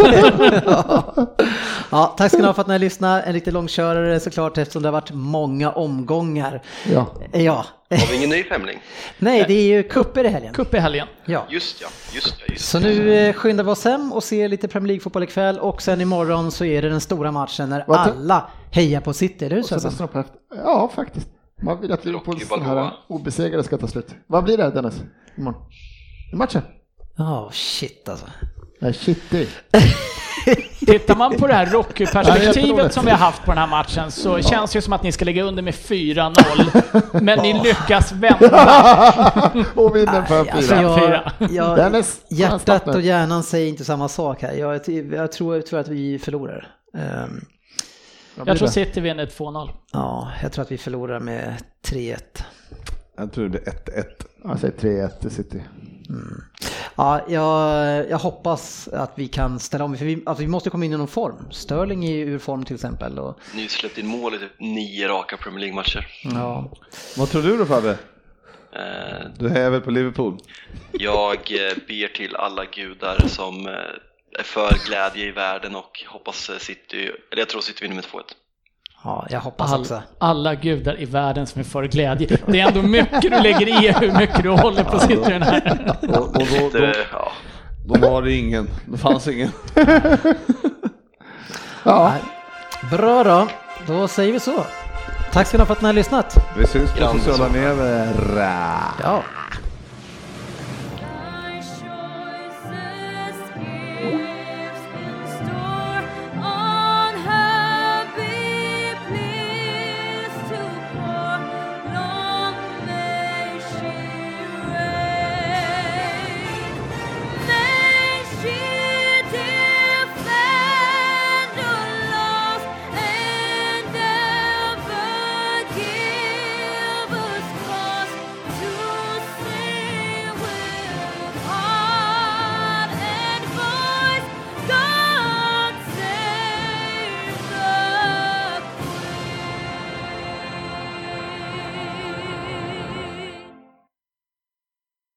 [1.90, 3.26] Ja, tack ska ni ha för att ni har lyssnat.
[3.26, 6.62] En riktig långkörare såklart eftersom det har varit många omgångar.
[6.92, 7.06] Ja.
[7.32, 7.64] Ja.
[7.90, 8.78] Har vi ingen ny femling?
[9.18, 10.54] Nej, det är ju kupper i helgen.
[10.54, 11.06] Cup i helgen.
[11.24, 11.46] Ja.
[11.50, 14.68] Just ja, just ja, just Så nu eh, skyndar vi oss hem och ser lite
[14.68, 18.50] Premier League-fotboll ikväll och sen imorgon så är det den stora matchen när te- alla
[18.70, 20.08] hejar på City, eller hur Svensson?
[20.64, 21.28] Ja, faktiskt.
[21.62, 24.08] Man vill att Liverpools här obesegrade ska ta slut.
[24.26, 24.94] Vad blir det Dennis?
[25.38, 25.62] Imorgon?
[26.32, 26.62] I matchen?
[27.16, 28.26] Ja, shit alltså.
[28.80, 29.46] Nej, shitty.
[30.86, 34.10] Tittar man på det här Ja, Rocky-perspektivet som vi har haft på den här matchen
[34.10, 37.20] så känns det ju som att ni ska ligga under med 4-0.
[37.22, 39.52] Men ni lyckas vända.
[39.74, 40.74] Och vinner för Alltså
[41.50, 44.52] jag, hjärtat och hjärnan säger inte samma sak här.
[44.52, 46.68] Jag, jag, tror, tror att vi förlorar.
[48.36, 48.68] Vad Jag tror?
[48.68, 49.68] City vinner 2-0.
[49.92, 51.54] ja, jag tror att vi förlorar med
[51.86, 52.18] 3-1.
[53.16, 54.04] Jag tror det blir 1-1.
[54.44, 55.62] Jag säger 3-1 till City.
[56.96, 60.84] Ja, jag, jag hoppas att vi kan ställa om, för vi, alltså vi måste komma
[60.84, 61.50] in i någon form.
[61.50, 63.18] Sterling är ju ur form till exempel.
[63.18, 66.06] Och, Ni släppte in mål i typ nio raka Premier League-matcher.
[66.22, 66.70] ja.
[67.16, 67.90] Vad tror du då Fabbe?
[68.72, 70.38] Eh, Du är väl på Liverpool?
[70.92, 73.72] Jag eh, ber till alla gudar som eh,
[74.38, 78.04] är för glädje i världen och hoppas eh, City, eller jag tror City vinner med
[78.04, 78.20] 2-1.
[79.06, 80.02] Ja, jag hoppas All, också.
[80.18, 82.38] alla gudar i världen som är för glädje.
[82.46, 84.98] Det är ändå mycket du lägger i hur mycket du håller på
[85.30, 85.96] den här.
[86.02, 87.32] Och, och då, då, ja,
[87.86, 88.68] då var det ingen.
[88.86, 89.50] Det fanns ingen.
[91.82, 92.12] Ja,
[92.90, 93.48] Bra då,
[93.86, 94.64] då säger vi så.
[95.32, 96.36] Tack ska ni ha för att ni har lyssnat.
[96.58, 98.14] Vi syns på sociala medier.
[99.02, 99.22] Ja.